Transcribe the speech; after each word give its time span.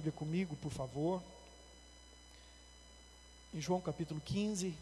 Bíblia 0.00 0.12
comigo, 0.12 0.56
por 0.56 0.72
favor. 0.72 1.22
Em 3.52 3.60
João 3.60 3.82
capítulo 3.82 4.18
15. 4.24 4.74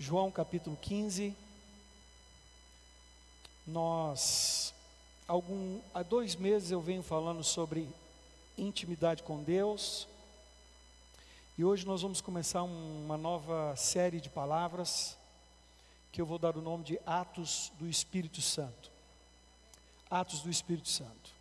João 0.00 0.32
capítulo 0.32 0.76
15. 0.82 1.32
Nós, 3.64 4.74
algum, 5.28 5.78
há 5.94 6.02
dois 6.02 6.34
meses 6.34 6.72
eu 6.72 6.80
venho 6.80 7.04
falando 7.04 7.44
sobre 7.44 7.88
intimidade 8.58 9.22
com 9.22 9.44
Deus. 9.44 10.08
E 11.56 11.64
hoje 11.64 11.86
nós 11.86 12.02
vamos 12.02 12.20
começar 12.20 12.64
uma 12.64 13.16
nova 13.16 13.76
série 13.76 14.20
de 14.20 14.28
palavras 14.28 15.16
que 16.10 16.20
eu 16.20 16.26
vou 16.26 16.36
dar 16.36 16.56
o 16.56 16.60
nome 16.60 16.82
de 16.82 16.98
Atos 17.06 17.70
do 17.78 17.86
Espírito 17.86 18.42
Santo. 18.42 18.90
Atos 20.10 20.40
do 20.40 20.50
Espírito 20.50 20.88
Santo. 20.88 21.39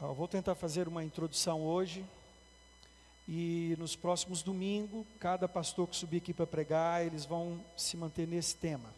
Eu 0.00 0.14
vou 0.14 0.28
tentar 0.28 0.54
fazer 0.54 0.86
uma 0.86 1.02
introdução 1.02 1.60
hoje. 1.62 2.04
E 3.26 3.74
nos 3.80 3.96
próximos 3.96 4.42
domingos, 4.42 5.04
cada 5.18 5.48
pastor 5.48 5.88
que 5.88 5.96
subir 5.96 6.18
aqui 6.18 6.32
para 6.32 6.46
pregar, 6.46 7.04
eles 7.04 7.24
vão 7.24 7.60
se 7.76 7.96
manter 7.96 8.24
nesse 8.28 8.56
tema. 8.56 8.94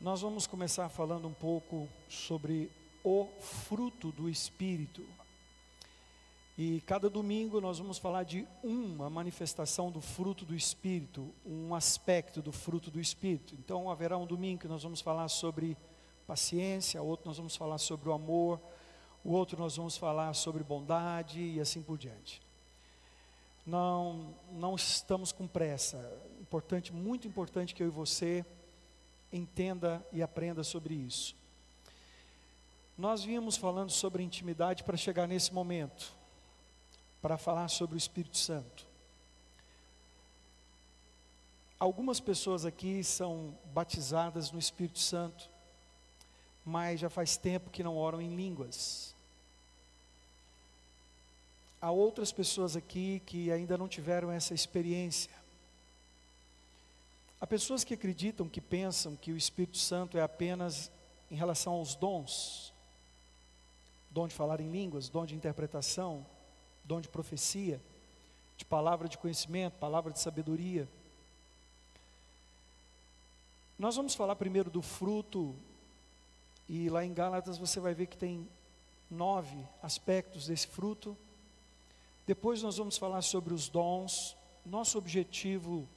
Nós 0.00 0.22
vamos 0.22 0.44
começar 0.48 0.88
falando 0.88 1.28
um 1.28 1.32
pouco 1.32 1.88
sobre 2.08 2.68
o 3.04 3.28
fruto 3.38 4.10
do 4.10 4.28
Espírito. 4.28 5.06
E 6.58 6.80
cada 6.80 7.08
domingo 7.08 7.60
nós 7.60 7.78
vamos 7.78 7.98
falar 7.98 8.24
de 8.24 8.44
uma 8.60 9.08
manifestação 9.08 9.88
do 9.88 10.00
fruto 10.00 10.44
do 10.44 10.56
Espírito, 10.56 11.32
um 11.46 11.76
aspecto 11.76 12.42
do 12.42 12.50
fruto 12.50 12.90
do 12.90 12.98
Espírito. 12.98 13.54
Então 13.54 13.88
haverá 13.88 14.18
um 14.18 14.26
domingo 14.26 14.62
que 14.62 14.68
nós 14.68 14.82
vamos 14.82 15.00
falar 15.00 15.28
sobre 15.28 15.76
paciência, 16.26 17.00
outro 17.00 17.28
nós 17.28 17.36
vamos 17.36 17.54
falar 17.54 17.78
sobre 17.78 18.08
o 18.08 18.12
amor, 18.12 18.60
o 19.24 19.32
outro 19.32 19.58
nós 19.58 19.76
vamos 19.76 19.96
falar 19.96 20.34
sobre 20.34 20.64
bondade 20.64 21.40
e 21.40 21.60
assim 21.60 21.82
por 21.82 21.96
diante. 21.96 22.40
Não, 23.64 24.34
não 24.50 24.74
estamos 24.74 25.30
com 25.30 25.46
pressa. 25.46 26.12
Importante, 26.40 26.92
muito 26.92 27.28
importante 27.28 27.74
que 27.74 27.82
eu 27.82 27.86
e 27.86 27.90
você 27.90 28.44
entenda 29.32 30.04
e 30.12 30.22
aprenda 30.22 30.64
sobre 30.64 30.94
isso. 30.94 31.34
Nós 32.98 33.24
vínhamos 33.24 33.56
falando 33.56 33.90
sobre 33.90 34.22
intimidade 34.22 34.84
para 34.84 34.96
chegar 34.96 35.26
nesse 35.26 35.54
momento, 35.54 36.12
para 37.22 37.38
falar 37.38 37.68
sobre 37.68 37.96
o 37.96 37.98
Espírito 37.98 38.36
Santo. 38.36 38.86
Algumas 41.78 42.20
pessoas 42.20 42.64
aqui 42.64 43.02
são 43.02 43.56
batizadas 43.72 44.52
no 44.52 44.58
Espírito 44.58 44.98
Santo, 44.98 45.50
mas 46.64 47.00
já 47.00 47.10
faz 47.10 47.36
tempo 47.36 47.70
que 47.70 47.82
não 47.82 47.96
oram 47.96 48.20
em 48.20 48.36
línguas. 48.36 49.11
Há 51.82 51.90
outras 51.90 52.32
pessoas 52.32 52.76
aqui 52.76 53.20
que 53.26 53.52
ainda 53.52 53.76
não 53.76 53.88
tiveram 53.88 54.30
essa 54.30 54.54
experiência. 54.54 55.30
Há 57.38 57.46
pessoas 57.46 57.84
que 57.84 57.92
acreditam, 57.92 58.48
que 58.48 58.60
pensam 58.60 59.16
que 59.16 59.32
o 59.32 59.36
Espírito 59.36 59.76
Santo 59.76 60.16
é 60.16 60.22
apenas 60.22 60.90
em 61.30 61.34
relação 61.34 61.74
aos 61.74 61.94
dons 61.94 62.72
dom 64.12 64.28
de 64.28 64.34
falar 64.34 64.60
em 64.60 64.70
línguas, 64.70 65.08
dom 65.08 65.24
de 65.24 65.34
interpretação, 65.34 66.24
dom 66.84 67.00
de 67.00 67.08
profecia, 67.08 67.80
de 68.58 68.64
palavra 68.64 69.08
de 69.08 69.16
conhecimento, 69.16 69.78
palavra 69.78 70.12
de 70.12 70.20
sabedoria. 70.20 70.86
Nós 73.78 73.96
vamos 73.96 74.14
falar 74.14 74.36
primeiro 74.36 74.70
do 74.70 74.82
fruto, 74.82 75.56
e 76.68 76.90
lá 76.90 77.04
em 77.04 77.14
Gálatas 77.14 77.56
você 77.56 77.80
vai 77.80 77.94
ver 77.94 78.06
que 78.06 78.16
tem 78.16 78.46
nove 79.10 79.56
aspectos 79.82 80.46
desse 80.46 80.66
fruto. 80.66 81.16
Depois 82.26 82.62
nós 82.62 82.76
vamos 82.76 82.96
falar 82.96 83.22
sobre 83.22 83.52
os 83.52 83.68
dons. 83.68 84.36
Nosso 84.64 84.96
objetivo 84.98 85.88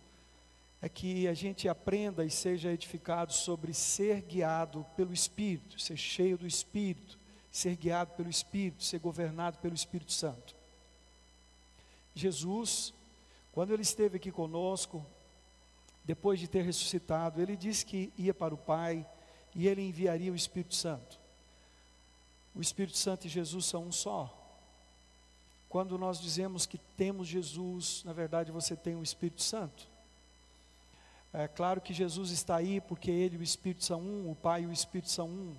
é 0.82 0.90
que 0.90 1.28
a 1.28 1.34
gente 1.34 1.68
aprenda 1.68 2.26
e 2.26 2.30
seja 2.30 2.72
edificado 2.72 3.34
sobre 3.34 3.74
ser 3.74 4.22
guiado 4.22 4.86
pelo 4.96 5.14
Espírito, 5.14 5.80
ser 5.80 5.98
cheio 5.98 6.38
do 6.38 6.48
Espírito, 6.48 7.18
ser 7.52 7.76
guiado 7.76 8.12
pelo 8.16 8.30
Espírito, 8.30 8.84
ser 8.84 9.00
governado 9.00 9.58
pelo 9.60 9.74
Espírito 9.74 10.12
Santo. 10.12 10.56
Jesus, 12.14 12.94
quando 13.52 13.74
ele 13.74 13.84
esteve 13.84 14.18
aqui 14.18 14.32
conosco, 14.32 15.06
depois 16.04 16.40
de 16.40 16.48
ter 16.48 16.64
ressuscitado, 16.64 17.42
ele 17.42 17.56
disse 17.56 17.86
que 17.86 18.14
ia 18.18 18.34
para 18.34 18.54
o 18.54 18.58
Pai 18.58 19.06
e 19.56 19.68
ele 19.68 19.82
enviaria 19.82 20.32
o 20.32 20.36
Espírito 20.36 20.76
Santo. 20.76 21.20
O 22.54 22.62
Espírito 22.62 22.98
Santo 22.98 23.26
e 23.26 23.30
Jesus 23.30 23.66
são 23.66 23.86
um 23.86 23.92
só. 23.92 24.45
Quando 25.76 25.98
nós 25.98 26.22
dizemos 26.22 26.66
que 26.66 26.78
temos 26.78 27.28
Jesus, 27.28 28.02
na 28.06 28.14
verdade 28.14 28.50
você 28.50 28.78
tem 28.78 28.96
o 28.96 29.04
Espírito 29.04 29.44
Santo. 29.44 29.86
É 31.34 31.50
claro 31.50 31.82
que 31.82 31.94
Jesus 31.94 32.32
está 32.32 32.56
aí 32.56 32.80
porque 32.80 33.12
Ele 33.12 33.36
e 33.36 33.40
o 33.40 33.44
Espírito 33.44 33.84
são 33.84 34.00
um, 34.00 34.32
o 34.32 34.36
Pai 34.36 34.62
e 34.62 34.68
o 34.68 34.72
Espírito 34.72 35.10
são 35.10 35.28
um. 35.28 35.54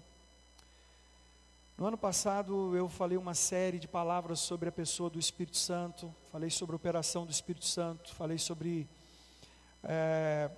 No 1.76 1.84
ano 1.84 1.98
passado 1.98 2.74
eu 2.74 2.88
falei 2.88 3.18
uma 3.18 3.34
série 3.34 3.78
de 3.78 3.86
palavras 3.86 4.40
sobre 4.40 4.70
a 4.70 4.72
pessoa 4.72 5.10
do 5.10 5.18
Espírito 5.18 5.58
Santo, 5.58 6.10
falei 6.32 6.48
sobre 6.48 6.74
a 6.74 6.76
operação 6.76 7.26
do 7.26 7.30
Espírito 7.30 7.66
Santo, 7.66 8.14
falei 8.14 8.38
sobre 8.38 8.88
é, 9.84 10.50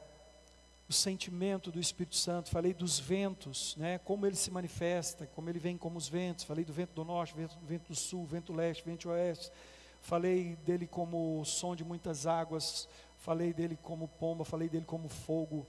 o 0.88 0.93
sentimento 0.93 1.71
do 1.71 1.78
Espírito 1.78 2.16
Santo, 2.16 2.49
falei 2.50 2.72
dos 2.72 2.99
ventos, 2.99 3.76
né, 3.76 3.99
como 3.99 4.25
ele 4.25 4.37
se 4.37 4.50
manifesta, 4.50 5.26
como 5.34 5.50
ele 5.50 5.59
vem 5.59 5.76
como 5.76 5.99
os 5.99 6.09
ventos, 6.09 6.44
falei 6.44 6.65
do 6.65 6.72
vento 6.72 6.94
do 6.94 7.04
norte, 7.04 7.34
vento, 7.34 7.59
vento 7.62 7.88
do 7.88 7.94
sul, 7.94 8.25
vento 8.25 8.54
leste, 8.54 8.84
vento 8.84 9.10
oeste, 9.10 9.53
falei 10.00 10.56
dele 10.65 10.87
como 10.87 11.44
som 11.44 11.76
de 11.76 11.84
muitas 11.84 12.26
águas, 12.26 12.88
falei 13.19 13.53
dele 13.53 13.78
como 13.82 14.09
pomba, 14.09 14.47
falei 14.47 14.69
dele 14.69 14.87
como 14.87 15.09
fogo. 15.10 15.66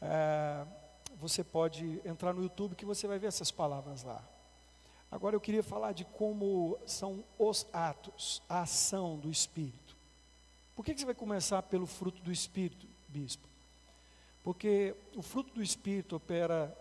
É, 0.00 0.64
você 1.20 1.44
pode 1.44 2.00
entrar 2.02 2.32
no 2.32 2.42
YouTube 2.42 2.74
que 2.74 2.86
você 2.86 3.06
vai 3.06 3.18
ver 3.18 3.26
essas 3.26 3.50
palavras 3.50 4.02
lá. 4.02 4.24
Agora 5.10 5.36
eu 5.36 5.40
queria 5.40 5.62
falar 5.62 5.92
de 5.92 6.06
como 6.06 6.78
são 6.86 7.22
os 7.38 7.66
atos, 7.70 8.42
a 8.48 8.62
ação 8.62 9.18
do 9.18 9.30
Espírito. 9.30 9.94
Por 10.74 10.84
que, 10.84 10.94
que 10.94 11.00
você 11.00 11.06
vai 11.06 11.14
começar 11.14 11.62
pelo 11.62 11.86
fruto 11.86 12.22
do 12.22 12.32
Espírito, 12.32 12.88
bispo? 13.08 13.53
Porque 14.44 14.94
o 15.16 15.22
fruto 15.22 15.52
do 15.54 15.62
Espírito 15.62 16.16
opera 16.16 16.76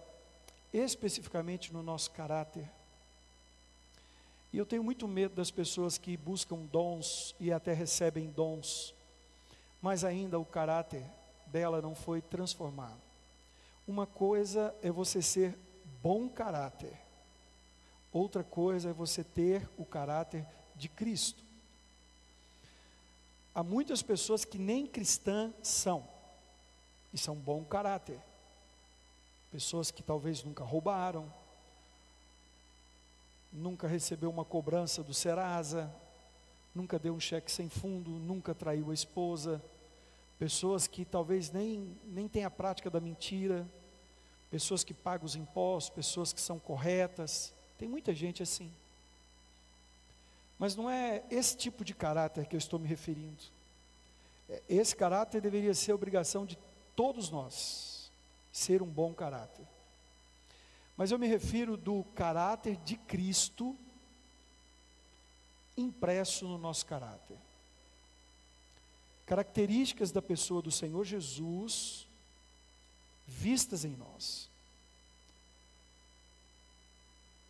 especificamente 0.74 1.72
no 1.72 1.81
nosso 1.81 2.12
caráter. 2.12 2.69
E 4.51 4.57
eu 4.57 4.66
tenho 4.66 4.84
muito 4.84 5.07
medo 5.07 5.34
das 5.34 5.50
pessoas 5.50 5.97
que 5.97 6.16
buscam 6.16 6.57
dons 6.72 7.34
e 7.40 7.51
até 7.51 7.74
recebem 7.74 8.29
dons, 8.29 8.94
mas 9.81 10.03
ainda 10.03 10.38
o 10.38 10.46
caráter 10.46 11.03
dela 11.47 11.81
não 11.81 11.96
foi 11.96 12.22
transformado. 12.22 13.01
Uma 13.88 14.06
coisa 14.06 14.75
é 14.84 14.91
você 14.91 15.22
ser 15.22 15.57
bom 16.03 16.30
caráter, 16.30 16.94
outra 18.12 18.44
coisa 18.44 18.90
é 18.90 18.94
você 18.94 19.24
ter 19.24 19.68
o 19.78 19.85
caráter 19.85 20.45
de 20.75 20.88
Cristo. 20.88 21.44
Há 23.56 23.63
muitas 23.63 24.01
pessoas 24.01 24.45
que 24.45 24.57
nem 24.57 24.85
cristãs 24.85 25.51
são, 25.63 26.07
e 27.13 27.18
são 27.18 27.35
bom 27.35 27.63
caráter. 27.63 28.19
Pessoas 29.51 29.91
que 29.91 30.01
talvez 30.01 30.44
nunca 30.44 30.63
roubaram, 30.63 31.31
nunca 33.51 33.88
recebeu 33.88 34.29
uma 34.29 34.44
cobrança 34.44 35.03
do 35.03 35.13
Serasa, 35.13 35.94
nunca 36.74 36.97
deu 36.97 37.13
um 37.13 37.19
cheque 37.19 37.51
sem 37.51 37.69
fundo, 37.69 38.09
nunca 38.09 38.56
traiu 38.56 38.90
a 38.90 38.94
esposa. 38.94 39.62
Pessoas 40.40 40.88
que 40.88 41.06
talvez 41.06 41.51
nem, 41.51 41.96
nem 42.06 42.28
têm 42.28 42.44
a 42.44 42.50
prática 42.50 42.90
da 42.90 43.00
mentira, 43.00 43.66
pessoas 44.50 44.84
que 44.84 44.94
pagam 44.94 45.25
os 45.25 45.35
impostos, 45.35 45.94
pessoas 45.94 46.34
que 46.34 46.41
são 46.41 46.57
corretas. 46.57 47.53
Tem 47.78 47.88
muita 47.88 48.13
gente 48.13 48.41
assim. 48.41 48.72
Mas 50.57 50.75
não 50.75 50.89
é 50.89 51.24
esse 51.30 51.56
tipo 51.56 51.86
de 51.86 51.94
caráter 51.94 52.45
que 52.48 52.56
eu 52.56 52.57
estou 52.57 52.80
me 52.80 52.88
referindo. 52.88 53.44
É, 54.50 54.62
esse 54.68 54.95
caráter 54.95 55.42
deveria 55.42 55.74
ser 55.74 55.94
obrigação 55.94 56.45
de 56.45 56.57
todos 56.95 57.30
nós, 57.30 58.12
ser 58.51 58.81
um 58.81 58.88
bom 58.88 59.13
caráter. 59.13 59.66
Mas 60.95 61.12
eu 61.12 61.18
me 61.18 61.28
refiro 61.28 61.75
do 61.75 62.04
caráter 62.16 62.78
de 62.78 62.95
Cristo 62.95 63.75
impresso 65.75 66.48
no 66.48 66.57
nosso 66.57 66.86
caráter. 66.86 67.38
Características 69.25 70.12
da 70.12 70.22
pessoa 70.22 70.62
do 70.62 70.72
Senhor 70.72 71.04
Jesus 71.04 72.06
vistas 73.28 73.86
em 73.86 73.96
nós. 73.96 74.50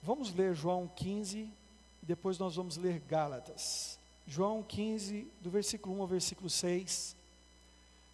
Vamos 0.02 0.34
ler 0.34 0.54
João 0.54 0.88
15 0.88 1.40
e 1.40 2.06
depois 2.06 2.38
nós 2.38 2.56
vamos 2.56 2.78
ler 2.78 3.00
Gálatas. 3.00 3.98
João 4.28 4.64
15, 4.64 5.28
do 5.42 5.50
versículo 5.50 5.96
1 5.96 6.02
ao 6.02 6.08
versículo 6.08 6.50
6. 6.50 7.16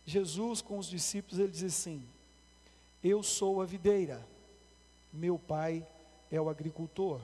Jesus 0.09 0.59
com 0.59 0.79
os 0.79 0.87
discípulos, 0.87 1.39
ele 1.39 1.51
diz 1.51 1.63
assim: 1.63 2.03
Eu 3.03 3.21
sou 3.21 3.61
a 3.61 3.65
videira, 3.65 4.25
meu 5.13 5.37
pai 5.37 5.85
é 6.31 6.41
o 6.41 6.49
agricultor. 6.49 7.21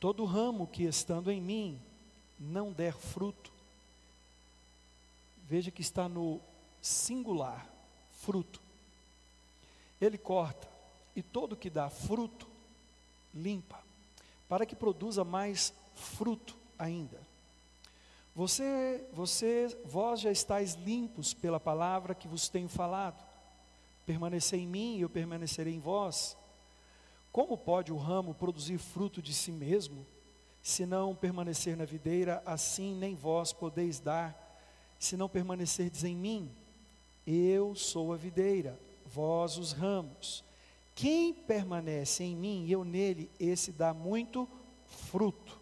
Todo 0.00 0.24
ramo 0.24 0.66
que 0.66 0.84
estando 0.84 1.30
em 1.30 1.40
mim 1.40 1.78
não 2.40 2.72
der 2.72 2.94
fruto, 2.94 3.52
veja 5.46 5.70
que 5.70 5.82
está 5.82 6.08
no 6.08 6.40
singular, 6.80 7.68
fruto. 8.22 8.58
Ele 10.00 10.16
corta, 10.16 10.66
e 11.14 11.22
todo 11.22 11.54
que 11.54 11.68
dá 11.68 11.90
fruto, 11.90 12.48
limpa, 13.34 13.78
para 14.48 14.64
que 14.64 14.74
produza 14.74 15.24
mais 15.24 15.74
fruto 15.94 16.56
ainda. 16.78 17.20
Você, 18.34 19.04
você, 19.12 19.76
vós 19.84 20.20
já 20.20 20.32
estáis 20.32 20.74
limpos 20.74 21.34
pela 21.34 21.60
palavra 21.60 22.14
que 22.14 22.26
vos 22.26 22.48
tenho 22.48 22.68
falado. 22.68 23.22
Permanecer 24.06 24.58
em 24.58 24.66
mim 24.66 24.96
e 24.96 25.02
eu 25.02 25.10
permanecerei 25.10 25.74
em 25.74 25.80
vós. 25.80 26.36
Como 27.30 27.58
pode 27.58 27.92
o 27.92 27.96
ramo 27.96 28.34
produzir 28.34 28.78
fruto 28.78 29.20
de 29.20 29.34
si 29.34 29.52
mesmo, 29.52 30.06
se 30.62 30.86
não 30.86 31.14
permanecer 31.14 31.76
na 31.76 31.84
videira, 31.84 32.42
assim 32.46 32.94
nem 32.94 33.14
vós 33.14 33.52
podeis 33.52 34.00
dar, 34.00 34.38
se 34.98 35.16
não 35.16 35.28
permanecerdes 35.28 36.04
em 36.04 36.16
mim? 36.16 36.50
Eu 37.26 37.74
sou 37.74 38.12
a 38.12 38.16
videira, 38.16 38.78
vós 39.06 39.58
os 39.58 39.72
ramos. 39.72 40.42
Quem 40.94 41.34
permanece 41.34 42.24
em 42.24 42.36
mim 42.36 42.64
e 42.66 42.72
eu 42.72 42.84
nele, 42.84 43.30
esse 43.38 43.72
dá 43.72 43.92
muito 43.92 44.48
fruto, 44.86 45.60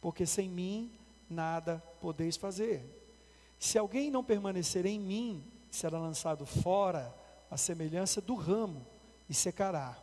porque 0.00 0.26
sem 0.26 0.48
mim 0.48 0.90
nada 1.28 1.82
podeis 2.00 2.36
fazer. 2.36 2.84
Se 3.58 3.78
alguém 3.78 4.10
não 4.10 4.24
permanecer 4.24 4.86
em 4.86 4.98
mim, 4.98 5.44
será 5.70 5.98
lançado 5.98 6.44
fora, 6.44 7.14
a 7.50 7.56
semelhança 7.56 8.20
do 8.20 8.34
ramo, 8.34 8.84
e 9.28 9.34
secará 9.34 9.96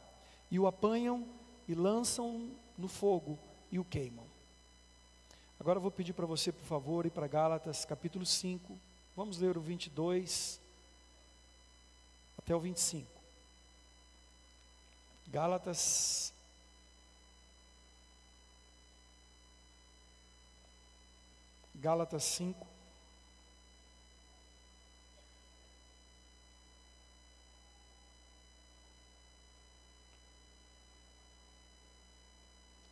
e 0.52 0.60
o 0.60 0.68
apanham 0.68 1.26
e 1.68 1.74
lançam 1.74 2.52
no 2.78 2.88
fogo 2.88 3.40
e 3.72 3.80
o 3.80 3.86
queimam. 3.86 4.26
Agora 5.60 5.78
eu 5.78 5.82
vou 5.82 5.92
pedir 5.92 6.14
para 6.14 6.26
você, 6.26 6.52
por 6.52 6.66
favor, 6.66 7.06
ir 7.06 7.12
para 7.12 7.28
Gálatas 7.28 7.86
capítulo 7.86 8.26
5. 8.26 8.78
Vamos 9.16 9.38
ler 9.38 9.58
o 9.58 9.62
22 9.62 10.60
até 12.38 12.56
o 12.56 12.60
25. 12.60 13.08
Gálatas 15.28 16.31
Gálatas 21.82 22.24
5 22.24 22.72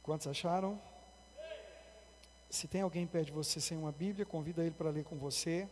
Quantos 0.09 0.25
acharam? 0.25 0.81
Se 2.49 2.67
tem 2.67 2.81
alguém 2.81 3.05
perto 3.05 3.27
de 3.27 3.31
você 3.31 3.61
sem 3.61 3.77
uma 3.77 3.91
Bíblia, 3.91 4.25
convida 4.25 4.63
ele 4.63 4.73
para 4.73 4.89
ler 4.89 5.03
com 5.03 5.15
você. 5.15 5.69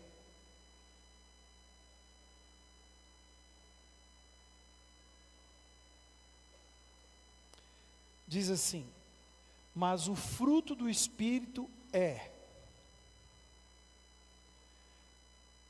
Diz 8.28 8.52
assim: 8.52 8.88
Mas 9.74 10.08
o 10.08 10.14
fruto 10.14 10.76
do 10.76 10.88
Espírito 10.88 11.68
é. 11.92 12.37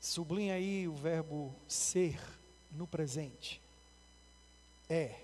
Sublinha 0.00 0.54
aí 0.54 0.86
o 0.86 0.94
verbo 0.94 1.54
ser 1.66 2.20
no 2.70 2.86
presente. 2.86 3.60
É. 4.88 5.20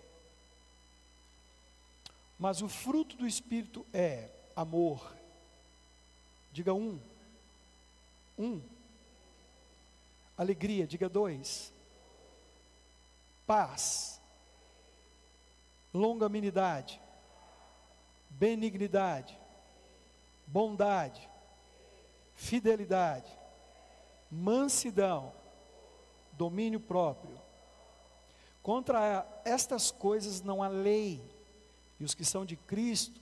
Mas 2.39 2.61
o 2.61 2.69
fruto 2.69 3.17
do 3.17 3.27
Espírito 3.27 3.87
é 3.93 4.29
amor. 4.57 5.15
Diga 6.53 6.75
um. 6.75 7.01
Um. 8.39 8.61
Alegria, 10.37 10.87
diga 10.87 11.09
dois. 11.09 11.73
Paz. 13.47 14.21
Longanimidade. 15.93 17.01
Benignidade. 18.31 19.39
Bondade. 20.47 21.29
Fidelidade. 22.35 23.31
Mansidão. 24.35 25.33
Domínio 26.33 26.81
próprio. 26.81 27.39
Contra 28.63 29.27
estas 29.45 29.91
coisas 29.91 30.41
não 30.41 30.63
há 30.63 30.69
lei 30.69 31.23
e 32.01 32.05
os 32.05 32.15
que 32.15 32.25
são 32.25 32.45
de 32.45 32.57
Cristo 32.57 33.21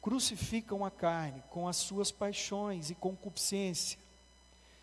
crucificam 0.00 0.84
a 0.84 0.90
carne 0.90 1.42
com 1.50 1.66
as 1.66 1.78
suas 1.78 2.12
paixões 2.12 2.90
e 2.90 2.94
concupiscência. 2.94 3.98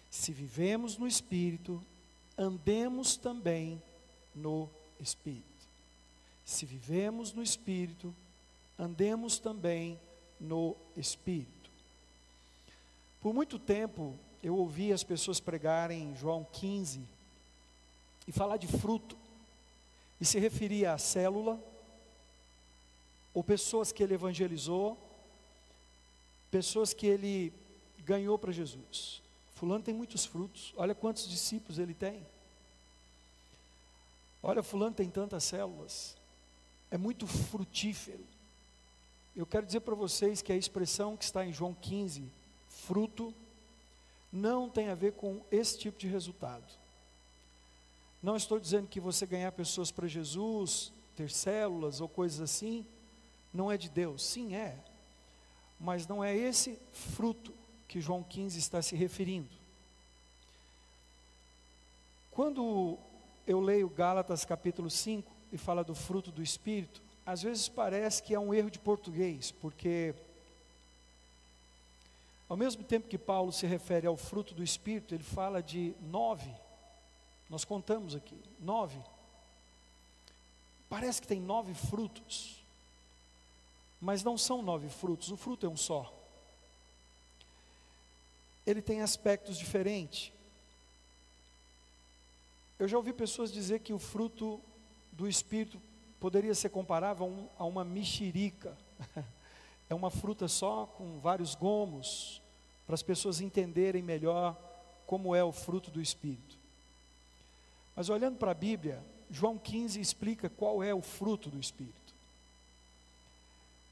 Se 0.09 0.33
vivemos 0.33 0.97
no 0.97 1.07
Espírito, 1.07 1.81
andemos 2.38 3.15
também 3.15 3.81
no 4.35 4.67
Espírito. 4.99 5.45
Se 6.43 6.65
vivemos 6.65 7.31
no 7.31 7.43
Espírito, 7.43 8.13
andemos 8.77 9.38
também 9.38 9.99
no 10.39 10.75
Espírito. 10.97 11.69
Por 13.21 13.33
muito 13.33 13.59
tempo 13.59 14.17
eu 14.43 14.55
ouvi 14.55 14.91
as 14.91 15.03
pessoas 15.03 15.39
pregarem 15.39 16.15
João 16.15 16.45
15 16.51 17.01
e 18.27 18.31
falar 18.31 18.57
de 18.57 18.67
fruto, 18.67 19.17
e 20.19 20.25
se 20.25 20.39
referia 20.39 20.93
à 20.93 20.97
célula, 20.97 21.59
ou 23.33 23.43
pessoas 23.43 23.91
que 23.91 24.03
ele 24.03 24.13
evangelizou, 24.13 24.97
pessoas 26.49 26.93
que 26.93 27.07
ele 27.07 27.53
ganhou 27.99 28.38
para 28.38 28.51
Jesus. 28.51 29.21
Fulano 29.55 29.83
tem 29.83 29.93
muitos 29.93 30.25
frutos, 30.25 30.73
olha 30.75 30.93
quantos 30.93 31.27
discípulos 31.29 31.79
ele 31.79 31.93
tem. 31.93 32.25
Olha, 34.43 34.63
Fulano 34.63 34.95
tem 34.95 35.09
tantas 35.09 35.43
células, 35.43 36.15
é 36.89 36.97
muito 36.97 37.27
frutífero. 37.27 38.25
Eu 39.35 39.45
quero 39.45 39.65
dizer 39.65 39.81
para 39.81 39.95
vocês 39.95 40.41
que 40.41 40.51
a 40.51 40.57
expressão 40.57 41.15
que 41.15 41.23
está 41.23 41.45
em 41.45 41.53
João 41.53 41.73
15, 41.73 42.23
fruto, 42.69 43.33
não 44.31 44.69
tem 44.69 44.89
a 44.89 44.95
ver 44.95 45.13
com 45.13 45.41
esse 45.51 45.77
tipo 45.77 45.99
de 45.99 46.07
resultado. 46.07 46.63
Não 48.23 48.35
estou 48.35 48.59
dizendo 48.59 48.87
que 48.87 48.99
você 48.99 49.25
ganhar 49.25 49.51
pessoas 49.51 49.91
para 49.91 50.07
Jesus, 50.07 50.93
ter 51.15 51.29
células 51.29 51.99
ou 52.01 52.07
coisas 52.07 52.39
assim, 52.39 52.85
não 53.53 53.71
é 53.71 53.77
de 53.77 53.89
Deus. 53.89 54.23
Sim, 54.23 54.55
é. 54.55 54.77
Mas 55.79 56.07
não 56.07 56.23
é 56.23 56.35
esse 56.35 56.79
fruto 56.91 57.53
que 57.88 58.00
João 58.00 58.23
15 58.23 58.57
está 58.57 58.81
se 58.81 58.95
referindo. 58.95 59.50
Quando 62.31 62.97
eu 63.45 63.59
leio 63.59 63.89
Gálatas 63.89 64.45
capítulo 64.45 64.89
5 64.89 65.29
e 65.51 65.57
fala 65.57 65.83
do 65.83 65.93
fruto 65.93 66.31
do 66.31 66.41
Espírito, 66.41 67.01
às 67.25 67.41
vezes 67.41 67.67
parece 67.67 68.23
que 68.23 68.33
é 68.33 68.39
um 68.39 68.53
erro 68.53 68.71
de 68.71 68.79
português, 68.79 69.51
porque 69.51 70.15
ao 72.51 72.58
mesmo 72.58 72.84
tempo 72.84 73.08
que 73.08 73.17
Paulo 73.17 73.51
se 73.51 73.65
refere 73.65 74.05
ao 74.05 74.17
fruto 74.17 74.53
do 74.53 74.63
Espírito, 74.63 75.15
ele 75.15 75.24
fala 75.24 75.63
de 75.63 75.96
nove. 76.01 76.53
Nós 77.50 77.63
contamos 77.63 78.15
aqui, 78.15 78.38
nove. 78.60 79.00
Parece 80.89 81.22
que 81.22 81.27
tem 81.27 81.39
nove 81.39 81.74
frutos 81.74 82.62
mas 84.01 84.24
não 84.24 84.36
são 84.36 84.63
nove 84.63 84.89
frutos, 84.89 85.29
o 85.29 85.38
fruto 85.38 85.67
é 85.67 85.70
um 85.70 85.77
só. 85.77 86.12
Ele 88.65 88.81
tem 88.81 89.01
aspectos 89.01 89.60
diferentes. 89.60 90.31
Eu 92.79 92.88
já 92.88 92.98
ouvi 92.98 93.13
pessoas 93.13 93.51
dizer 93.51 93.79
que 93.81 93.93
o 93.93 94.00
fruto 94.00 94.60
do 95.12 95.27
Espírito 95.27 95.79
poderia 96.20 96.55
ser 96.55 96.70
comparável 96.70 97.48
a, 97.60 97.63
uma 97.63 97.86
mexerica. 97.86 98.75
é 99.88 99.93
uma 99.93 100.10
fruta 100.10 100.48
só 100.48 100.88
com 100.88 101.20
vários 101.20 101.53
gomos, 101.53 102.40
para 102.91 102.95
as 102.95 103.01
pessoas 103.01 103.39
entenderem 103.39 104.03
melhor 104.03 104.53
como 105.07 105.33
é 105.33 105.41
o 105.41 105.53
fruto 105.53 105.89
do 105.89 106.01
Espírito. 106.01 106.57
Mas 107.95 108.10
olhando 108.10 108.38
para 108.38 108.51
a 108.51 108.53
Bíblia, 108.53 109.01
João 109.29 109.57
15 109.57 110.01
explica 110.01 110.50
qual 110.50 110.83
é 110.83 110.93
o 110.93 111.01
fruto 111.01 111.50
do 111.50 111.57
Espírito. 111.57 112.13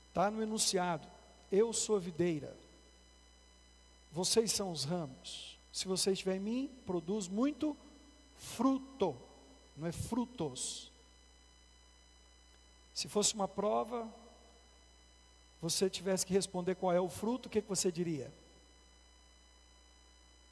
Está 0.10 0.30
no 0.30 0.44
enunciado. 0.44 1.08
Eu 1.50 1.72
sou 1.72 1.96
a 1.96 2.00
videira. 2.00 2.54
Vocês 4.12 4.52
são 4.52 4.70
os 4.70 4.84
ramos. 4.84 5.58
Se 5.72 5.88
você 5.88 6.12
estiver 6.12 6.36
em 6.36 6.42
mim, 6.42 6.72
produz 6.86 7.30
muito 7.30 7.78
fruto. 8.36 9.16
Não 9.78 9.88
é 9.88 9.94
frutos. 9.94 10.92
Se 12.94 13.08
fosse 13.08 13.34
uma 13.34 13.48
prova, 13.48 14.06
você 15.62 15.90
tivesse 15.90 16.26
que 16.26 16.34
responder 16.34 16.76
qual 16.76 16.92
é 16.92 17.00
o 17.00 17.08
fruto, 17.08 17.48
o 17.48 17.50
que, 17.50 17.62
que 17.62 17.70
você 17.70 17.90
diria? 17.90 18.30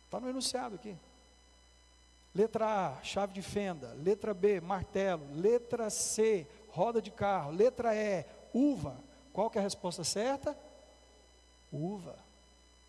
Está 0.07 0.21
no 0.21 0.29
enunciado 0.29 0.75
aqui. 0.75 0.95
Letra 2.33 2.95
A, 2.97 3.03
chave 3.03 3.33
de 3.33 3.41
fenda. 3.41 3.93
Letra 4.01 4.33
B, 4.33 4.61
martelo. 4.61 5.27
Letra 5.35 5.89
C, 5.89 6.47
roda 6.69 7.01
de 7.01 7.11
carro. 7.11 7.51
Letra 7.51 7.93
E, 7.93 8.25
uva 8.53 8.97
Qual 9.33 9.49
que 9.49 9.57
é 9.57 9.61
a 9.61 9.63
resposta 9.63 10.03
certa? 10.03 10.57
Uva. 11.71 12.17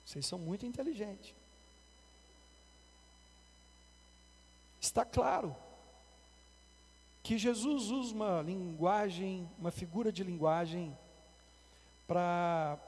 Vocês 0.06 0.24
são 0.24 0.38
muito 0.38 0.64
inteligentes. 0.64 1.34
Está 4.80 5.04
claro 5.04 5.54
que 7.22 7.36
Jesus 7.36 7.90
usa 7.90 8.14
uma 8.14 8.42
linguagem, 8.42 9.46
uma 9.58 9.70
figura 9.72 10.12
de 10.12 10.22
linguagem, 10.22 10.96
para 12.06 12.78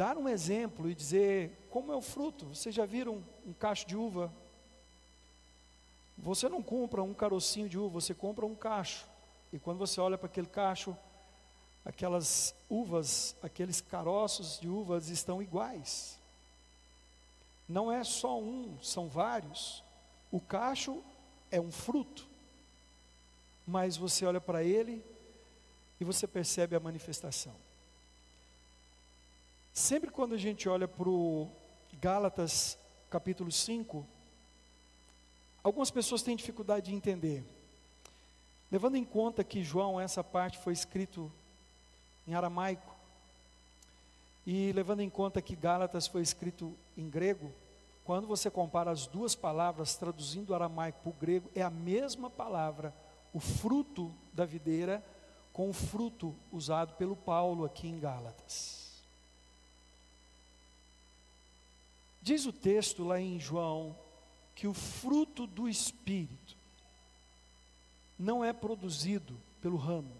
dar 0.00 0.16
um 0.16 0.26
exemplo 0.26 0.88
e 0.88 0.94
dizer 0.94 1.68
como 1.68 1.92
é 1.92 1.94
o 1.94 2.00
fruto. 2.00 2.46
Vocês 2.46 2.74
já 2.74 2.86
viram 2.86 3.22
um 3.46 3.52
cacho 3.52 3.86
de 3.86 3.94
uva? 3.94 4.32
Você 6.16 6.48
não 6.48 6.62
compra 6.62 7.02
um 7.02 7.12
carocinho 7.12 7.68
de 7.68 7.76
uva, 7.76 8.00
você 8.00 8.14
compra 8.14 8.46
um 8.46 8.54
cacho. 8.54 9.04
E 9.52 9.58
quando 9.58 9.76
você 9.76 10.00
olha 10.00 10.16
para 10.16 10.26
aquele 10.26 10.46
cacho, 10.46 10.96
aquelas 11.84 12.54
uvas, 12.70 13.36
aqueles 13.42 13.82
caroços 13.82 14.58
de 14.58 14.70
uvas 14.70 15.10
estão 15.10 15.42
iguais. 15.42 16.18
Não 17.68 17.92
é 17.92 18.02
só 18.02 18.40
um, 18.40 18.78
são 18.82 19.06
vários. 19.06 19.84
O 20.32 20.40
cacho 20.40 21.02
é 21.50 21.60
um 21.60 21.70
fruto, 21.70 22.26
mas 23.66 23.98
você 23.98 24.24
olha 24.24 24.40
para 24.40 24.64
ele 24.64 25.04
e 26.00 26.06
você 26.06 26.26
percebe 26.26 26.74
a 26.74 26.80
manifestação. 26.80 27.54
Sempre 29.72 30.10
quando 30.10 30.34
a 30.34 30.38
gente 30.38 30.68
olha 30.68 30.88
para 30.88 31.08
o 31.08 31.48
Gálatas 32.00 32.76
capítulo 33.08 33.50
5, 33.52 34.06
algumas 35.62 35.90
pessoas 35.90 36.22
têm 36.22 36.36
dificuldade 36.36 36.86
de 36.86 36.94
entender. 36.94 37.44
Levando 38.70 38.96
em 38.96 39.04
conta 39.04 39.42
que 39.44 39.62
João, 39.62 40.00
essa 40.00 40.22
parte 40.22 40.58
foi 40.58 40.72
escrito 40.72 41.30
em 42.26 42.34
aramaico, 42.34 42.94
e 44.46 44.72
levando 44.72 45.00
em 45.00 45.10
conta 45.10 45.42
que 45.42 45.54
Gálatas 45.54 46.06
foi 46.06 46.22
escrito 46.22 46.74
em 46.96 47.08
grego, 47.08 47.52
quando 48.04 48.26
você 48.26 48.50
compara 48.50 48.90
as 48.90 49.06
duas 49.06 49.34
palavras, 49.34 49.96
traduzindo 49.96 50.50
o 50.50 50.54
aramaico 50.54 50.98
para 51.00 51.10
o 51.10 51.20
grego, 51.20 51.50
é 51.54 51.62
a 51.62 51.70
mesma 51.70 52.28
palavra, 52.28 52.92
o 53.32 53.38
fruto 53.38 54.12
da 54.32 54.44
videira, 54.44 55.04
com 55.52 55.68
o 55.68 55.72
fruto 55.72 56.34
usado 56.50 56.94
pelo 56.94 57.14
Paulo 57.14 57.64
aqui 57.64 57.86
em 57.86 58.00
Gálatas. 58.00 58.79
Diz 62.22 62.46
o 62.46 62.52
texto 62.52 63.04
lá 63.04 63.20
em 63.20 63.38
João 63.40 63.96
que 64.54 64.66
o 64.66 64.74
fruto 64.74 65.46
do 65.46 65.68
Espírito 65.68 66.56
não 68.18 68.44
é 68.44 68.52
produzido 68.52 69.34
pelo 69.62 69.76
ramo, 69.76 70.14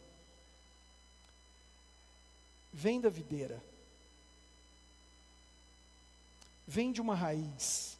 vem 2.72 3.00
da 3.00 3.10
videira 3.10 3.62
vem 6.70 6.92
de 6.92 7.00
uma 7.00 7.16
raiz. 7.16 7.98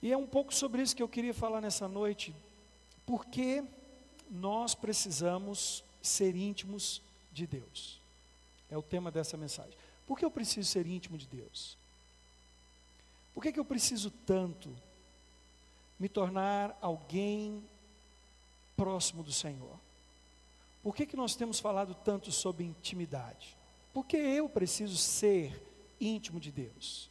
E 0.00 0.12
é 0.12 0.16
um 0.16 0.28
pouco 0.28 0.54
sobre 0.54 0.80
isso 0.80 0.94
que 0.94 1.02
eu 1.02 1.08
queria 1.08 1.34
falar 1.34 1.60
nessa 1.60 1.88
noite. 1.88 2.32
Porque 3.04 3.64
nós 4.30 4.76
precisamos 4.76 5.82
ser 6.00 6.36
íntimos 6.36 7.02
de 7.32 7.48
Deus. 7.48 8.00
É 8.70 8.78
o 8.78 8.82
tema 8.82 9.10
dessa 9.10 9.36
mensagem. 9.36 9.76
Por 10.06 10.18
que 10.18 10.24
eu 10.24 10.30
preciso 10.30 10.68
ser 10.68 10.86
íntimo 10.86 11.18
de 11.18 11.26
Deus? 11.26 11.76
Por 13.34 13.42
que, 13.42 13.52
que 13.52 13.60
eu 13.60 13.64
preciso 13.64 14.10
tanto 14.10 14.74
me 15.98 16.08
tornar 16.08 16.76
alguém 16.80 17.62
próximo 18.76 19.22
do 19.22 19.32
Senhor? 19.32 19.78
Por 20.82 20.94
que, 20.94 21.04
que 21.04 21.16
nós 21.16 21.34
temos 21.34 21.58
falado 21.58 21.94
tanto 21.94 22.30
sobre 22.30 22.64
intimidade? 22.64 23.56
Porque 23.92 24.16
eu 24.16 24.48
preciso 24.48 24.96
ser 24.96 25.60
íntimo 26.00 26.38
de 26.38 26.52
Deus. 26.52 27.10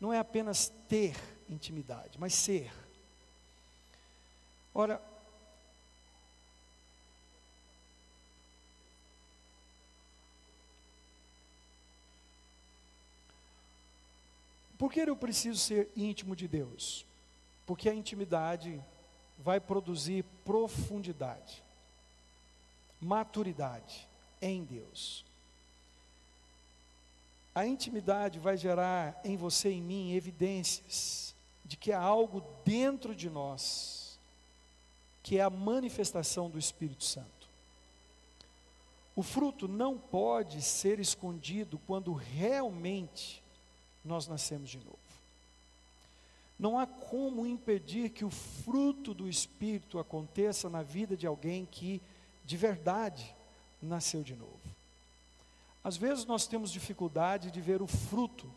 Não 0.00 0.12
é 0.12 0.18
apenas 0.18 0.72
ter 0.88 1.16
intimidade, 1.48 2.18
mas 2.18 2.34
ser. 2.34 2.72
Ora, 4.74 5.00
Por 14.84 14.92
que 14.92 15.00
eu 15.00 15.16
preciso 15.16 15.58
ser 15.58 15.90
íntimo 15.96 16.36
de 16.36 16.46
Deus? 16.46 17.06
Porque 17.64 17.88
a 17.88 17.94
intimidade 17.94 18.78
vai 19.38 19.58
produzir 19.58 20.26
profundidade, 20.44 21.64
maturidade 23.00 24.06
em 24.42 24.62
Deus. 24.62 25.24
A 27.54 27.64
intimidade 27.66 28.38
vai 28.38 28.58
gerar 28.58 29.18
em 29.24 29.38
você 29.38 29.70
e 29.70 29.78
em 29.78 29.80
mim 29.80 30.12
evidências 30.12 31.34
de 31.64 31.78
que 31.78 31.90
há 31.90 31.98
algo 31.98 32.44
dentro 32.62 33.14
de 33.14 33.30
nós, 33.30 34.18
que 35.22 35.38
é 35.38 35.40
a 35.40 35.48
manifestação 35.48 36.50
do 36.50 36.58
Espírito 36.58 37.04
Santo. 37.04 37.48
O 39.16 39.22
fruto 39.22 39.66
não 39.66 39.96
pode 39.96 40.60
ser 40.60 41.00
escondido 41.00 41.80
quando 41.86 42.12
realmente 42.12 43.42
nós 44.04 44.26
nascemos 44.26 44.70
de 44.70 44.78
novo. 44.78 44.98
Não 46.58 46.78
há 46.78 46.86
como 46.86 47.46
impedir 47.46 48.10
que 48.10 48.24
o 48.24 48.30
fruto 48.30 49.12
do 49.12 49.28
Espírito 49.28 49.98
aconteça 49.98 50.68
na 50.68 50.82
vida 50.82 51.16
de 51.16 51.26
alguém 51.26 51.66
que 51.66 52.00
de 52.44 52.56
verdade 52.56 53.34
nasceu 53.82 54.22
de 54.22 54.34
novo. 54.34 54.60
Às 55.82 55.96
vezes 55.96 56.24
nós 56.24 56.46
temos 56.46 56.70
dificuldade 56.70 57.50
de 57.50 57.60
ver 57.60 57.82
o 57.82 57.86
fruto 57.86 58.50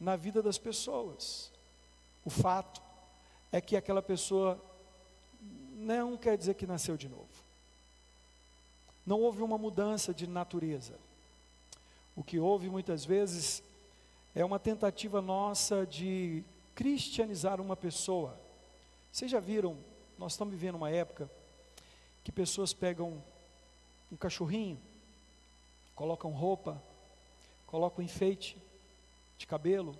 na 0.00 0.16
vida 0.16 0.42
das 0.42 0.58
pessoas. 0.58 1.50
O 2.24 2.30
fato 2.30 2.82
é 3.52 3.60
que 3.60 3.76
aquela 3.76 4.02
pessoa 4.02 4.60
não 5.76 6.16
quer 6.16 6.36
dizer 6.36 6.54
que 6.54 6.66
nasceu 6.66 6.96
de 6.96 7.08
novo. 7.08 7.28
Não 9.06 9.20
houve 9.20 9.42
uma 9.42 9.56
mudança 9.56 10.12
de 10.12 10.26
natureza. 10.26 10.94
O 12.16 12.24
que 12.24 12.40
houve 12.40 12.68
muitas 12.68 13.04
vezes 13.04 13.62
é 14.36 14.44
uma 14.44 14.58
tentativa 14.58 15.22
nossa 15.22 15.86
de 15.86 16.44
cristianizar 16.74 17.58
uma 17.58 17.74
pessoa. 17.74 18.38
Vocês 19.10 19.30
já 19.30 19.40
viram, 19.40 19.78
nós 20.18 20.32
estamos 20.32 20.52
vivendo 20.52 20.74
uma 20.74 20.90
época 20.90 21.28
que 22.22 22.30
pessoas 22.30 22.74
pegam 22.74 23.20
um 24.12 24.16
cachorrinho 24.16 24.78
colocam 25.94 26.30
roupa, 26.30 26.80
colocam 27.66 28.04
enfeite 28.04 28.58
de 29.38 29.46
cabelo. 29.46 29.96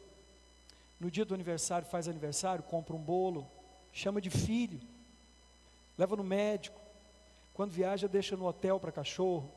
No 1.00 1.10
dia 1.10 1.24
do 1.24 1.34
aniversário, 1.34 1.88
faz 1.88 2.06
aniversário, 2.06 2.62
compra 2.62 2.94
um 2.94 3.02
bolo, 3.02 3.50
chama 3.94 4.20
de 4.20 4.28
filho, 4.28 4.78
leva 5.96 6.14
no 6.14 6.22
médico. 6.22 6.78
Quando 7.54 7.70
viaja, 7.70 8.06
deixa 8.06 8.36
no 8.36 8.46
hotel 8.46 8.78
para 8.78 8.92
cachorro. 8.92 9.50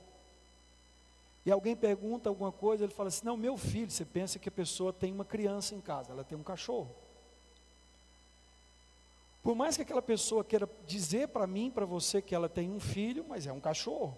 E 1.45 1.51
alguém 1.51 1.75
pergunta 1.75 2.29
alguma 2.29 2.51
coisa, 2.51 2.83
ele 2.83 2.93
fala 2.93 3.07
assim: 3.07 3.25
Não, 3.25 3.37
meu 3.37 3.57
filho, 3.57 3.89
você 3.89 4.05
pensa 4.05 4.37
que 4.37 4.49
a 4.49 4.51
pessoa 4.51 4.91
tem 4.91 5.13
uma 5.13 5.25
criança 5.25 5.73
em 5.73 5.81
casa, 5.81 6.11
ela 6.11 6.23
tem 6.23 6.37
um 6.37 6.43
cachorro. 6.43 6.93
Por 9.41 9.55
mais 9.55 9.75
que 9.75 9.81
aquela 9.81 10.01
pessoa 10.01 10.43
queira 10.43 10.69
dizer 10.85 11.29
para 11.29 11.47
mim, 11.47 11.71
para 11.71 11.85
você, 11.85 12.21
que 12.21 12.35
ela 12.35 12.49
tem 12.49 12.69
um 12.69 12.79
filho, 12.79 13.25
mas 13.27 13.47
é 13.47 13.53
um 13.53 13.59
cachorro. 13.59 14.17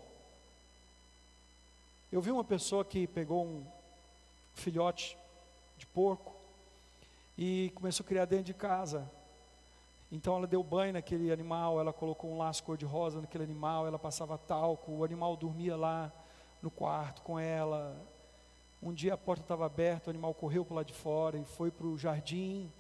Eu 2.12 2.22
vi 2.22 2.32
uma 2.32 2.44
pessoa 2.44 2.84
que 2.84 3.08
pegou 3.08 3.46
um 3.46 3.66
filhote 4.54 5.18
de 5.78 5.86
porco 5.86 6.36
e 7.38 7.72
começou 7.75 8.04
a 8.04 8.08
criar 8.08 8.25
dentro 8.25 8.46
de 8.46 8.54
casa. 8.54 9.10
Então 10.12 10.36
ela 10.36 10.48
deu 10.48 10.62
banho 10.62 10.94
naquele 10.94 11.32
animal, 11.32 11.80
ela 11.80 11.94
colocou 11.94 12.30
um 12.30 12.38
laço 12.38 12.63
cor-de-rosa 12.63 13.22
naquele 13.22 13.46
animal, 13.46 13.88
ela 13.88 13.98
passava 13.98 14.38
talco, 14.38 14.92
o 14.92 15.04
animal 15.06 15.38
dormia 15.38 15.78
lá 15.78 16.12
no 16.62 16.70
quarto 16.70 17.22
com 17.22 17.39
ela. 17.39 17.96
Um 18.82 18.94
dia 18.94 19.13
a 19.13 19.18
porta 19.18 19.44
estava 19.44 19.65
aberta, 19.65 20.10
o 20.10 20.12
animal 20.12 20.34
correu 20.34 20.65
para 20.65 20.77
lá 20.77 20.84
de 20.84 20.94
fora 20.94 21.38
e 21.38 21.46
foi 21.46 21.70
para 21.70 21.86
o 21.86 21.98
jardim 21.98 22.72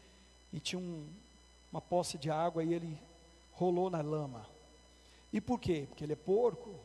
e 0.51 0.59
tinha 0.59 0.79
um, 0.79 1.07
uma 1.71 1.81
poça 1.81 2.17
de 2.17 2.29
água 2.29 2.63
e 2.63 2.73
ele 2.73 2.97
rolou 3.53 3.89
na 3.89 4.01
lama. 4.01 4.45
E 5.31 5.39
por 5.39 5.59
quê? 5.59 5.85
Porque 5.87 6.03
ele 6.03 6.13
é 6.13 6.17
porco, 6.17 6.75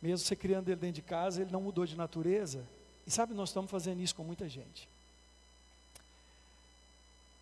mesmo 0.00 0.24
você 0.24 0.34
criando 0.34 0.68
ele 0.68 0.80
dentro 0.80 0.96
de 0.96 1.02
casa, 1.02 1.42
ele 1.42 1.52
não 1.52 1.60
mudou 1.60 1.84
de 1.84 1.96
natureza. 1.96 2.64
E 3.06 3.10
sabe, 3.10 3.34
nós 3.34 3.50
estamos 3.50 3.70
fazendo 3.70 4.00
isso 4.00 4.14
com 4.14 4.24
muita 4.24 4.48
gente. 4.48 4.88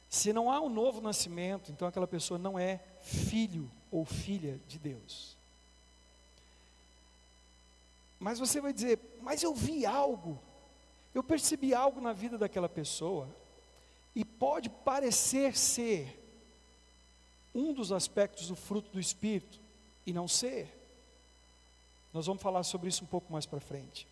Se 0.09 0.33
não 0.33 0.51
há 0.51 0.61
um 0.61 0.69
novo 0.69 1.01
nascimento, 1.01 1.71
então 1.71 1.87
aquela 1.87 2.07
pessoa 2.07 2.37
não 2.37 2.59
é 2.59 2.81
filho 3.01 3.71
ou 3.93 4.05
filha 4.05 4.59
de 4.67 4.79
Deus. 4.79 5.37
Mas 8.21 8.39
você 8.39 8.61
vai 8.61 8.73
dizer, 8.73 9.01
mas 9.23 9.43
eu 9.43 9.55
vi 9.55 9.87
algo, 9.87 10.39
eu 11.15 11.25
percebi 11.25 11.75
algo 11.75 12.03
na 12.03 12.13
vida 12.13 12.37
daquela 12.37 12.69
pessoa, 12.69 13.27
e 14.15 14.25
pode 14.25 14.69
parecer 14.69 15.57
ser 15.57 16.21
um 17.55 17.73
dos 17.73 17.91
aspectos 17.91 18.49
do 18.49 18.55
fruto 18.55 18.91
do 18.91 19.01
Espírito, 19.01 19.59
e 20.05 20.13
não 20.13 20.29
ser. 20.29 20.69
Nós 22.13 22.27
vamos 22.27 22.43
falar 22.43 22.63
sobre 22.63 22.89
isso 22.89 23.05
um 23.05 23.07
pouco 23.07 23.33
mais 23.33 23.47
para 23.47 23.61
frente. 23.61 24.07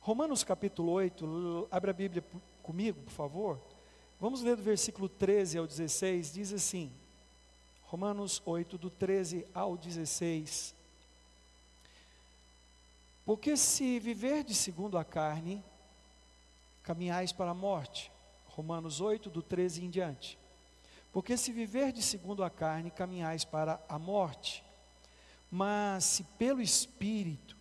Romanos 0.00 0.42
capítulo 0.42 0.90
8, 0.90 1.68
abre 1.70 1.90
a 1.90 1.94
Bíblia 1.94 2.24
comigo, 2.62 3.00
por 3.02 3.12
favor. 3.12 3.60
Vamos 4.18 4.42
ler 4.42 4.56
do 4.56 4.62
versículo 4.62 5.08
13 5.08 5.58
ao 5.58 5.66
16, 5.66 6.32
diz 6.32 6.52
assim: 6.52 6.90
Romanos 7.84 8.42
8, 8.44 8.76
do 8.78 8.90
13 8.90 9.46
ao 9.54 9.76
16. 9.76 10.74
Porque 13.24 13.56
se 13.56 13.98
viver 14.00 14.42
de 14.42 14.54
segundo 14.54 14.98
a 14.98 15.04
carne, 15.04 15.62
caminhais 16.82 17.32
para 17.32 17.52
a 17.52 17.54
morte. 17.54 18.10
Romanos 18.46 19.00
8, 19.00 19.30
do 19.30 19.42
13 19.42 19.84
em 19.84 19.90
diante. 19.90 20.38
Porque 21.12 21.36
se 21.36 21.52
viver 21.52 21.92
de 21.92 22.02
segundo 22.02 22.42
a 22.42 22.50
carne, 22.50 22.90
caminhais 22.90 23.44
para 23.44 23.80
a 23.88 23.98
morte. 23.98 24.64
Mas 25.50 26.04
se 26.04 26.24
pelo 26.38 26.60
Espírito 26.60 27.56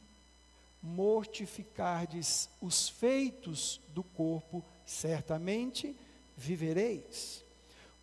mortificardes 0.82 2.50
os 2.60 2.90
feitos 2.90 3.80
do 3.90 4.04
corpo, 4.04 4.66
certamente 4.86 5.96
vivereis. 6.36 7.46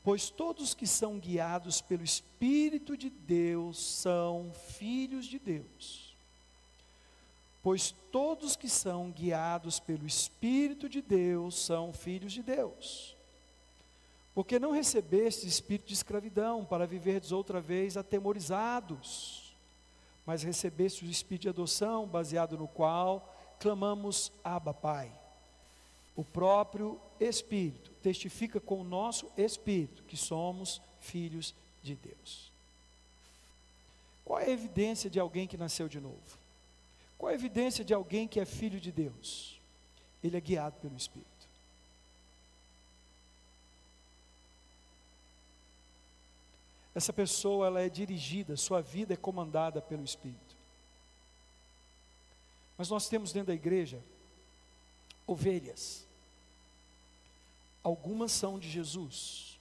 Pois 0.05 0.31
todos 0.31 0.75
que 0.75 0.87
são 0.87 1.19
guiados 1.19 1.81
pelo 1.81 2.05
Espírito 2.05 2.97
de 2.97 3.11
Deus 3.11 3.79
são 3.83 4.53
filhos 4.79 5.27
de 5.27 5.39
Deus. 5.39 6.08
Pois 7.69 7.95
todos 8.11 8.57
que 8.57 8.67
são 8.67 9.11
guiados 9.11 9.79
pelo 9.79 10.07
Espírito 10.07 10.89
de 10.89 11.03
Deus 11.03 11.55
são 11.55 11.93
filhos 11.93 12.33
de 12.33 12.43
Deus. 12.43 13.15
Porque 14.35 14.59
não 14.59 14.71
recebeste 14.71 15.47
espírito 15.47 15.89
de 15.89 15.93
escravidão 15.93 16.65
para 16.65 16.87
viverdes 16.87 17.31
outra 17.31 17.61
vez 17.61 17.99
atemorizados 17.99 19.55
mas 20.25 20.43
recebeste 20.43 21.05
o 21.05 21.11
Espírito 21.11 21.43
de 21.43 21.49
adoção, 21.51 22.07
baseado 22.07 22.57
no 22.57 22.67
qual 22.69 23.35
clamamos 23.61 24.33
Abba 24.43 24.73
Pai. 24.73 25.13
O 26.17 26.25
próprio 26.25 26.99
Espírito 27.21 27.91
testifica 28.03 28.59
com 28.59 28.81
o 28.81 28.85
nosso 28.85 29.31
Espírito 29.37 30.03
que 30.05 30.17
somos 30.17 30.81
filhos 31.01 31.55
de 31.83 31.95
Deus. 31.95 32.51
Qual 34.25 34.41
é 34.41 34.47
a 34.47 34.51
evidência 34.51 35.11
de 35.11 35.21
alguém 35.21 35.47
que 35.47 35.59
nasceu 35.59 35.87
de 35.87 36.01
novo? 36.01 36.48
Qual 37.19 37.31
a 37.31 37.35
evidência 37.35 37.85
de 37.85 37.93
alguém 37.93 38.27
que 38.27 38.41
é 38.41 38.45
filho 38.47 38.81
de 38.81 38.91
Deus? 38.93 39.61
Ele 40.23 40.37
é 40.37 40.41
guiado 40.41 40.77
pelo 40.81 40.97
Espírito. 40.97 41.39
essa 46.99 47.13
pessoa 47.13 47.69
ela 47.69 47.81
é 47.81 47.89
dirigida, 47.89 48.57
sua 48.57 48.83
vida 48.83 49.15
é 49.15 49.17
comandada 49.17 49.81
pelo 49.81 50.03
Espírito. 50.03 50.57
Mas 52.77 52.91
nós 52.91 53.09
temos 53.09 53.33
dentro 53.33 53.49
da 53.49 53.55
igreja 53.55 54.03
ovelhas. 55.25 56.05
Algumas 57.85 58.33
são 58.33 58.59
de 58.59 58.69
Jesus. 58.69 59.59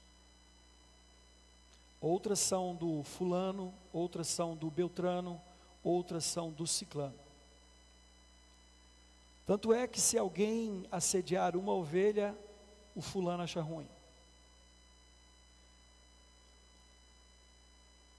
Outras 2.01 2.39
são 2.39 2.75
do 2.75 3.03
fulano, 3.03 3.71
outras 3.93 4.27
são 4.27 4.55
do 4.55 4.71
Beltrano, 4.71 5.39
outras 5.83 6.25
são 6.25 6.49
do 6.51 6.65
ciclano. 6.65 7.26
Tanto 9.47 9.73
é 9.73 9.87
que 9.87 10.01
se 10.01 10.17
alguém 10.17 10.85
assediar 10.91 11.55
uma 11.55 11.71
ovelha, 11.71 12.37
o 12.93 13.01
fulano 13.01 13.43
acha 13.43 13.61
ruim. 13.61 13.87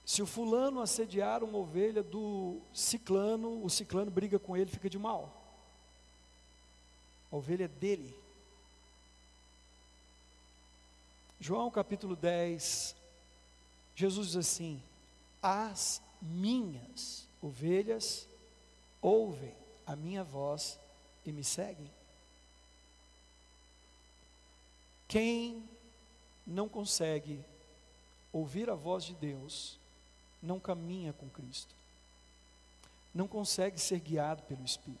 Se 0.03 0.23
o 0.23 0.25
fulano 0.25 0.81
assediar 0.81 1.43
uma 1.43 1.59
ovelha 1.59 2.01
do 2.01 2.59
ciclano, 2.73 3.63
o 3.63 3.69
ciclano 3.69 4.09
briga 4.09 4.39
com 4.39 4.57
ele, 4.57 4.71
fica 4.71 4.89
de 4.89 4.97
mal. 4.97 5.31
A 7.31 7.35
ovelha 7.35 7.65
é 7.65 7.67
dele. 7.67 8.17
João 11.39 11.69
capítulo 11.69 12.15
10, 12.15 12.95
Jesus 13.95 14.29
diz 14.29 14.35
assim: 14.35 14.81
As 15.43 16.01
minhas 16.19 17.27
ovelhas 17.39 18.27
ouvem 18.99 19.53
a 19.85 19.95
minha 19.95 20.23
voz 20.23 20.79
e 21.29 21.33
me 21.33 21.43
seguem. 21.43 21.89
Quem 25.07 25.63
não 26.45 26.67
consegue 26.67 27.43
ouvir 28.31 28.69
a 28.69 28.75
voz 28.75 29.03
de 29.03 29.15
Deus, 29.15 29.79
não 30.41 30.59
caminha 30.59 31.13
com 31.13 31.29
Cristo, 31.29 31.73
não 33.13 33.27
consegue 33.27 33.79
ser 33.79 33.99
guiado 33.99 34.43
pelo 34.43 34.63
Espírito. 34.63 34.99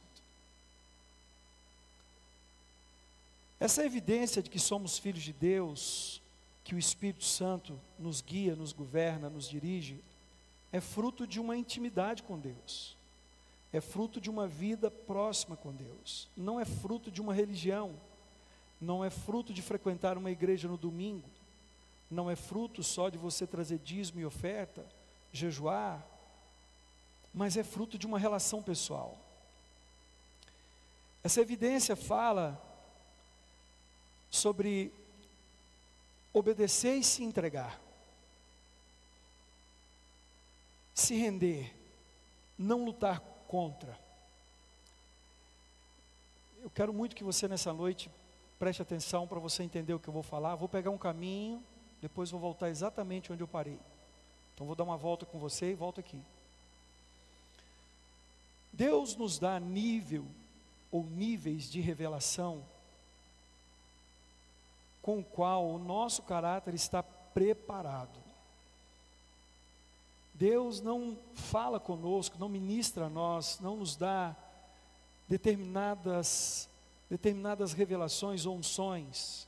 Essa 3.59 3.85
evidência 3.85 4.41
de 4.41 4.49
que 4.49 4.59
somos 4.59 4.97
filhos 4.97 5.21
de 5.21 5.33
Deus, 5.33 6.21
que 6.63 6.73
o 6.73 6.79
Espírito 6.79 7.25
Santo 7.25 7.79
nos 7.97 8.21
guia, 8.21 8.55
nos 8.55 8.71
governa, 8.71 9.29
nos 9.29 9.49
dirige, 9.49 10.01
é 10.71 10.79
fruto 10.79 11.27
de 11.27 11.39
uma 11.39 11.57
intimidade 11.57 12.23
com 12.23 12.39
Deus, 12.39 12.95
é 13.71 13.79
fruto 13.79 14.19
de 14.19 14.29
uma 14.29 14.47
vida 14.47 14.89
próxima 14.89 15.55
com 15.55 15.71
Deus, 15.71 16.27
não 16.35 16.59
é 16.59 16.65
fruto 16.65 17.11
de 17.11 17.21
uma 17.21 17.33
religião, 17.33 17.93
não 18.81 19.03
é 19.03 19.09
fruto 19.09 19.53
de 19.53 19.61
frequentar 19.61 20.17
uma 20.17 20.31
igreja 20.31 20.67
no 20.67 20.77
domingo, 20.77 21.29
não 22.09 22.29
é 22.29 22.35
fruto 22.35 22.81
só 22.81 23.09
de 23.09 23.17
você 23.17 23.45
trazer 23.45 23.77
dízimo 23.79 24.19
e 24.19 24.25
oferta, 24.25 24.85
jejuar, 25.31 26.03
mas 27.31 27.57
é 27.57 27.63
fruto 27.63 27.97
de 27.97 28.07
uma 28.07 28.17
relação 28.17 28.63
pessoal. 28.63 29.17
Essa 31.23 31.41
evidência 31.41 31.95
fala 31.95 32.59
sobre 34.31 34.91
obedecer 36.33 36.95
e 36.95 37.03
se 37.03 37.23
entregar, 37.23 37.79
se 40.95 41.15
render, 41.15 41.75
não 42.57 42.85
lutar 42.85 43.28
contra. 43.49 43.99
Eu 46.61 46.69
quero 46.69 46.93
muito 46.93 47.15
que 47.15 47.23
você 47.23 47.47
nessa 47.47 47.73
noite 47.73 48.09
preste 48.59 48.81
atenção 48.81 49.27
para 49.27 49.39
você 49.39 49.63
entender 49.63 49.93
o 49.93 49.99
que 49.99 50.07
eu 50.07 50.13
vou 50.13 50.21
falar. 50.21 50.55
Vou 50.55 50.69
pegar 50.69 50.91
um 50.91 50.97
caminho, 50.97 51.61
depois 51.99 52.29
vou 52.29 52.39
voltar 52.39 52.69
exatamente 52.69 53.33
onde 53.33 53.41
eu 53.41 53.47
parei. 53.47 53.79
Então 54.53 54.67
vou 54.67 54.75
dar 54.75 54.83
uma 54.83 54.97
volta 54.97 55.25
com 55.25 55.39
você 55.39 55.71
e 55.71 55.73
volto 55.73 55.99
aqui. 55.99 56.21
Deus 58.71 59.15
nos 59.15 59.39
dá 59.39 59.59
nível 59.59 60.25
ou 60.91 61.03
níveis 61.03 61.69
de 61.69 61.81
revelação 61.81 62.63
com 65.01 65.19
o 65.19 65.23
qual 65.23 65.67
o 65.67 65.79
nosso 65.79 66.21
caráter 66.21 66.75
está 66.75 67.01
preparado. 67.01 68.28
Deus 70.39 70.79
não 70.79 71.17
fala 71.33 71.81
conosco, 71.81 72.37
não 72.39 72.47
ministra 72.47 73.07
a 73.07 73.09
nós, 73.09 73.59
não 73.59 73.75
nos 73.75 73.97
dá 73.97 74.33
determinadas 75.27 76.69
determinadas 77.09 77.73
revelações 77.73 78.45
ou 78.45 78.55
unções 78.55 79.47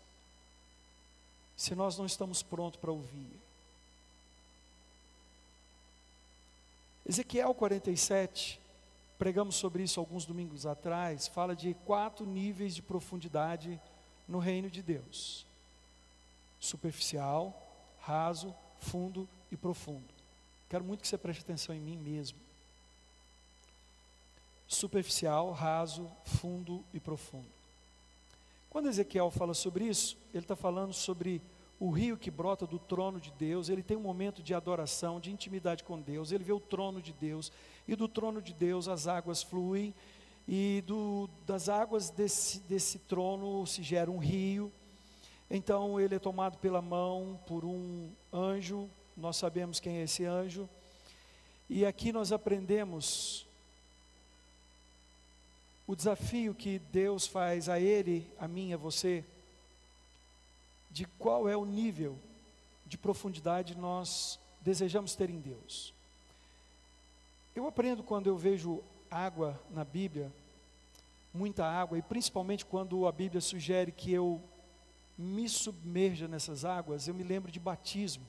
se 1.55 1.75
nós 1.75 1.97
não 1.97 2.07
estamos 2.07 2.41
prontos 2.41 2.79
para 2.79 2.91
ouvir. 2.91 3.39
Ezequiel 7.07 7.53
47, 7.53 8.59
pregamos 9.17 9.55
sobre 9.55 9.83
isso 9.83 9.99
alguns 9.99 10.25
domingos 10.25 10.65
atrás, 10.65 11.27
fala 11.27 11.55
de 11.55 11.73
quatro 11.85 12.25
níveis 12.25 12.75
de 12.75 12.81
profundidade 12.81 13.79
no 14.27 14.39
reino 14.39 14.69
de 14.69 14.81
Deus: 14.81 15.45
superficial, 16.59 17.55
raso, 18.01 18.53
fundo 18.79 19.29
e 19.51 19.55
profundo. 19.55 20.20
Quero 20.71 20.85
muito 20.85 21.01
que 21.01 21.07
você 21.09 21.17
preste 21.17 21.41
atenção 21.41 21.75
em 21.75 21.81
mim 21.81 21.97
mesmo. 21.97 22.39
Superficial, 24.69 25.51
raso, 25.51 26.09
fundo 26.23 26.81
e 26.93 26.99
profundo. 26.99 27.49
Quando 28.69 28.87
Ezequiel 28.87 29.29
fala 29.29 29.53
sobre 29.53 29.83
isso, 29.83 30.15
ele 30.33 30.45
está 30.45 30.55
falando 30.55 30.93
sobre 30.93 31.41
o 31.77 31.89
rio 31.89 32.15
que 32.15 32.31
brota 32.31 32.65
do 32.65 32.79
trono 32.79 33.19
de 33.19 33.31
Deus, 33.31 33.67
ele 33.67 33.83
tem 33.83 33.97
um 33.97 34.01
momento 34.01 34.41
de 34.41 34.53
adoração, 34.53 35.19
de 35.19 35.29
intimidade 35.29 35.83
com 35.83 35.99
Deus, 35.99 36.31
ele 36.31 36.45
vê 36.45 36.53
o 36.53 36.59
trono 36.61 37.01
de 37.01 37.11
Deus, 37.11 37.51
e 37.85 37.93
do 37.93 38.07
trono 38.07 38.41
de 38.41 38.53
Deus 38.53 38.87
as 38.87 39.07
águas 39.07 39.43
fluem, 39.43 39.93
e 40.47 40.81
do, 40.87 41.29
das 41.45 41.67
águas 41.67 42.09
desse, 42.09 42.61
desse 42.61 42.97
trono 42.97 43.67
se 43.67 43.83
gera 43.83 44.09
um 44.09 44.19
rio, 44.19 44.71
então 45.49 45.99
ele 45.99 46.15
é 46.15 46.19
tomado 46.19 46.57
pela 46.59 46.81
mão 46.81 47.37
por 47.45 47.65
um 47.65 48.09
anjo, 48.31 48.89
nós 49.21 49.37
sabemos 49.37 49.79
quem 49.79 49.97
é 49.97 50.03
esse 50.03 50.25
anjo, 50.25 50.67
e 51.69 51.85
aqui 51.85 52.11
nós 52.11 52.31
aprendemos 52.31 53.45
o 55.87 55.95
desafio 55.95 56.53
que 56.53 56.79
Deus 56.91 57.27
faz 57.27 57.69
a 57.69 57.79
ele, 57.79 58.29
a 58.39 58.47
mim, 58.47 58.73
a 58.73 58.77
você, 58.77 59.23
de 60.89 61.05
qual 61.19 61.47
é 61.47 61.55
o 61.55 61.65
nível 61.65 62.17
de 62.85 62.97
profundidade 62.97 63.75
nós 63.75 64.39
desejamos 64.61 65.15
ter 65.15 65.29
em 65.29 65.39
Deus. 65.39 65.93
Eu 67.55 67.67
aprendo 67.67 68.03
quando 68.03 68.27
eu 68.27 68.37
vejo 68.37 68.83
água 69.09 69.59
na 69.69 69.83
Bíblia, 69.83 70.31
muita 71.33 71.65
água, 71.65 71.97
e 71.97 72.01
principalmente 72.01 72.65
quando 72.65 73.07
a 73.07 73.11
Bíblia 73.11 73.39
sugere 73.39 73.91
que 73.91 74.11
eu 74.11 74.41
me 75.17 75.47
submerja 75.47 76.27
nessas 76.27 76.65
águas, 76.65 77.07
eu 77.07 77.13
me 77.13 77.23
lembro 77.23 77.51
de 77.51 77.59
batismo. 77.59 78.25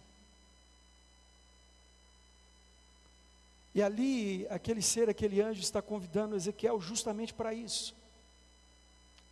E 3.75 3.83
ali, 3.83 4.47
aquele 4.51 4.83
ser, 4.83 5.09
aquele 5.09 5.41
anjo 5.41 5.61
está 5.61 5.81
convidando 5.81 6.37
Ezequiel 6.37 6.81
justamente 6.81 7.33
para 7.33 7.55
isso. 7.55 7.95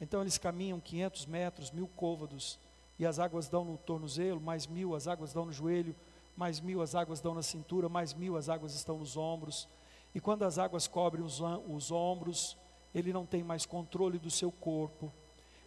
Então 0.01 0.23
eles 0.23 0.39
caminham 0.39 0.81
500 0.81 1.27
metros, 1.27 1.71
mil 1.71 1.87
côvados, 1.89 2.59
e 2.99 3.05
as 3.05 3.19
águas 3.19 3.49
dão 3.49 3.65
no 3.65 3.77
tornozelo, 3.77 4.41
mais 4.41 4.67
mil, 4.67 4.95
as 4.95 5.07
águas 5.07 5.33
dão 5.33 5.45
no 5.45 5.53
joelho, 5.53 5.95
mais 6.37 6.59
mil, 6.61 6.81
as 6.81 6.95
águas 6.95 7.21
dão 7.21 7.35
na 7.35 7.43
cintura, 7.43 7.89
mais 7.89 8.15
mil, 8.15 8.37
as 8.37 8.49
águas 8.49 8.75
estão 8.75 8.99
nos 8.99 9.17
ombros. 9.17 9.69
E 10.15 10.21
quando 10.21 10.43
as 10.45 10.59
águas 10.59 10.89
cobrem 10.89 11.23
os, 11.23 11.41
os 11.69 11.91
ombros, 11.91 12.57
ele 12.95 13.13
não 13.13 13.27
tem 13.27 13.43
mais 13.43 13.67
controle 13.67 14.19
do 14.19 14.31
seu 14.31 14.51
corpo. 14.51 15.13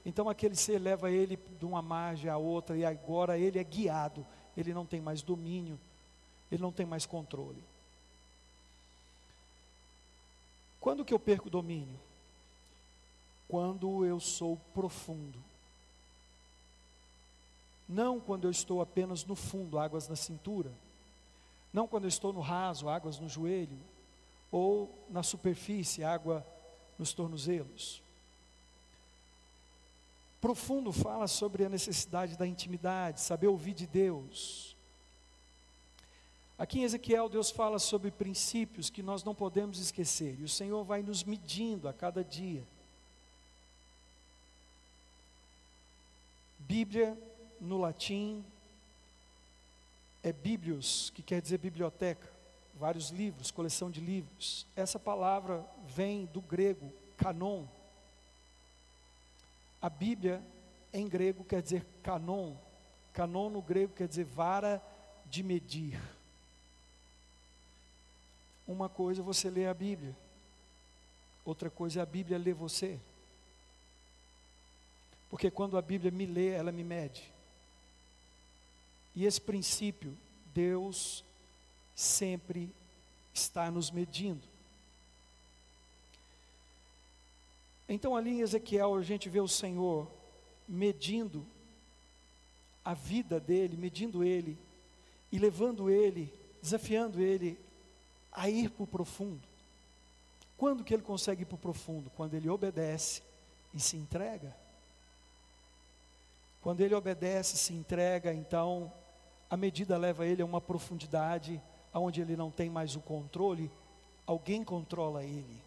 Então 0.06 0.28
aquele 0.28 0.56
ser 0.56 0.80
leva 0.80 1.12
ele 1.12 1.38
de 1.60 1.66
uma 1.66 1.82
margem 1.82 2.30
à 2.30 2.38
outra, 2.38 2.76
e 2.76 2.84
agora 2.84 3.38
ele 3.38 3.60
é 3.60 3.64
guiado, 3.64 4.26
ele 4.58 4.74
não 4.74 4.86
tem 4.86 5.00
mais 5.00 5.22
domínio, 5.22 5.80
ele 6.52 6.62
não 6.62 6.72
tem 6.72 6.86
mais 6.86 7.06
controle. 7.06 7.64
Quando 10.84 11.06
que 11.06 11.14
eu 11.14 11.20
perco 11.20 11.48
o 11.48 11.50
domínio? 11.50 11.98
Quando 13.48 14.06
eu 14.06 14.20
sou 14.20 14.60
profundo. 14.74 15.40
Não 17.88 18.20
quando 18.20 18.44
eu 18.44 18.52
estou 18.52 18.82
apenas 18.82 19.24
no 19.24 19.34
fundo, 19.34 19.80
águas 19.80 20.10
na 20.10 20.18
cintura. 20.18 20.70
Não 21.72 21.88
quando 21.88 22.04
eu 22.04 22.10
estou 22.10 22.34
no 22.34 22.42
raso, 22.42 22.90
águas 22.90 23.18
no 23.18 23.30
joelho. 23.30 23.80
Ou 24.52 24.94
na 25.10 25.24
superfície, 25.24 26.04
água 26.04 26.46
nos 27.00 27.14
tornozelos. 27.14 28.02
Profundo 30.42 30.92
fala 30.92 31.30
sobre 31.30 31.64
a 31.64 31.70
necessidade 31.70 32.36
da 32.36 32.46
intimidade, 32.46 33.22
saber 33.22 33.48
ouvir 33.48 33.74
de 33.74 33.88
Deus, 33.88 34.73
Aqui 36.58 36.80
em 36.80 36.84
Ezequiel, 36.84 37.28
Deus 37.28 37.50
fala 37.50 37.80
sobre 37.80 38.12
princípios 38.12 38.90
que 38.90 39.02
nós 39.02 39.24
não 39.24 39.34
podemos 39.34 39.80
esquecer, 39.80 40.40
e 40.40 40.44
o 40.44 40.50
Senhor 40.50 40.84
vai 40.84 41.02
nos 41.02 41.24
medindo 41.24 41.88
a 41.88 41.94
cada 41.94 42.24
dia. 42.24 42.64
Bíblia, 46.60 47.18
no 47.60 47.78
latim, 47.78 48.44
é 50.24 50.32
Bíblios, 50.32 51.12
que 51.14 51.22
quer 51.22 51.42
dizer 51.42 51.58
biblioteca, 51.58 52.32
vários 52.76 53.10
livros, 53.10 53.52
coleção 53.52 53.92
de 53.92 54.00
livros. 54.00 54.66
Essa 54.76 54.98
palavra 54.98 55.66
vem 55.88 56.26
do 56.26 56.40
grego 56.40 56.92
canon. 57.18 57.66
A 59.82 59.90
Bíblia, 59.90 60.42
em 60.94 61.08
grego, 61.08 61.44
quer 61.44 61.62
dizer 61.62 61.86
canon. 62.02 62.56
Canon 63.12 63.50
no 63.50 63.62
grego 63.62 63.94
quer 63.94 64.08
dizer 64.08 64.24
vara 64.24 64.82
de 65.26 65.44
medir. 65.44 66.00
Uma 68.68 68.88
coisa 68.88 69.22
é 69.22 69.24
você 69.24 69.50
ler 69.50 69.68
a 69.68 69.74
Bíblia, 69.74 70.16
outra 71.44 71.70
coisa 71.70 72.00
é 72.00 72.04
a 72.04 72.06
Bíblia 72.06 72.38
ler 72.38 72.54
você. 72.54 73.00
Porque 75.30 75.50
quando 75.50 75.78
a 75.78 75.82
Bíblia 75.82 76.12
me 76.12 76.26
lê, 76.26 76.50
ela 76.50 76.72
me 76.72 76.84
mede. 76.84 77.32
E 79.16 79.26
esse 79.26 79.42
princípio, 79.42 80.16
Deus 80.54 81.24
sempre 81.96 82.70
está 83.34 83.70
nos 83.70 83.92
medindo. 83.92 84.48
Então, 87.88 88.16
ali 88.16 88.32
em 88.32 88.40
Ezequiel, 88.42 88.96
a 88.96 89.02
gente 89.02 89.28
vê 89.30 89.40
o 89.40 89.48
Senhor 89.48 90.10
medindo 90.68 91.46
a 92.84 92.94
vida 92.94 93.40
dele, 93.40 93.78
medindo 93.78 94.24
ele 94.24 94.58
e 95.32 95.38
levando 95.38 95.90
ele, 95.90 96.34
desafiando 96.62 97.22
ele 97.22 97.58
a 98.34 98.50
ir 98.50 98.70
para 98.70 98.84
o 98.84 98.88
profundo. 98.88 99.42
Quando 100.58 100.84
que 100.84 100.94
ele 100.94 101.04
consegue 101.04 101.44
ir 101.44 101.46
para 101.46 101.56
o 101.56 101.60
profundo? 101.60 102.10
Quando 102.16 102.34
ele 102.34 102.50
obedece 102.50 103.22
e 103.74 103.80
se 103.80 103.98
entrega. 103.98 104.56
Quando 106.62 106.82
ele 106.82 106.96
obedece, 106.96 107.58
se 107.58 107.74
entrega, 107.74 108.34
então 108.34 108.92
a 109.50 109.58
medida 109.58 109.98
leva 109.98 110.26
ele 110.26 110.42
a 110.42 110.46
uma 110.46 110.62
profundidade 110.62 111.62
onde 111.94 112.22
ele 112.22 112.36
não 112.36 112.50
tem 112.50 112.70
mais 112.70 112.96
o 112.96 113.00
controle, 113.02 113.70
alguém 114.26 114.64
controla 114.64 115.24
ele. 115.24 115.62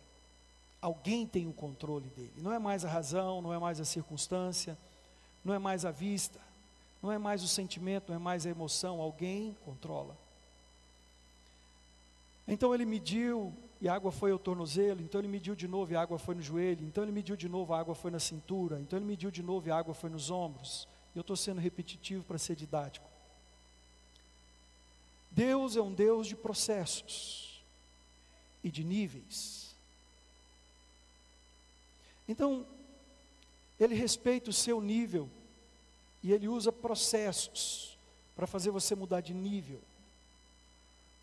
Alguém 0.81 1.27
tem 1.27 1.47
o 1.47 1.53
controle 1.53 2.09
dele. 2.17 2.33
Não 2.39 2.53
é 2.53 2.59
mais 2.59 2.85
a 2.85 2.89
razão, 2.89 3.43
não 3.43 3.53
é 3.53 3.59
mais 3.59 3.81
a 3.81 3.85
circunstância, 3.85 4.77
não 5.45 5.55
é 5.55 5.59
mais 5.59 5.85
a 5.85 5.91
vista, 5.91 6.41
não 7.03 7.13
é 7.13 7.19
mais 7.19 7.43
o 7.43 7.49
sentimento, 7.49 8.09
não 8.09 8.17
é 8.17 8.19
mais 8.19 8.47
a 8.47 8.51
emoção, 8.51 9.01
alguém 9.01 9.57
controla. 9.65 10.17
Então 12.47 12.75
ele 12.75 12.85
mediu 12.85 13.53
e 13.81 13.89
a 13.89 13.95
água 13.95 14.11
foi 14.11 14.31
ao 14.31 14.39
tornozelo, 14.39 15.03
então 15.03 15.21
ele 15.21 15.29
mediu 15.29 15.55
de 15.55 15.69
novo 15.69 15.93
e 15.93 15.97
a 15.97 16.01
água 16.01 16.19
foi 16.19 16.35
no 16.35 16.43
joelho, 16.43 16.87
então 16.87 17.05
ele 17.05 17.13
mediu 17.13 17.37
de 17.37 17.49
novo, 17.49 17.73
a 17.73 17.79
água 17.79 17.95
foi 17.95 18.11
na 18.11 18.19
cintura, 18.19 18.81
então 18.81 18.99
ele 18.99 19.05
mediu 19.05 19.31
de 19.31 19.43
novo 19.43 19.69
e 19.69 19.71
a 19.71 19.77
água 19.77 19.95
foi 19.95 20.09
nos 20.09 20.31
ombros. 20.31 20.89
Eu 21.15 21.21
estou 21.21 21.37
sendo 21.37 21.61
repetitivo 21.61 22.23
para 22.25 22.39
ser 22.39 22.57
didático. 22.57 23.07
Deus 25.31 25.77
é 25.77 25.83
um 25.83 25.93
Deus 25.93 26.27
de 26.27 26.37
processos 26.37 27.63
e 28.65 28.71
de 28.71 28.83
níveis. 28.83 29.75
Então, 32.29 32.67
Ele 33.79 33.95
respeita 33.95 34.51
o 34.51 34.53
seu 34.53 34.81
nível 34.81 35.29
e 36.23 36.33
Ele 36.33 36.49
usa 36.49 36.73
processos 36.73 37.97
para 38.35 38.47
fazer 38.47 38.71
você 38.71 38.95
mudar 38.95 39.21
de 39.21 39.33
nível. 39.33 39.81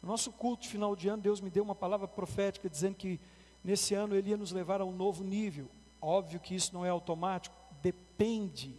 No 0.04 0.10
nosso 0.10 0.34
culto 0.34 0.68
final 0.68 0.98
de 0.98 1.08
ano, 1.08 1.22
Deus 1.22 1.40
me 1.40 1.50
deu 1.50 1.64
uma 1.64 1.74
palavra 1.74 2.10
profética 2.10 2.70
dizendo 2.70 2.96
que 2.96 3.18
nesse 3.64 3.96
ano 3.96 4.14
Ele 4.14 4.32
ia 4.32 4.38
nos 4.38 4.52
levar 4.52 4.82
a 4.82 4.86
um 4.86 4.92
novo 4.92 5.24
nível. 5.24 5.70
Óbvio 6.02 6.42
que 6.42 6.54
isso 6.54 6.74
não 6.74 6.86
é 6.86 6.90
automático, 6.90 7.56
depende 7.82 8.76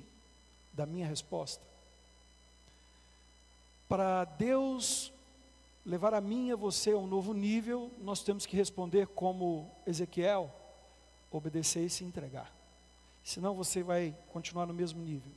da 0.74 0.84
minha 0.84 1.06
resposta. 1.06 1.64
Para 3.88 4.26
Deus 4.26 5.10
levar 5.84 6.12
a 6.12 6.20
mim 6.20 6.48
e 6.48 6.52
a 6.52 6.56
você 6.56 6.92
a 6.92 6.98
um 6.98 7.06
novo 7.06 7.32
nível, 7.32 7.90
nós 8.02 8.22
temos 8.22 8.44
que 8.44 8.54
responder 8.54 9.06
como 9.06 9.70
Ezequiel: 9.86 10.54
obedecer 11.30 11.86
e 11.86 11.90
se 11.90 12.04
entregar. 12.04 12.52
Senão 13.24 13.54
você 13.54 13.82
vai 13.82 14.14
continuar 14.30 14.66
no 14.66 14.74
mesmo 14.74 15.02
nível. 15.02 15.32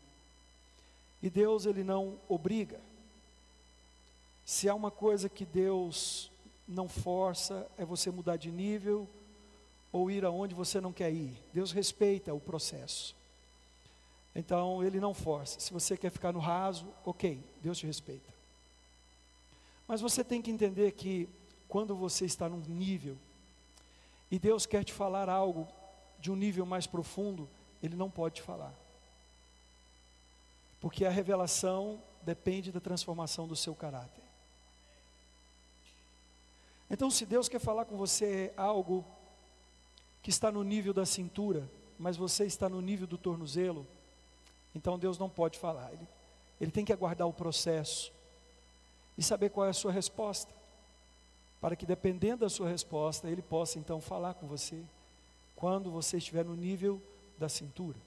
E 1.23 1.30
Deus, 1.30 1.65
Ele 1.65 1.84
não 1.84 2.19
obriga. 2.28 2.78
Se 4.47 4.69
há 4.69 4.73
uma 4.73 4.89
coisa 4.89 5.27
que 5.27 5.43
Deus 5.43 6.31
não 6.65 6.88
força, 6.88 7.69
é 7.77 7.83
você 7.83 8.10
mudar 8.10 8.38
de 8.38 8.49
nível 8.49 9.05
ou 9.91 10.10
ir 10.10 10.23
aonde 10.23 10.55
você 10.55 10.79
não 10.79 10.93
quer 10.93 11.12
ir. 11.12 11.38
Deus 11.53 11.73
respeita 11.73 12.33
o 12.33 12.39
processo. 12.39 13.13
Então, 14.33 14.81
Ele 14.81 15.01
não 15.01 15.13
força. 15.13 15.60
Se 15.60 15.73
você 15.73 15.97
quer 15.97 16.12
ficar 16.12 16.31
no 16.31 16.39
raso, 16.39 16.88
ok, 17.05 17.43
Deus 17.62 17.77
te 17.77 17.86
respeita. 17.86 18.33
Mas 19.86 19.99
você 19.99 20.23
tem 20.23 20.41
que 20.41 20.49
entender 20.49 20.93
que 20.93 21.27
quando 21.67 21.93
você 21.93 22.23
está 22.23 22.47
num 22.47 22.63
nível 22.69 23.17
e 24.31 24.39
Deus 24.39 24.65
quer 24.65 24.86
te 24.86 24.93
falar 24.93 25.27
algo 25.27 25.67
de 26.21 26.31
um 26.31 26.38
nível 26.38 26.65
mais 26.65 26.88
profundo, 26.88 27.49
Ele 27.83 27.97
não 27.97 28.10
pode 28.10 28.36
te 28.36 28.41
falar. 28.43 28.73
Porque 30.79 31.03
a 31.03 31.10
revelação 31.10 32.01
depende 32.21 32.71
da 32.71 32.79
transformação 32.79 33.45
do 33.45 33.55
seu 33.55 33.75
caráter. 33.75 34.26
Então, 36.89 37.10
se 37.12 37.26
Deus 37.26 37.50
quer 37.50 37.60
falar 37.60 37.86
com 37.86 37.97
você 37.97 38.54
algo 38.56 39.04
que 40.23 40.30
está 40.30 40.52
no 40.52 40.63
nível 40.63 40.93
da 40.93 41.06
cintura, 41.06 41.69
mas 42.00 42.15
você 42.15 42.45
está 42.45 42.69
no 42.69 42.82
nível 42.82 43.08
do 43.08 43.17
tornozelo, 43.17 43.86
então 44.73 44.97
Deus 44.97 45.17
não 45.17 45.30
pode 45.30 45.58
falar. 45.58 45.91
Ele, 45.91 46.08
ele 46.62 46.71
tem 46.71 46.86
que 46.86 46.93
aguardar 46.93 47.28
o 47.28 47.34
processo 47.34 48.12
e 49.17 49.23
saber 49.23 49.50
qual 49.50 49.65
é 49.65 49.71
a 49.71 49.73
sua 49.73 49.91
resposta, 49.91 50.54
para 51.60 51.76
que 51.76 51.86
dependendo 51.86 52.41
da 52.41 52.50
sua 52.50 52.69
resposta, 52.69 53.28
Ele 53.28 53.41
possa 53.41 53.80
então 53.80 54.00
falar 54.00 54.36
com 54.36 54.45
você 54.45 54.84
quando 55.56 55.89
você 55.89 56.17
estiver 56.17 56.45
no 56.45 56.56
nível 56.56 57.02
da 57.38 57.50
cintura. 57.50 57.97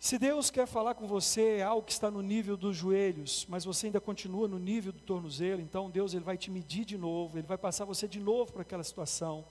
Se 0.00 0.18
Deus 0.18 0.50
quer 0.50 0.66
falar 0.66 0.94
com 0.94 1.06
você 1.06 1.58
é 1.58 1.62
algo 1.62 1.86
que 1.86 1.92
está 1.92 2.10
no 2.10 2.22
nível 2.22 2.56
dos 2.56 2.74
joelhos, 2.74 3.44
mas 3.50 3.66
você 3.66 3.86
ainda 3.86 4.00
continua 4.00 4.48
no 4.48 4.58
nível 4.58 4.92
do 4.92 5.00
tornozelo, 5.00 5.60
então 5.60 5.90
Deus 5.90 6.14
ele 6.14 6.24
vai 6.24 6.38
te 6.38 6.50
medir 6.50 6.86
de 6.86 6.96
novo, 6.96 7.36
ele 7.36 7.46
vai 7.46 7.58
passar 7.58 7.84
você 7.84 8.08
de 8.08 8.18
novo 8.18 8.50
para 8.50 8.62
aquela 8.62 8.82
situação, 8.82 9.44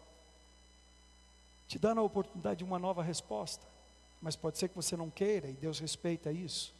te 1.67 1.77
dando 1.77 2.01
a 2.01 2.03
oportunidade 2.03 2.57
de 2.57 2.63
uma 2.63 2.79
nova 2.79 3.03
resposta. 3.03 3.63
Mas 4.19 4.35
pode 4.35 4.57
ser 4.57 4.69
que 4.69 4.75
você 4.75 4.97
não 4.97 5.11
queira 5.11 5.47
e 5.47 5.53
Deus 5.53 5.79
respeita 5.79 6.31
isso. 6.31 6.73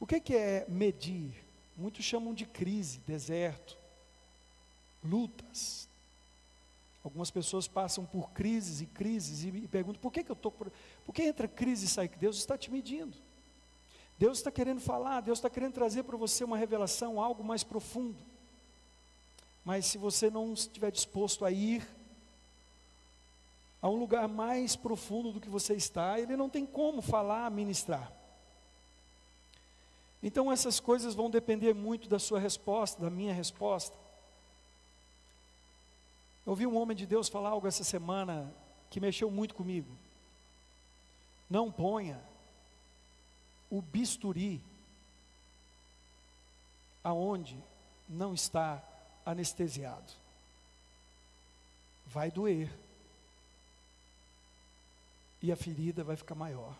O 0.00 0.06
que, 0.06 0.18
que 0.18 0.34
é 0.34 0.64
medir? 0.68 1.30
Muitos 1.76 2.02
chamam 2.02 2.32
de 2.32 2.46
crise, 2.46 2.98
deserto, 3.06 3.76
lutas. 5.04 5.86
Algumas 7.04 7.30
pessoas 7.30 7.68
passam 7.68 8.04
por 8.04 8.30
crises 8.30 8.80
e 8.80 8.86
crises 8.86 9.44
e, 9.44 9.48
e 9.48 9.68
perguntam: 9.68 10.00
por 10.00 10.12
que, 10.12 10.24
que 10.24 10.30
eu 10.30 10.34
estou. 10.34 10.52
Por... 11.08 11.12
por 11.12 11.14
que 11.14 11.22
entra 11.22 11.48
crise 11.48 11.86
e 11.86 11.88
sai? 11.88 12.06
Deus 12.06 12.36
está 12.36 12.58
te 12.58 12.70
medindo. 12.70 13.16
Deus 14.18 14.36
está 14.36 14.50
querendo 14.50 14.78
falar, 14.78 15.22
Deus 15.22 15.38
está 15.38 15.48
querendo 15.48 15.72
trazer 15.72 16.02
para 16.02 16.18
você 16.18 16.44
uma 16.44 16.58
revelação, 16.58 17.18
algo 17.18 17.42
mais 17.42 17.64
profundo. 17.64 18.18
Mas 19.64 19.86
se 19.86 19.96
você 19.96 20.28
não 20.28 20.52
estiver 20.52 20.90
disposto 20.90 21.46
a 21.46 21.50
ir 21.50 21.88
a 23.80 23.88
um 23.88 23.96
lugar 23.96 24.28
mais 24.28 24.76
profundo 24.76 25.32
do 25.32 25.40
que 25.40 25.48
você 25.48 25.74
está, 25.74 26.20
ele 26.20 26.36
não 26.36 26.50
tem 26.50 26.66
como 26.66 27.00
falar, 27.00 27.50
ministrar. 27.50 28.12
Então 30.22 30.52
essas 30.52 30.78
coisas 30.78 31.14
vão 31.14 31.30
depender 31.30 31.72
muito 31.72 32.06
da 32.06 32.18
sua 32.18 32.38
resposta, 32.38 33.00
da 33.00 33.08
minha 33.08 33.32
resposta. 33.32 33.96
Eu 36.44 36.50
ouvi 36.50 36.66
um 36.66 36.76
homem 36.76 36.94
de 36.96 37.06
Deus 37.06 37.28
falar 37.28 37.50
algo 37.50 37.66
essa 37.66 37.84
semana 37.84 38.52
que 38.90 39.00
mexeu 39.00 39.30
muito 39.30 39.54
comigo. 39.54 39.88
Não 41.48 41.70
ponha 41.72 42.20
o 43.70 43.80
bisturi 43.80 44.60
aonde 47.02 47.56
não 48.08 48.34
está 48.34 48.82
anestesiado. 49.24 50.12
Vai 52.06 52.30
doer. 52.30 52.70
E 55.40 55.52
a 55.52 55.56
ferida 55.56 56.02
vai 56.02 56.16
ficar 56.16 56.34
maior. 56.34 56.74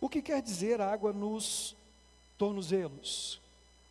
O 0.00 0.08
que 0.08 0.22
quer 0.22 0.40
dizer 0.40 0.80
água 0.80 1.12
nos 1.12 1.74
tornozelos? 2.36 3.40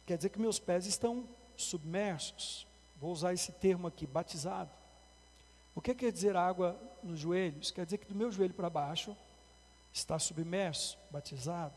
Quer 0.05 0.17
dizer 0.17 0.29
que 0.29 0.39
meus 0.39 0.57
pés 0.57 0.85
estão 0.85 1.27
submersos. 1.57 2.65
Vou 2.99 3.11
usar 3.11 3.33
esse 3.33 3.51
termo 3.51 3.87
aqui, 3.87 4.07
batizado. 4.07 4.71
O 5.77 5.81
que 5.81 5.93
quer 5.93 6.11
dizer 6.11 6.35
água 6.35 6.75
nos 7.03 7.19
joelhos? 7.19 7.69
Quer 7.69 7.85
dizer 7.85 7.99
que 7.99 8.07
do 8.07 8.15
meu 8.15 8.31
joelho 8.31 8.51
para 8.51 8.67
baixo 8.67 9.15
está 9.93 10.17
submerso, 10.17 10.97
batizado. 11.11 11.75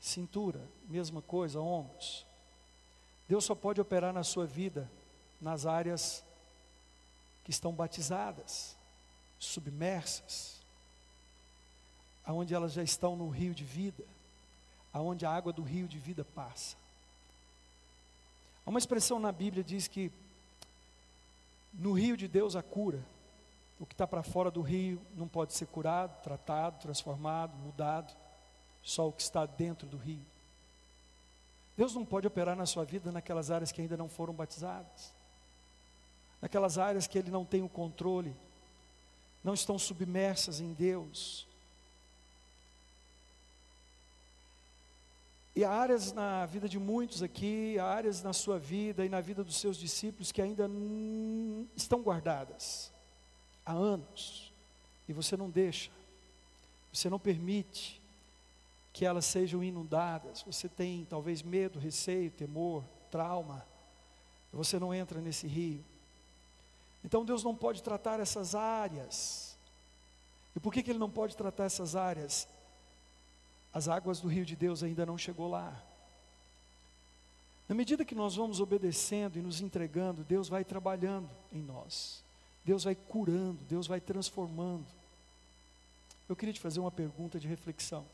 Cintura, 0.00 0.60
mesma 0.88 1.20
coisa, 1.20 1.60
ombros. 1.60 2.24
Deus 3.28 3.44
só 3.44 3.52
pode 3.52 3.80
operar 3.80 4.12
na 4.12 4.22
sua 4.22 4.46
vida 4.46 4.88
nas 5.40 5.66
áreas 5.66 6.22
que 7.42 7.50
estão 7.50 7.72
batizadas, 7.72 8.76
submersas 9.40 10.60
aonde 12.24 12.54
elas 12.54 12.72
já 12.72 12.82
estão 12.84 13.16
no 13.16 13.28
rio 13.28 13.52
de 13.52 13.64
vida, 13.64 14.04
aonde 14.92 15.26
a 15.26 15.30
água 15.32 15.52
do 15.52 15.62
rio 15.62 15.88
de 15.88 15.98
vida 15.98 16.24
passa. 16.24 16.76
Há 18.64 18.70
uma 18.70 18.78
expressão 18.78 19.18
na 19.18 19.32
Bíblia 19.32 19.64
que 19.64 19.70
diz 19.70 19.88
que 19.88 20.12
no 21.74 21.92
rio 21.92 22.16
de 22.16 22.28
Deus 22.28 22.54
há 22.54 22.62
cura. 22.62 23.02
O 23.78 23.84
que 23.84 23.92
está 23.94 24.06
para 24.06 24.22
fora 24.22 24.50
do 24.50 24.62
rio 24.62 25.00
não 25.14 25.28
pode 25.28 25.52
ser 25.52 25.66
curado, 25.66 26.22
tratado, 26.22 26.80
transformado, 26.80 27.56
mudado. 27.56 28.14
Só 28.82 29.08
o 29.08 29.12
que 29.12 29.22
está 29.22 29.44
dentro 29.44 29.86
do 29.86 29.96
rio. 29.96 30.24
Deus 31.76 31.94
não 31.94 32.04
pode 32.04 32.26
operar 32.26 32.56
na 32.56 32.64
sua 32.64 32.84
vida 32.84 33.12
naquelas 33.12 33.50
áreas 33.50 33.70
que 33.70 33.80
ainda 33.80 33.96
não 33.96 34.08
foram 34.08 34.32
batizadas, 34.32 35.12
naquelas 36.40 36.78
áreas 36.78 37.06
que 37.06 37.18
Ele 37.18 37.30
não 37.30 37.44
tem 37.44 37.62
o 37.62 37.68
controle, 37.68 38.34
não 39.44 39.52
estão 39.52 39.78
submersas 39.78 40.58
em 40.58 40.72
Deus, 40.72 41.46
E 45.56 45.64
há 45.64 45.70
áreas 45.70 46.12
na 46.12 46.44
vida 46.44 46.68
de 46.68 46.78
muitos 46.78 47.22
aqui, 47.22 47.78
há 47.78 47.86
áreas 47.86 48.22
na 48.22 48.34
sua 48.34 48.58
vida 48.58 49.06
e 49.06 49.08
na 49.08 49.22
vida 49.22 49.42
dos 49.42 49.56
seus 49.56 49.78
discípulos 49.78 50.30
que 50.30 50.42
ainda 50.42 50.68
estão 51.74 52.02
guardadas 52.02 52.92
há 53.66 53.72
anos, 53.72 54.52
e 55.08 55.12
você 55.12 55.36
não 55.36 55.50
deixa, 55.50 55.90
você 56.92 57.10
não 57.10 57.18
permite 57.18 58.00
que 58.92 59.04
elas 59.04 59.26
sejam 59.26 59.62
inundadas. 59.62 60.42
Você 60.42 60.70
tem 60.70 61.06
talvez 61.10 61.42
medo, 61.42 61.78
receio, 61.78 62.30
temor, 62.30 62.82
trauma, 63.10 63.66
você 64.50 64.78
não 64.78 64.94
entra 64.94 65.20
nesse 65.20 65.46
rio. 65.46 65.84
Então 67.04 67.24
Deus 67.24 67.44
não 67.44 67.54
pode 67.54 67.82
tratar 67.82 68.20
essas 68.20 68.54
áreas. 68.54 69.54
E 70.54 70.60
por 70.60 70.72
que, 70.72 70.82
que 70.82 70.90
Ele 70.90 70.98
não 70.98 71.10
pode 71.10 71.36
tratar 71.36 71.64
essas 71.64 71.94
áreas? 71.94 72.48
as 73.76 73.88
águas 73.88 74.20
do 74.20 74.28
rio 74.28 74.46
de 74.46 74.56
Deus 74.56 74.82
ainda 74.82 75.04
não 75.04 75.18
chegou 75.18 75.50
lá. 75.50 75.78
Na 77.68 77.74
medida 77.74 78.06
que 78.06 78.14
nós 78.14 78.34
vamos 78.34 78.58
obedecendo 78.58 79.38
e 79.38 79.42
nos 79.42 79.60
entregando, 79.60 80.24
Deus 80.24 80.48
vai 80.48 80.64
trabalhando 80.64 81.28
em 81.52 81.60
nós. 81.60 82.24
Deus 82.66 82.82
vai 82.82 82.96
curando, 82.96 83.62
Deus 83.66 83.86
vai 83.86 84.00
transformando. 84.00 84.84
Eu 86.28 86.34
queria 86.34 86.52
te 86.52 86.58
fazer 86.58 86.80
uma 86.80 86.90
pergunta 86.90 87.38
de 87.38 87.46
reflexão. 87.46 88.04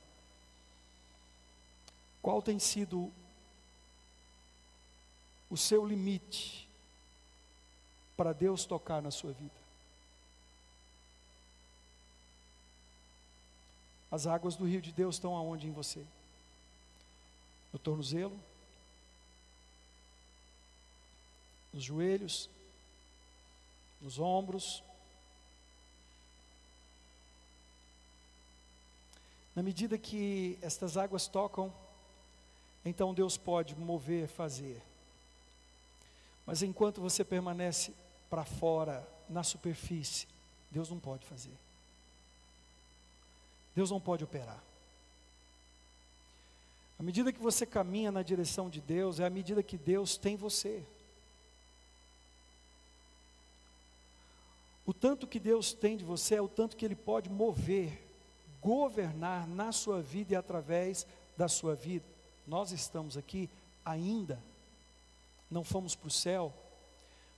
Qual 2.21 2.43
tem 2.43 2.59
sido 2.59 3.11
o 5.49 5.57
seu 5.57 5.87
limite 5.87 6.69
para 8.15 8.35
Deus 8.35 8.67
tocar 8.67 9.01
na 9.01 9.11
sua 9.11 9.33
vida? 9.33 9.55
As 14.11 14.27
águas 14.27 14.55
do 14.55 14.67
rio 14.67 14.83
de 14.83 14.93
Deus 14.93 15.15
estão 15.15 15.35
aonde 15.35 15.67
em 15.67 15.73
você? 15.73 16.05
No 17.73 17.79
tornozelo? 17.79 18.39
Nos 21.73 21.83
joelhos? 21.83 22.51
Nos 24.03 24.19
ombros? 24.19 24.83
Na 29.55 29.63
medida 29.63 29.97
que 29.97 30.59
estas 30.61 30.97
águas 30.97 31.27
tocam, 31.29 31.73
então 32.85 33.15
Deus 33.15 33.37
pode 33.37 33.77
mover, 33.77 34.27
fazer. 34.27 34.83
Mas 36.45 36.63
enquanto 36.63 37.01
você 37.01 37.25
permanece 37.25 37.95
para 38.29 38.45
fora, 38.45 39.07
na 39.29 39.43
superfície, 39.43 40.27
Deus 40.71 40.91
não 40.91 40.99
pode 40.99 41.25
fazer. 41.27 41.57
Deus 43.75 43.91
não 43.91 44.01
pode 44.01 44.25
operar. 44.25 44.63
À 46.99 47.03
medida 47.03 47.33
que 47.33 47.41
você 47.41 47.67
caminha 47.67 48.13
na 48.13 48.23
direção 48.23 48.71
de 48.71 48.81
Deus, 48.81 49.21
é 49.21 49.27
a 49.27 49.31
medida 49.31 49.63
que 49.63 49.77
Deus 49.77 50.17
tem 50.17 50.37
você. 50.37 50.85
O 54.85 54.93
tanto 54.93 55.27
que 55.27 55.39
Deus 55.39 55.73
tem 55.73 55.97
de 55.97 56.05
você 56.05 56.37
é 56.37 56.43
o 56.43 56.49
tanto 56.49 56.77
que 56.77 56.85
Ele 56.85 56.97
pode 56.97 57.31
mover, 57.31 58.03
governar 58.61 59.47
na 59.47 59.71
sua 59.71 60.03
vida 60.03 60.33
e 60.33 60.37
através 60.37 61.07
da 61.37 61.49
sua 61.49 61.75
vida. 61.75 62.05
Nós 62.47 62.73
estamos 62.73 63.17
aqui 63.17 63.49
ainda, 63.85 64.43
não 65.51 65.63
fomos 65.63 65.95
para 65.95 66.09
o 66.09 66.11
céu, 66.11 66.53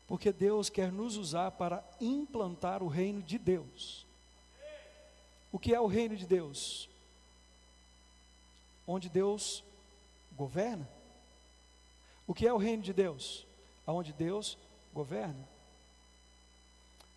porque 0.07 0.33
Deus 0.33 0.71
quer 0.71 0.91
nos 0.91 1.17
usar 1.17 1.51
para 1.53 1.85
implantar 2.01 2.83
o 2.83 2.89
reino 2.89 3.23
de 3.23 3.39
Deus. 3.39 4.07
O 5.53 5.59
que 5.59 5.75
é 5.75 5.81
o 5.81 5.87
reino 5.87 6.17
de 6.17 6.27
Deus? 6.27 6.89
Onde 8.87 9.09
Deus 9.09 9.63
governa. 10.37 10.89
O 12.27 12.35
que 12.35 12.47
é 12.47 12.53
o 12.53 12.59
reino 12.59 12.83
de 12.83 12.93
Deus? 12.93 13.47
Aonde 13.87 14.13
Deus 14.13 14.59
governa. 14.93 15.54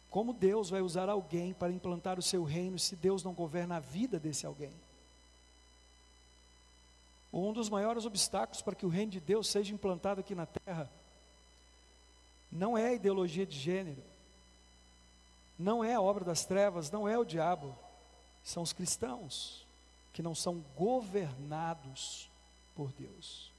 Como 0.10 0.34
Deus 0.34 0.70
vai 0.70 0.82
usar 0.82 1.10
alguém 1.10 1.54
para 1.54 1.72
implantar 1.72 2.18
o 2.18 2.24
seu 2.24 2.44
reino 2.44 2.80
se 2.80 2.96
Deus 2.96 3.24
não 3.24 3.34
governa 3.34 3.78
a 3.78 3.80
vida 3.80 4.20
desse 4.20 4.46
alguém? 4.46 4.74
Um 7.32 7.52
dos 7.52 7.70
maiores 7.70 8.06
obstáculos 8.06 8.62
para 8.62 8.76
que 8.76 8.86
o 8.86 8.90
reino 8.90 9.12
de 9.12 9.20
Deus 9.20 9.48
seja 9.48 9.74
implantado 9.74 10.22
aqui 10.22 10.34
na 10.34 10.46
terra 10.46 10.90
não 12.52 12.78
é 12.78 12.88
a 12.88 12.94
ideologia 12.94 13.46
de 13.46 13.58
gênero, 13.60 14.02
não 15.60 15.84
é 15.84 15.94
a 15.94 16.02
obra 16.02 16.24
das 16.24 16.46
trevas, 16.46 16.90
não 16.90 17.08
é 17.08 17.18
o 17.18 17.26
diabo 17.26 17.76
são 18.48 18.64
os 18.64 18.72
cristãos 18.72 19.66
que 20.14 20.24
não 20.24 20.34
são 20.34 20.64
governados 20.78 22.30
por 22.74 22.92
Deus. 22.94 23.52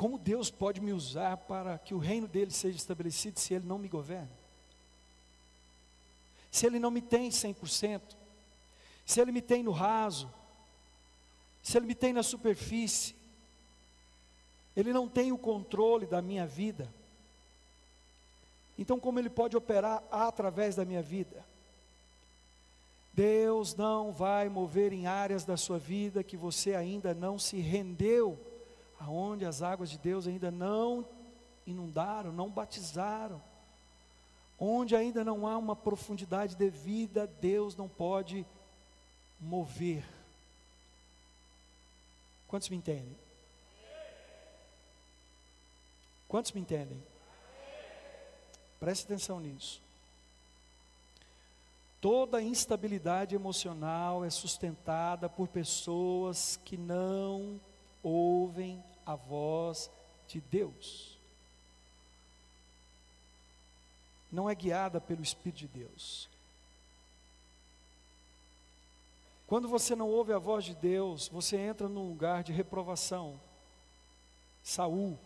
Como 0.00 0.16
Deus 0.16 0.50
pode 0.50 0.80
me 0.80 0.94
usar 0.94 1.36
para 1.36 1.76
que 1.76 1.92
o 1.92 1.98
reino 1.98 2.26
dele 2.26 2.50
seja 2.50 2.74
estabelecido 2.74 3.38
se 3.38 3.52
ele 3.52 3.66
não 3.66 3.76
me 3.76 3.86
governa? 3.86 4.30
Se 6.50 6.64
ele 6.64 6.78
não 6.78 6.90
me 6.90 7.02
tem 7.02 7.28
100%, 7.28 8.00
se 9.04 9.20
ele 9.20 9.30
me 9.30 9.42
tem 9.42 9.62
no 9.62 9.72
raso, 9.72 10.32
se 11.62 11.76
ele 11.76 11.84
me 11.84 11.94
tem 11.94 12.14
na 12.14 12.22
superfície, 12.22 13.14
ele 14.74 14.90
não 14.90 15.06
tem 15.06 15.32
o 15.32 15.36
controle 15.36 16.06
da 16.06 16.22
minha 16.22 16.46
vida. 16.46 16.88
Então, 18.78 18.98
como 18.98 19.18
ele 19.18 19.28
pode 19.28 19.54
operar 19.54 20.02
através 20.10 20.76
da 20.76 20.84
minha 20.86 21.02
vida? 21.02 21.44
Deus 23.12 23.74
não 23.74 24.12
vai 24.12 24.48
mover 24.48 24.94
em 24.94 25.06
áreas 25.06 25.44
da 25.44 25.58
sua 25.58 25.78
vida 25.78 26.24
que 26.24 26.38
você 26.38 26.74
ainda 26.74 27.12
não 27.12 27.38
se 27.38 27.58
rendeu 27.58 28.49
aonde 29.00 29.46
as 29.46 29.62
águas 29.62 29.90
de 29.90 29.98
Deus 29.98 30.26
ainda 30.26 30.50
não 30.50 31.06
inundaram, 31.66 32.30
não 32.30 32.50
batizaram, 32.50 33.42
onde 34.58 34.94
ainda 34.94 35.24
não 35.24 35.46
há 35.46 35.56
uma 35.56 35.74
profundidade 35.74 36.54
devida, 36.54 37.26
Deus 37.26 37.74
não 37.74 37.88
pode 37.88 38.46
mover. 39.40 40.04
Quantos 42.46 42.68
me 42.68 42.76
entendem? 42.76 43.16
Quantos 46.28 46.52
me 46.52 46.60
entendem? 46.60 47.02
Preste 48.78 49.04
atenção 49.04 49.40
nisso. 49.40 49.80
Toda 52.00 52.42
instabilidade 52.42 53.34
emocional 53.34 54.24
é 54.24 54.30
sustentada 54.30 55.28
por 55.28 55.48
pessoas 55.48 56.58
que 56.64 56.76
não 56.76 57.60
ouvem 58.02 58.82
a 59.10 59.16
voz 59.16 59.90
de 60.28 60.40
Deus. 60.40 61.18
Não 64.30 64.48
é 64.48 64.54
guiada 64.54 65.00
pelo 65.00 65.22
Espírito 65.22 65.58
de 65.58 65.68
Deus. 65.68 66.28
Quando 69.48 69.66
você 69.66 69.96
não 69.96 70.08
ouve 70.08 70.32
a 70.32 70.38
voz 70.38 70.64
de 70.64 70.76
Deus, 70.76 71.26
você 71.26 71.56
entra 71.56 71.88
num 71.88 72.08
lugar 72.08 72.44
de 72.44 72.52
reprovação. 72.52 73.40
Saul, 74.62 75.18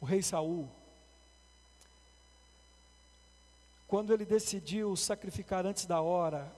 o 0.00 0.04
rei 0.04 0.22
Saul, 0.22 0.70
quando 3.88 4.12
ele 4.12 4.24
decidiu 4.24 4.94
sacrificar 4.94 5.66
antes 5.66 5.86
da 5.86 6.00
hora, 6.00 6.54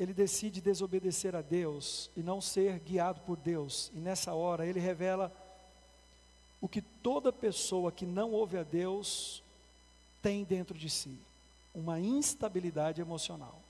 ele 0.00 0.14
decide 0.14 0.62
desobedecer 0.62 1.36
a 1.36 1.42
Deus 1.42 2.10
e 2.16 2.22
não 2.22 2.40
ser 2.40 2.78
guiado 2.80 3.20
por 3.20 3.36
Deus. 3.36 3.92
E 3.94 3.98
nessa 3.98 4.32
hora 4.32 4.66
ele 4.66 4.80
revela 4.80 5.30
o 6.58 6.66
que 6.66 6.80
toda 6.80 7.30
pessoa 7.30 7.92
que 7.92 8.06
não 8.06 8.32
ouve 8.32 8.56
a 8.56 8.62
Deus 8.62 9.42
tem 10.22 10.42
dentro 10.42 10.76
de 10.76 10.88
si: 10.88 11.18
uma 11.74 12.00
instabilidade 12.00 13.02
emocional. 13.02 13.60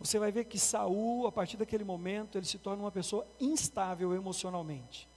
Você 0.00 0.18
vai 0.18 0.30
ver 0.30 0.44
que 0.44 0.58
Saul, 0.58 1.26
a 1.26 1.32
partir 1.32 1.56
daquele 1.56 1.84
momento, 1.84 2.36
ele 2.36 2.46
se 2.46 2.58
torna 2.58 2.82
uma 2.82 2.92
pessoa 2.92 3.26
instável 3.40 4.12
emocionalmente. 4.12 5.07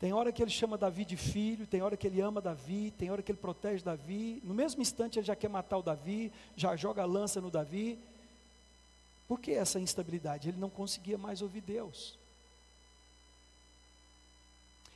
Tem 0.00 0.14
hora 0.14 0.32
que 0.32 0.42
ele 0.42 0.50
chama 0.50 0.78
Davi 0.78 1.04
de 1.04 1.14
filho, 1.14 1.66
tem 1.66 1.82
hora 1.82 1.94
que 1.94 2.06
ele 2.06 2.22
ama 2.22 2.40
Davi, 2.40 2.90
tem 2.96 3.10
hora 3.10 3.22
que 3.22 3.30
ele 3.30 3.38
protege 3.38 3.84
Davi. 3.84 4.40
No 4.42 4.54
mesmo 4.54 4.80
instante 4.80 5.18
ele 5.18 5.26
já 5.26 5.36
quer 5.36 5.50
matar 5.50 5.76
o 5.76 5.82
Davi, 5.82 6.32
já 6.56 6.74
joga 6.74 7.02
a 7.02 7.06
lança 7.06 7.38
no 7.38 7.50
Davi. 7.50 7.98
Por 9.28 9.38
que 9.38 9.52
essa 9.52 9.78
instabilidade? 9.78 10.48
Ele 10.48 10.58
não 10.58 10.70
conseguia 10.70 11.18
mais 11.18 11.42
ouvir 11.42 11.60
Deus. 11.60 12.18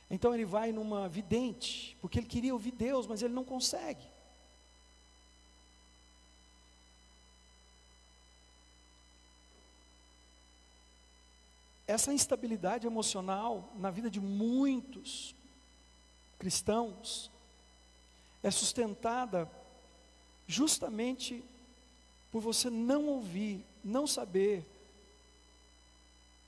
Então 0.09 0.33
ele 0.33 0.43
vai 0.43 0.71
numa 0.71 1.07
vidente, 1.07 1.95
porque 2.01 2.17
ele 2.17 2.27
queria 2.27 2.53
ouvir 2.53 2.71
Deus, 2.71 3.05
mas 3.05 3.21
ele 3.21 3.33
não 3.33 3.43
consegue. 3.43 4.14
Essa 11.87 12.13
instabilidade 12.13 12.87
emocional 12.87 13.71
na 13.75 13.91
vida 13.91 14.09
de 14.09 14.19
muitos 14.19 15.35
cristãos 16.39 17.29
é 18.41 18.49
sustentada 18.49 19.49
justamente 20.47 21.43
por 22.31 22.41
você 22.41 22.69
não 22.69 23.07
ouvir, 23.07 23.63
não 23.83 24.05
saber, 24.05 24.65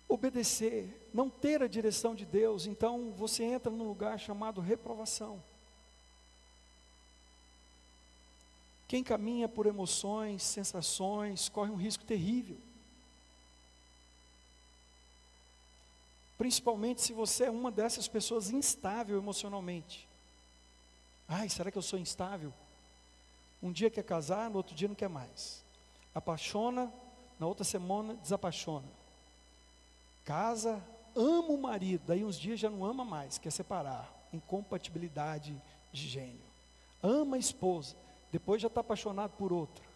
obedecer, 0.08 1.10
não 1.14 1.30
ter 1.30 1.62
a 1.62 1.68
direção 1.68 2.16
de 2.16 2.26
Deus, 2.26 2.66
então 2.66 3.12
você 3.12 3.44
entra 3.44 3.72
num 3.72 3.88
lugar 3.88 4.20
chamado 4.20 4.62
reprovação. 4.62 5.42
Quem 8.88 9.04
caminha 9.04 9.50
por 9.50 9.66
emoções, 9.66 10.44
sensações, 10.44 11.50
corre 11.50 11.72
um 11.72 11.76
risco 11.76 12.06
terrível. 12.06 12.58
Principalmente 16.38 17.02
se 17.02 17.14
você 17.14 17.46
é 17.46 17.52
uma 17.52 17.72
dessas 17.72 18.08
pessoas 18.08 18.52
instável 18.52 19.18
emocionalmente. 19.18 20.08
Ai, 21.28 21.50
será 21.50 21.72
que 21.72 21.78
eu 21.78 21.82
sou 21.82 21.98
instável? 21.98 22.54
Um 23.62 23.72
dia 23.72 23.90
quer 23.90 24.04
casar, 24.04 24.50
no 24.50 24.58
outro 24.58 24.76
dia 24.76 24.88
não 24.88 24.96
quer 24.96 25.10
mais. 25.10 25.64
Apaixona, 26.14 26.92
na 27.40 27.48
outra 27.48 27.64
semana 27.64 28.16
desapaixona. 28.16 28.88
Casa, 30.24 30.82
ama 31.16 31.50
o 31.50 31.62
marido, 31.62 32.04
daí 32.06 32.24
uns 32.24 32.40
dias 32.40 32.60
já 32.60 32.70
não 32.70 32.86
ama 32.86 33.04
mais, 33.04 33.38
quer 33.38 33.52
separar. 33.52 34.14
Incompatibilidade 34.32 35.60
de 35.92 36.08
gênio. 36.08 36.46
Ama 37.02 37.38
a 37.38 37.40
esposa, 37.40 37.96
depois 38.32 38.62
já 38.62 38.68
está 38.68 38.82
apaixonado 38.82 39.32
por 39.32 39.52
outra 39.52 39.87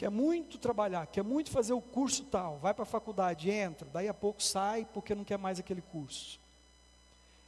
quer 0.00 0.08
muito 0.08 0.56
trabalhar, 0.56 1.06
quer 1.08 1.22
muito 1.22 1.50
fazer 1.50 1.74
o 1.74 1.80
curso 1.82 2.24
tal, 2.24 2.56
vai 2.56 2.72
para 2.72 2.84
a 2.84 2.86
faculdade, 2.86 3.50
entra, 3.50 3.86
daí 3.92 4.08
a 4.08 4.14
pouco 4.14 4.42
sai 4.42 4.88
porque 4.94 5.14
não 5.14 5.24
quer 5.24 5.36
mais 5.36 5.60
aquele 5.60 5.82
curso. 5.82 6.40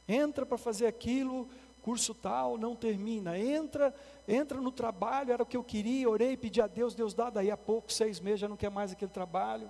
Entra 0.07 0.45
para 0.45 0.55
fazer 0.55 0.85
aquilo, 0.85 1.49
curso 1.81 2.13
tal, 2.13 2.55
não 2.55 2.75
termina. 2.75 3.39
Entra, 3.39 3.91
entra 4.27 4.61
no 4.61 4.71
trabalho, 4.71 5.33
era 5.33 5.41
o 5.41 5.47
que 5.47 5.57
eu 5.57 5.63
queria, 5.63 6.07
orei, 6.07 6.37
pedi 6.37 6.61
a 6.61 6.67
Deus, 6.67 6.93
Deus 6.93 7.15
dá, 7.15 7.31
daí 7.31 7.49
a 7.49 7.57
pouco, 7.57 7.91
seis 7.91 8.19
meses, 8.19 8.41
já 8.41 8.47
não 8.47 8.55
quer 8.55 8.69
mais 8.69 8.91
aquele 8.91 9.09
trabalho. 9.09 9.67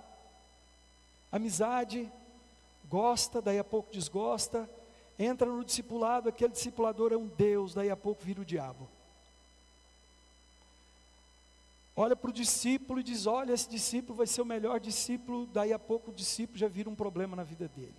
Amizade, 1.32 2.12
gosta, 2.86 3.40
daí 3.40 3.58
a 3.58 3.64
pouco 3.64 3.90
desgosta. 3.90 4.68
Entra 5.18 5.48
no 5.48 5.64
discipulado, 5.64 6.28
aquele 6.28 6.52
discipulador 6.52 7.14
é 7.14 7.16
um 7.16 7.28
Deus, 7.28 7.72
daí 7.72 7.88
a 7.88 7.96
pouco 7.96 8.22
vira 8.22 8.42
o 8.42 8.44
diabo 8.44 8.86
olha 11.96 12.16
para 12.16 12.30
o 12.30 12.32
discípulo 12.32 13.00
e 13.00 13.02
diz: 13.02 13.26
Olha, 13.26 13.52
esse 13.52 13.68
discípulo 13.68 14.16
vai 14.16 14.26
ser 14.26 14.42
o 14.42 14.46
melhor 14.46 14.80
discípulo. 14.80 15.46
Daí 15.46 15.72
a 15.72 15.78
pouco 15.78 16.10
o 16.10 16.14
discípulo 16.14 16.58
já 16.58 16.68
vira 16.68 16.88
um 16.88 16.94
problema 16.94 17.36
na 17.36 17.42
vida 17.42 17.68
dele. 17.68 17.94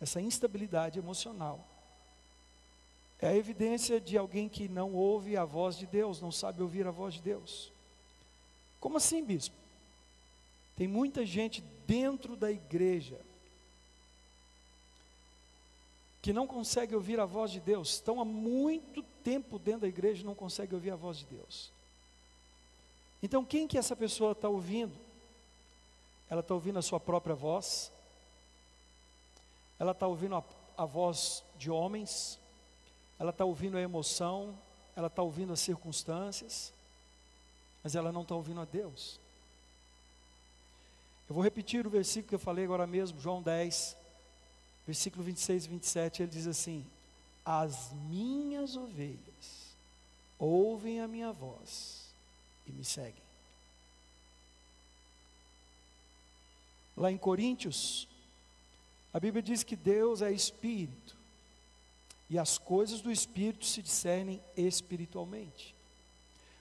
Essa 0.00 0.20
instabilidade 0.20 0.98
emocional 0.98 1.66
é 3.18 3.28
a 3.28 3.36
evidência 3.36 4.00
de 4.00 4.18
alguém 4.18 4.48
que 4.48 4.68
não 4.68 4.92
ouve 4.94 5.36
a 5.36 5.44
voz 5.44 5.76
de 5.76 5.86
Deus, 5.86 6.20
não 6.20 6.30
sabe 6.30 6.62
ouvir 6.62 6.86
a 6.86 6.90
voz 6.90 7.14
de 7.14 7.22
Deus. 7.22 7.72
Como 8.78 8.98
assim, 8.98 9.24
bispo? 9.24 9.56
Tem 10.76 10.86
muita 10.86 11.24
gente 11.24 11.62
dentro 11.86 12.36
da 12.36 12.52
igreja 12.52 13.18
que 16.20 16.32
não 16.32 16.46
consegue 16.46 16.94
ouvir 16.94 17.20
a 17.20 17.24
voz 17.24 17.52
de 17.52 17.60
Deus, 17.60 17.90
estão 17.90 18.20
há 18.20 18.24
muito 18.24 19.02
tempo 19.22 19.58
dentro 19.58 19.82
da 19.82 19.88
igreja 19.88 20.22
e 20.22 20.26
não 20.26 20.34
consegue 20.34 20.74
ouvir 20.74 20.90
a 20.90 20.96
voz 20.96 21.18
de 21.18 21.26
Deus. 21.26 21.70
Então, 23.26 23.44
quem 23.44 23.66
que 23.66 23.76
essa 23.76 23.96
pessoa 23.96 24.30
está 24.30 24.48
ouvindo? 24.48 24.96
Ela 26.30 26.42
está 26.42 26.54
ouvindo 26.54 26.78
a 26.78 26.82
sua 26.82 27.00
própria 27.00 27.34
voz, 27.34 27.90
ela 29.80 29.90
está 29.90 30.06
ouvindo 30.06 30.36
a, 30.36 30.44
a 30.78 30.84
voz 30.84 31.42
de 31.58 31.68
homens, 31.68 32.38
ela 33.18 33.30
está 33.30 33.44
ouvindo 33.44 33.76
a 33.76 33.80
emoção, 33.80 34.56
ela 34.94 35.08
está 35.08 35.22
ouvindo 35.24 35.52
as 35.52 35.58
circunstâncias, 35.58 36.72
mas 37.82 37.96
ela 37.96 38.12
não 38.12 38.22
está 38.22 38.36
ouvindo 38.36 38.60
a 38.60 38.64
Deus. 38.64 39.18
Eu 41.28 41.34
vou 41.34 41.42
repetir 41.42 41.84
o 41.84 41.90
versículo 41.90 42.28
que 42.28 42.34
eu 42.36 42.38
falei 42.38 42.64
agora 42.64 42.86
mesmo, 42.86 43.20
João 43.20 43.42
10, 43.42 43.96
versículo 44.86 45.24
26 45.24 45.64
e 45.64 45.68
27, 45.68 46.22
ele 46.22 46.30
diz 46.30 46.46
assim: 46.46 46.86
As 47.44 47.90
minhas 48.08 48.76
ovelhas 48.76 49.74
ouvem 50.38 51.00
a 51.00 51.08
minha 51.08 51.32
voz 51.32 52.05
e 52.66 52.72
me 52.72 52.84
seguem. 52.84 53.22
Lá 56.96 57.10
em 57.10 57.18
Coríntios, 57.18 58.08
a 59.12 59.20
Bíblia 59.20 59.42
diz 59.42 59.62
que 59.62 59.76
Deus 59.76 60.22
é 60.22 60.32
espírito 60.32 61.16
e 62.28 62.38
as 62.38 62.58
coisas 62.58 63.00
do 63.00 63.10
espírito 63.10 63.66
se 63.66 63.82
discernem 63.82 64.42
espiritualmente. 64.56 65.74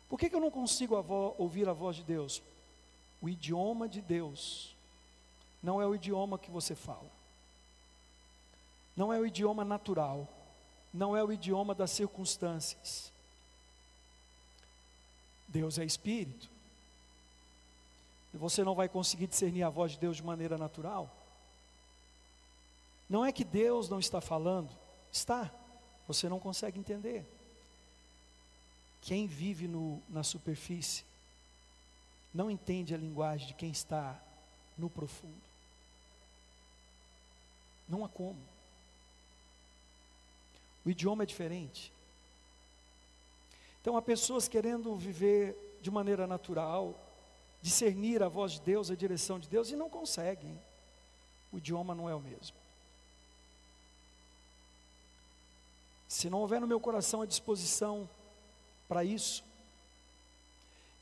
Por 0.09 0.19
que, 0.19 0.29
que 0.29 0.35
eu 0.35 0.41
não 0.41 0.51
consigo 0.51 0.95
ouvir 1.37 1.67
a 1.67 1.73
voz 1.73 1.95
de 1.95 2.03
Deus? 2.03 2.41
O 3.21 3.29
idioma 3.29 3.89
de 3.89 4.01
Deus 4.01 4.75
não 5.63 5.81
é 5.81 5.87
o 5.87 5.95
idioma 5.95 6.37
que 6.37 6.51
você 6.51 6.75
fala, 6.75 7.09
não 8.95 9.11
é 9.11 9.19
o 9.19 9.25
idioma 9.25 9.65
natural, 9.65 10.27
não 10.93 11.17
é 11.17 11.23
o 11.23 11.31
idioma 11.31 11.73
das 11.73 11.91
circunstâncias. 11.91 13.11
Deus 15.55 15.79
é 15.79 15.85
espírito. 15.85 16.49
Você 18.33 18.61
não 18.61 18.75
vai 18.75 18.89
conseguir 18.89 19.27
discernir 19.27 19.63
a 19.63 19.69
voz 19.69 19.93
de 19.93 19.99
Deus 19.99 20.17
de 20.17 20.23
maneira 20.23 20.57
natural. 20.57 21.09
Não 23.09 23.25
é 23.25 23.31
que 23.31 23.45
Deus 23.45 23.87
não 23.87 23.97
está 23.97 24.19
falando, 24.19 24.69
está, 25.09 25.49
você 26.05 26.27
não 26.27 26.41
consegue 26.41 26.77
entender. 26.77 27.25
Quem 29.01 29.27
vive 29.27 29.65
no, 29.65 30.01
na 30.09 30.23
superfície 30.23 31.05
não 32.33 32.51
entende 32.51 32.93
a 32.93 32.97
linguagem 32.97 33.47
de 33.47 33.53
quem 33.53 33.71
está 33.71 34.19
no 34.77 34.89
profundo. 34.89 35.45
Não 37.87 38.03
há 38.03 38.09
como. 38.09 38.41
O 40.83 40.89
idioma 40.89 41.23
é 41.23 41.25
diferente. 41.25 41.94
Então 43.85 43.95
há 43.95 44.01
pessoas 44.01 44.47
querendo 44.47 44.95
viver 44.95 45.77
de 45.79 45.91
maneira 45.91 46.25
natural, 46.25 46.95
discernir 47.61 48.23
a 48.23 48.27
voz 48.27 48.53
de 48.53 48.61
Deus, 48.61 48.89
a 48.89 48.95
direção 48.95 49.37
de 49.37 49.47
Deus, 49.47 49.69
e 49.69 49.75
não 49.75 49.91
conseguem. 49.91 50.59
O 51.53 51.59
idioma 51.59 51.93
não 51.93 52.09
é 52.09 52.15
o 52.15 52.19
mesmo. 52.19 52.57
Se 56.07 56.31
não 56.31 56.39
houver 56.39 56.59
no 56.59 56.65
meu 56.65 56.79
coração 56.79 57.21
a 57.21 57.27
disposição 57.27 58.09
para 58.87 59.03
isso, 59.03 59.43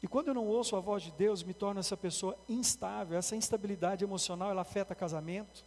e 0.01 0.07
quando 0.07 0.27
eu 0.27 0.33
não 0.33 0.45
ouço 0.45 0.75
a 0.75 0.81
voz 0.81 1.03
de 1.03 1.11
Deus, 1.11 1.41
me 1.41 1.53
torno 1.53 1.79
essa 1.79 1.95
pessoa 1.95 2.37
instável, 2.49 3.17
essa 3.17 3.33
instabilidade 3.33 4.03
emocional, 4.03 4.51
ela 4.51 4.63
afeta 4.63 4.93
casamento. 4.93 5.63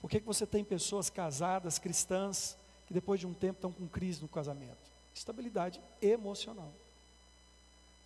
Por 0.00 0.08
que, 0.08 0.20
que 0.20 0.26
você 0.26 0.46
tem 0.46 0.62
pessoas 0.62 1.10
casadas, 1.10 1.80
cristãs, 1.80 2.56
que 2.86 2.94
depois 2.94 3.18
de 3.18 3.26
um 3.26 3.34
tempo 3.34 3.56
estão 3.56 3.72
com 3.72 3.88
crise 3.88 4.22
no 4.22 4.28
casamento? 4.28 4.93
Estabilidade 5.14 5.80
emocional. 6.02 6.72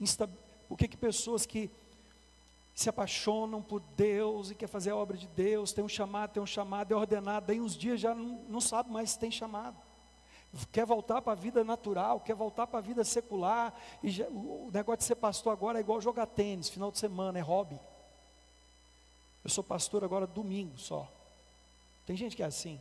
Instab... 0.01 0.31
Por 0.69 0.77
que, 0.77 0.87
que 0.87 0.97
pessoas 0.97 1.47
que 1.47 1.71
se 2.75 2.89
apaixonam 2.89 3.63
por 3.63 3.81
Deus 3.97 4.51
e 4.51 4.55
quer 4.55 4.69
fazer 4.69 4.91
a 4.91 4.97
obra 4.97 5.17
de 5.17 5.27
Deus, 5.29 5.73
tem 5.73 5.83
um 5.83 5.89
chamado, 5.89 6.33
tem 6.33 6.43
um 6.43 6.47
chamado, 6.47 6.93
é 6.93 6.97
ordenado, 6.97 7.47
daí 7.47 7.61
uns 7.61 7.77
dias 7.77 7.99
já 7.99 8.15
não, 8.15 8.45
não 8.49 8.61
sabe 8.61 8.91
mais 8.91 9.11
se 9.11 9.19
tem 9.19 9.31
chamado 9.31 9.77
quer 10.73 10.87
voltar 10.87 11.21
para 11.21 11.33
a 11.33 11.37
vida 11.37 11.63
natural, 11.63 12.21
quer 12.21 12.35
voltar 12.35 12.67
para 12.67 12.79
a 12.79 12.83
vida 12.83 13.05
secular, 13.05 13.73
e 14.03 14.11
já, 14.11 14.27
o 14.29 14.71
negócio 14.73 14.99
de 14.99 15.05
ser 15.05 15.17
pastor 15.17 15.53
agora 15.53 15.79
é 15.79 15.81
igual 15.81 16.01
jogar 16.01 16.27
tênis, 16.27 16.69
final 16.69 16.91
de 16.91 16.99
semana, 16.99 17.39
é 17.39 17.43
hobby. 17.43 17.79
Eu 19.45 19.51
sou 19.51 19.63
pastor 19.63 20.05
agora 20.05 20.27
domingo 20.27 20.79
só. 20.79 21.07
Tem 22.07 22.17
gente 22.17 22.35
que 22.35 22.43
é 22.43 22.47
assim. 22.47 22.81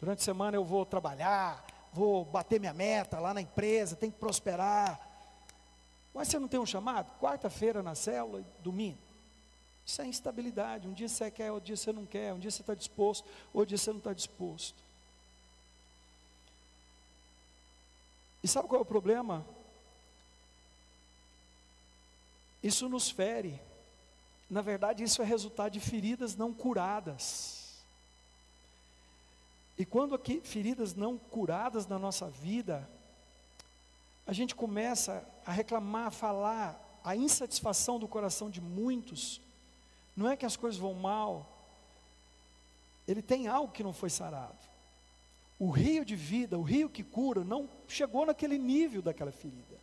Durante 0.00 0.20
a 0.20 0.24
semana 0.24 0.56
eu 0.56 0.64
vou 0.64 0.86
trabalhar, 0.86 1.64
vou 1.96 2.26
bater 2.26 2.60
minha 2.60 2.74
meta 2.74 3.18
lá 3.18 3.32
na 3.32 3.40
empresa, 3.40 3.96
tem 3.96 4.10
que 4.10 4.18
prosperar. 4.18 5.00
Mas 6.12 6.28
você 6.28 6.38
não 6.38 6.46
tem 6.46 6.60
um 6.60 6.66
chamado? 6.66 7.10
Quarta-feira 7.18 7.82
na 7.82 7.94
célula, 7.94 8.44
domingo. 8.62 8.98
Isso 9.84 10.02
é 10.02 10.06
instabilidade. 10.06 10.86
Um 10.86 10.92
dia 10.92 11.08
você 11.08 11.30
quer, 11.30 11.50
outro 11.50 11.68
dia 11.68 11.76
você 11.76 11.92
não 11.92 12.04
quer. 12.04 12.34
Um 12.34 12.38
dia 12.38 12.50
você 12.50 12.60
está 12.60 12.74
disposto, 12.74 13.26
outro 13.52 13.68
dia 13.68 13.78
você 13.78 13.90
não 13.90 13.98
está 13.98 14.12
disposto. 14.12 14.76
E 18.44 18.48
sabe 18.48 18.68
qual 18.68 18.80
é 18.80 18.82
o 18.82 18.86
problema? 18.86 19.44
Isso 22.62 22.90
nos 22.90 23.08
fere. 23.08 23.58
Na 24.50 24.60
verdade, 24.60 25.02
isso 25.02 25.22
é 25.22 25.24
resultado 25.24 25.72
de 25.72 25.80
feridas 25.80 26.36
não 26.36 26.52
curadas. 26.52 27.65
E 29.78 29.84
quando 29.84 30.14
aqui 30.14 30.40
feridas 30.42 30.94
não 30.94 31.18
curadas 31.18 31.86
na 31.86 31.98
nossa 31.98 32.28
vida, 32.28 32.88
a 34.26 34.32
gente 34.32 34.54
começa 34.54 35.24
a 35.44 35.52
reclamar, 35.52 36.06
a 36.06 36.10
falar, 36.10 37.00
a 37.04 37.14
insatisfação 37.14 37.98
do 37.98 38.08
coração 38.08 38.50
de 38.50 38.60
muitos, 38.60 39.40
não 40.16 40.28
é 40.28 40.36
que 40.36 40.46
as 40.46 40.56
coisas 40.56 40.80
vão 40.80 40.94
mal, 40.94 41.46
ele 43.06 43.22
tem 43.22 43.46
algo 43.46 43.72
que 43.72 43.82
não 43.82 43.92
foi 43.92 44.10
sarado. 44.10 44.56
O 45.58 45.70
rio 45.70 46.04
de 46.04 46.16
vida, 46.16 46.58
o 46.58 46.62
rio 46.62 46.88
que 46.88 47.04
cura, 47.04 47.44
não 47.44 47.68
chegou 47.86 48.26
naquele 48.26 48.58
nível 48.58 49.00
daquela 49.00 49.30
ferida. 49.30 49.76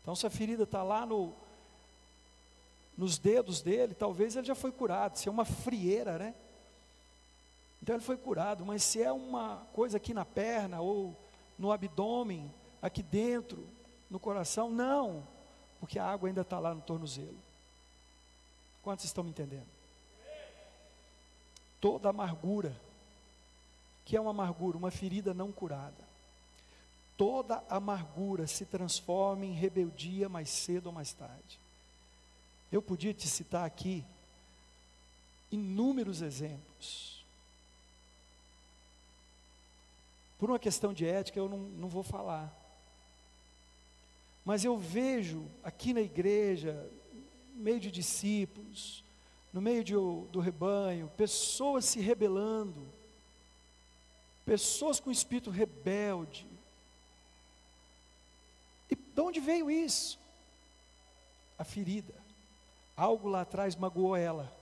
Então, 0.00 0.14
se 0.14 0.26
a 0.26 0.30
ferida 0.30 0.62
está 0.62 0.82
lá 0.82 1.04
no, 1.04 1.34
nos 2.96 3.18
dedos 3.18 3.60
dele, 3.60 3.94
talvez 3.94 4.36
ele 4.36 4.46
já 4.46 4.54
foi 4.54 4.70
curado. 4.70 5.18
Se 5.18 5.28
é 5.28 5.32
uma 5.32 5.44
frieira, 5.44 6.18
né? 6.18 6.34
Então 7.82 7.94
ele 7.94 8.04
foi 8.04 8.16
curado. 8.16 8.64
Mas 8.64 8.82
se 8.82 9.02
é 9.02 9.12
uma 9.12 9.66
coisa 9.72 9.96
aqui 9.96 10.12
na 10.12 10.24
perna 10.24 10.80
ou 10.80 11.16
no 11.58 11.72
abdômen, 11.72 12.52
aqui 12.80 13.02
dentro, 13.02 13.66
no 14.10 14.18
coração, 14.18 14.70
não, 14.70 15.26
porque 15.80 15.98
a 15.98 16.06
água 16.06 16.28
ainda 16.28 16.42
está 16.42 16.58
lá 16.58 16.74
no 16.74 16.80
tornozelo. 16.80 17.38
Quantos 18.82 19.04
estão 19.04 19.24
me 19.24 19.30
entendendo? 19.30 19.66
Toda 21.80 22.08
amargura 22.08 22.74
que 24.06 24.16
é 24.16 24.20
uma 24.20 24.30
amargura? 24.30 24.78
Uma 24.78 24.90
ferida 24.92 25.34
não 25.34 25.50
curada. 25.50 26.06
Toda 27.16 27.62
amargura 27.68 28.46
se 28.46 28.64
transforma 28.64 29.44
em 29.44 29.52
rebeldia 29.52 30.28
mais 30.28 30.48
cedo 30.48 30.86
ou 30.86 30.92
mais 30.92 31.12
tarde. 31.12 31.58
Eu 32.70 32.80
podia 32.80 33.12
te 33.12 33.26
citar 33.26 33.66
aqui 33.66 34.04
inúmeros 35.50 36.22
exemplos. 36.22 37.15
Por 40.38 40.50
uma 40.50 40.58
questão 40.58 40.92
de 40.92 41.06
ética, 41.06 41.38
eu 41.38 41.48
não, 41.48 41.58
não 41.58 41.88
vou 41.88 42.02
falar. 42.02 42.52
Mas 44.44 44.64
eu 44.64 44.78
vejo 44.78 45.44
aqui 45.64 45.92
na 45.92 46.00
igreja, 46.00 46.88
no 47.54 47.62
meio 47.62 47.80
de 47.80 47.90
discípulos, 47.90 49.02
no 49.52 49.60
meio 49.60 49.82
de, 49.82 49.94
do 49.94 50.38
rebanho, 50.38 51.10
pessoas 51.16 51.84
se 51.84 51.98
rebelando, 52.00 52.86
pessoas 54.44 55.00
com 55.00 55.10
espírito 55.10 55.50
rebelde. 55.50 56.46
E 58.90 58.94
de 58.94 59.20
onde 59.20 59.40
veio 59.40 59.70
isso? 59.70 60.18
A 61.58 61.64
ferida. 61.64 62.14
Algo 62.96 63.28
lá 63.28 63.40
atrás 63.40 63.74
magoou 63.74 64.14
ela. 64.14 64.52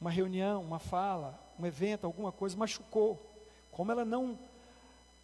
Uma 0.00 0.10
reunião, 0.10 0.60
uma 0.60 0.78
fala, 0.78 1.40
um 1.58 1.64
evento, 1.64 2.04
alguma 2.04 2.30
coisa 2.30 2.56
machucou. 2.56 3.33
Como 3.74 3.92
ela 3.92 4.04
não 4.04 4.38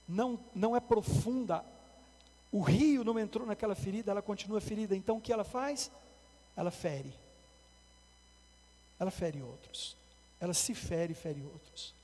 não 0.08 0.38
não 0.54 0.76
é 0.76 0.80
profunda, 0.80 1.64
o 2.52 2.60
rio 2.60 3.04
não 3.04 3.18
entrou 3.18 3.46
naquela 3.46 3.74
ferida, 3.74 4.10
ela 4.10 4.22
continua 4.22 4.60
ferida. 4.60 4.94
Então 4.94 5.16
o 5.16 5.20
que 5.20 5.32
ela 5.32 5.44
faz? 5.44 5.90
Ela 6.56 6.70
fere. 6.70 7.14
Ela 8.98 9.10
fere 9.10 9.40
outros. 9.40 9.96
Ela 10.38 10.52
se 10.52 10.74
fere 10.74 11.12
e 11.12 11.16
fere 11.16 11.42
outros 11.42 11.94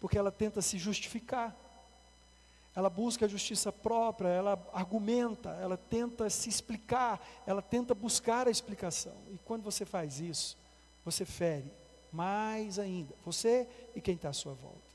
porque 0.00 0.18
ela 0.18 0.30
tenta 0.30 0.62
se 0.62 0.78
justificar. 0.78 1.54
Ela 2.74 2.90
busca 2.90 3.24
a 3.24 3.28
justiça 3.28 3.72
própria, 3.72 4.28
ela 4.28 4.70
argumenta, 4.72 5.50
ela 5.62 5.76
tenta 5.76 6.28
se 6.28 6.48
explicar, 6.48 7.20
ela 7.46 7.62
tenta 7.62 7.94
buscar 7.94 8.46
a 8.46 8.50
explicação. 8.50 9.14
E 9.32 9.38
quando 9.38 9.62
você 9.62 9.84
faz 9.84 10.20
isso, 10.20 10.56
você 11.04 11.24
fere 11.24 11.72
mais 12.16 12.78
ainda, 12.78 13.14
você 13.24 13.68
e 13.94 14.00
quem 14.00 14.14
está 14.14 14.30
à 14.30 14.32
sua 14.32 14.54
volta. 14.54 14.86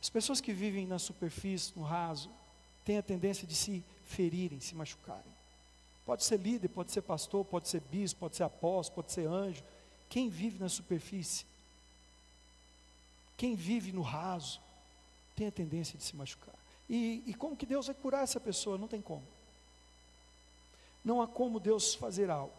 As 0.00 0.10
pessoas 0.10 0.40
que 0.40 0.52
vivem 0.52 0.86
na 0.86 0.98
superfície, 0.98 1.72
no 1.76 1.82
raso, 1.82 2.30
têm 2.84 2.98
a 2.98 3.02
tendência 3.02 3.46
de 3.46 3.54
se 3.54 3.82
ferirem, 4.04 4.60
se 4.60 4.74
machucarem. 4.74 5.38
Pode 6.04 6.24
ser 6.24 6.38
líder, 6.38 6.68
pode 6.68 6.92
ser 6.92 7.02
pastor, 7.02 7.44
pode 7.44 7.68
ser 7.68 7.80
bispo, 7.80 8.20
pode 8.20 8.36
ser 8.36 8.44
apóstolo, 8.44 9.02
pode 9.02 9.12
ser 9.12 9.26
anjo. 9.26 9.62
Quem 10.08 10.28
vive 10.28 10.58
na 10.58 10.68
superfície 10.68 11.44
quem 13.38 13.54
vive 13.54 13.92
no 13.92 14.02
raso 14.02 14.60
tem 15.36 15.46
a 15.46 15.52
tendência 15.52 15.96
de 15.96 16.02
se 16.02 16.16
machucar. 16.16 16.54
E, 16.90 17.22
e 17.24 17.34
como 17.34 17.56
que 17.56 17.64
Deus 17.64 17.86
vai 17.86 17.94
curar 17.94 18.24
essa 18.24 18.40
pessoa? 18.40 18.76
Não 18.76 18.88
tem 18.88 19.00
como. 19.00 19.22
Não 21.04 21.22
há 21.22 21.28
como 21.28 21.60
Deus 21.60 21.94
fazer 21.94 22.28
algo. 22.28 22.52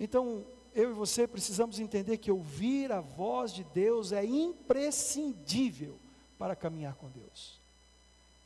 Então, 0.00 0.44
eu 0.74 0.90
e 0.90 0.94
você 0.94 1.26
precisamos 1.26 1.78
entender 1.78 2.18
que 2.18 2.30
ouvir 2.30 2.92
a 2.92 3.00
voz 3.00 3.52
de 3.52 3.64
Deus 3.64 4.12
é 4.12 4.24
imprescindível 4.24 5.98
para 6.38 6.54
caminhar 6.54 6.94
com 6.94 7.08
Deus. 7.08 7.58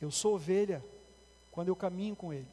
Eu 0.01 0.11
sou 0.11 0.35
ovelha 0.35 0.83
quando 1.51 1.67
eu 1.67 1.75
caminho 1.75 2.15
com 2.15 2.33
Ele. 2.33 2.47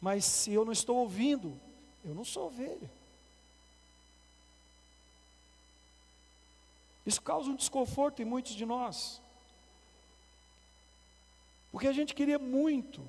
Mas 0.00 0.24
se 0.24 0.52
eu 0.52 0.64
não 0.64 0.72
estou 0.72 0.96
ouvindo, 0.98 1.58
eu 2.04 2.14
não 2.14 2.24
sou 2.24 2.46
ovelha. 2.46 2.90
Isso 7.04 7.22
causa 7.22 7.50
um 7.50 7.56
desconforto 7.56 8.20
em 8.20 8.24
muitos 8.24 8.52
de 8.52 8.66
nós. 8.66 9.20
Porque 11.70 11.86
a 11.86 11.92
gente 11.92 12.14
queria 12.14 12.38
muito, 12.38 13.02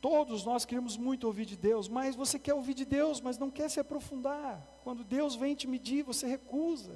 todos 0.00 0.44
nós 0.44 0.64
queríamos 0.64 0.96
muito 0.96 1.26
ouvir 1.26 1.44
de 1.44 1.56
Deus, 1.56 1.88
mas 1.88 2.14
você 2.14 2.38
quer 2.38 2.54
ouvir 2.54 2.74
de 2.74 2.84
Deus, 2.84 3.20
mas 3.20 3.38
não 3.38 3.50
quer 3.50 3.68
se 3.68 3.80
aprofundar. 3.80 4.62
Quando 4.82 5.04
Deus 5.04 5.34
vem 5.34 5.54
te 5.54 5.66
medir, 5.66 6.02
você 6.02 6.26
recusa. 6.26 6.94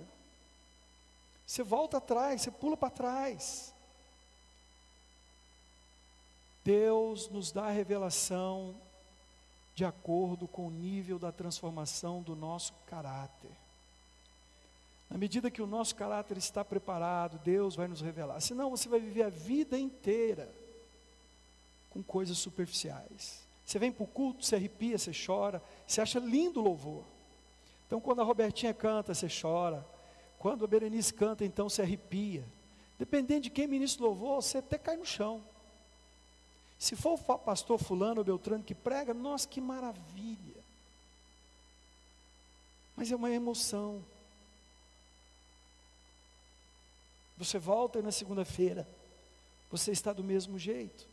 Você 1.47 1.62
volta 1.62 1.99
atrás, 1.99 2.43
você 2.43 2.51
pula 2.51 2.76
para 2.76 2.91
trás. 2.91 3.72
Deus 6.64 7.28
nos 7.28 7.53
dá 7.53 7.66
a 7.66 7.70
revelação 7.70 8.74
de 9.76 9.84
acordo 9.84 10.49
com 10.49 10.66
o 10.66 10.70
nível 10.70 11.18
da 11.18 11.30
transformação 11.30 12.22
do 12.22 12.34
nosso 12.34 12.72
caráter. 12.87 13.53
Na 15.09 15.16
medida 15.16 15.51
que 15.51 15.62
o 15.62 15.66
nosso 15.66 15.95
caráter 15.95 16.37
está 16.37 16.64
preparado, 16.64 17.39
Deus 17.45 17.76
vai 17.76 17.87
nos 17.87 18.01
revelar. 18.01 18.41
Senão 18.41 18.70
você 18.70 18.89
vai 18.89 18.99
viver 18.99 19.22
a 19.22 19.28
vida 19.28 19.78
inteira 19.78 20.53
com 21.91 22.03
coisas 22.03 22.37
superficiais. 22.39 23.47
Você 23.64 23.78
vem 23.78 23.93
para 23.93 24.05
o 24.05 24.09
culto, 24.09 24.45
você 24.45 24.57
arrepia, 24.57 24.99
você 24.99 25.12
chora, 25.12 25.62
você 25.87 26.01
acha 26.01 26.18
lindo 26.18 26.59
o 26.59 26.64
louvor. 26.64 27.05
Então, 27.87 28.01
quando 28.01 28.20
a 28.20 28.24
Robertinha 28.24 28.74
canta, 28.74 29.14
você 29.14 29.28
chora. 29.28 29.87
Quando 30.39 30.64
a 30.64 30.68
Berenice 30.68 31.12
canta, 31.14 31.45
então 31.45 31.68
você 31.68 31.82
arrepia. 31.82 32.45
Dependendo 32.99 33.43
de 33.43 33.51
quem 33.51 33.66
ministra 33.66 34.05
louvor, 34.05 34.43
você 34.43 34.59
até 34.59 34.78
cai 34.78 34.97
no 34.97 35.07
chão. 35.07 35.43
Se 36.78 36.95
for 36.95 37.14
o 37.14 37.39
pastor 37.39 37.78
fulano 37.78 38.18
ou 38.18 38.24
Beltrano 38.24 38.62
que 38.62 38.74
prega, 38.74 39.14
nossa, 39.14 39.49
que 39.49 39.61
maravilha. 39.61 40.62
Mas 42.97 43.11
é 43.11 43.16
uma 43.16 43.30
emoção. 43.30 44.05
Você 47.39 47.59
volta 47.59 48.01
na 48.01 48.11
segunda-feira, 48.11 48.89
você 49.70 49.93
está 49.93 50.12
do 50.12 50.24
mesmo 50.24 50.59
jeito. 50.59 51.07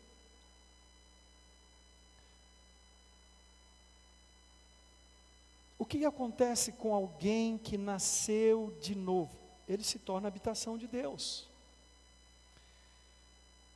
O 5.83 5.85
que 5.85 6.05
acontece 6.05 6.71
com 6.71 6.93
alguém 6.93 7.57
que 7.57 7.77
nasceu 7.77 8.73
de 8.79 8.95
novo? 8.95 9.37
Ele 9.67 9.83
se 9.83 9.99
torna 9.99 10.29
habitação 10.29 10.77
de 10.77 10.87
Deus. 10.87 11.45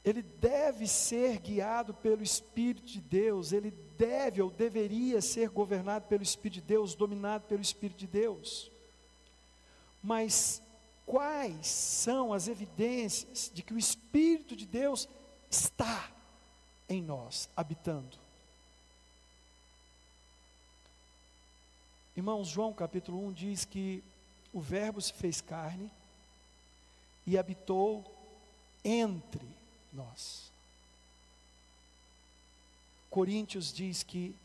Ele 0.06 0.22
deve 0.22 0.88
ser 0.88 1.38
guiado 1.40 1.94
pelo 1.94 2.24
Espírito 2.24 2.86
de 2.86 3.02
Deus, 3.02 3.52
ele 3.52 3.72
deve 3.98 4.42
ou 4.42 4.50
deveria 4.50 5.22
ser 5.22 5.50
governado 5.50 6.08
pelo 6.08 6.24
Espírito 6.24 6.62
de 6.62 6.68
Deus, 6.68 6.96
dominado 6.96 7.44
pelo 7.44 7.62
Espírito 7.62 7.98
de 7.98 8.08
Deus. 8.08 8.72
Mas 10.02 10.62
quais 11.06 11.68
são 11.68 12.32
as 12.32 12.48
evidências 12.48 13.52
de 13.54 13.62
que 13.62 13.74
o 13.74 13.78
Espírito 13.78 14.56
de 14.56 14.66
Deus 14.66 15.10
está 15.52 16.10
em 16.88 17.02
nós, 17.02 17.50
habitando? 17.54 18.27
Irmãos, 22.18 22.48
João 22.48 22.74
capítulo 22.74 23.28
1 23.28 23.32
diz 23.32 23.64
que 23.64 24.04
o 24.52 24.60
Verbo 24.60 25.00
se 25.00 25.14
fez 25.14 25.40
carne 25.40 25.88
e 27.28 27.38
habitou 27.38 28.04
entre 28.84 29.48
nós. 29.94 30.52
Coríntios 33.08 33.72
diz 33.72 34.02
que 34.02 34.36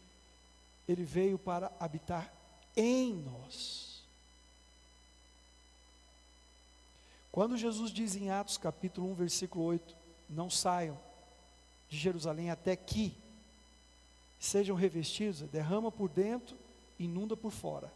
ele 0.86 1.02
veio 1.02 1.38
para 1.38 1.72
habitar 1.80 2.30
em 2.76 3.14
nós. 3.14 4.02
Quando 7.32 7.56
Jesus 7.56 7.90
diz 7.90 8.14
em 8.14 8.30
Atos 8.30 8.58
capítulo 8.58 9.10
1, 9.12 9.14
versículo 9.14 9.64
8: 9.64 9.96
Não 10.28 10.50
saiam 10.50 11.00
de 11.88 11.96
Jerusalém 11.96 12.50
até 12.50 12.76
que 12.76 13.16
sejam 14.38 14.76
revestidos, 14.76 15.40
derrama 15.40 15.90
por 15.90 16.10
dentro 16.10 16.54
inunda 17.04 17.36
por 17.36 17.50
fora. 17.50 17.92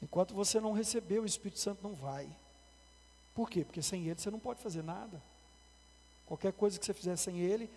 Enquanto 0.00 0.34
você 0.34 0.60
não 0.60 0.72
receber, 0.72 1.20
o 1.20 1.26
Espírito 1.26 1.60
Santo 1.60 1.82
não 1.82 1.94
vai. 1.94 2.28
Por 3.34 3.48
quê? 3.48 3.64
Porque 3.64 3.80
sem 3.80 4.08
ele 4.08 4.20
você 4.20 4.30
não 4.30 4.40
pode 4.40 4.60
fazer 4.60 4.82
nada. 4.82 5.22
Qualquer 6.26 6.52
coisa 6.52 6.78
que 6.78 6.84
você 6.84 6.92
fizer 6.92 7.16
sem 7.16 7.38
ele 7.38 7.70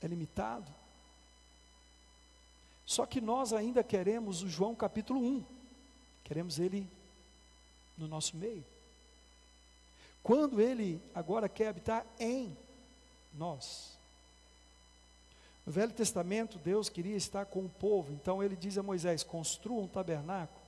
é 0.00 0.06
limitado. 0.06 0.72
Só 2.84 3.04
que 3.04 3.20
nós 3.20 3.52
ainda 3.52 3.84
queremos 3.84 4.42
o 4.42 4.48
João 4.48 4.74
capítulo 4.74 5.20
1. 5.20 5.44
Queremos 6.24 6.58
ele 6.58 6.88
no 7.96 8.08
nosso 8.08 8.36
meio. 8.36 8.64
Quando 10.22 10.60
ele 10.60 11.02
agora 11.14 11.48
quer 11.48 11.68
habitar 11.68 12.06
em 12.18 12.56
nós. 13.34 13.97
No 15.68 15.72
Velho 15.72 15.92
Testamento, 15.92 16.56
Deus 16.56 16.88
queria 16.88 17.14
estar 17.14 17.44
com 17.44 17.60
o 17.60 17.68
povo, 17.68 18.10
então 18.14 18.42
ele 18.42 18.56
diz 18.56 18.78
a 18.78 18.82
Moisés: 18.82 19.22
construa 19.22 19.82
um 19.82 19.86
tabernáculo. 19.86 20.58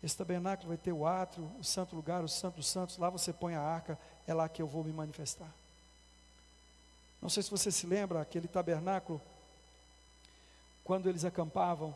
Esse 0.00 0.16
tabernáculo 0.16 0.68
vai 0.68 0.76
ter 0.76 0.92
o 0.92 1.04
átrio, 1.04 1.50
o 1.58 1.64
santo 1.64 1.96
lugar, 1.96 2.22
o 2.22 2.28
santo 2.28 2.58
dos 2.58 2.68
santos, 2.68 2.96
lá 2.96 3.10
você 3.10 3.32
põe 3.32 3.56
a 3.56 3.60
arca, 3.60 3.98
é 4.24 4.32
lá 4.32 4.48
que 4.48 4.62
eu 4.62 4.68
vou 4.68 4.84
me 4.84 4.92
manifestar. 4.92 5.52
Não 7.20 7.28
sei 7.28 7.42
se 7.42 7.50
você 7.50 7.72
se 7.72 7.88
lembra, 7.88 8.20
aquele 8.20 8.46
tabernáculo, 8.46 9.20
quando 10.84 11.08
eles 11.08 11.24
acampavam, 11.24 11.92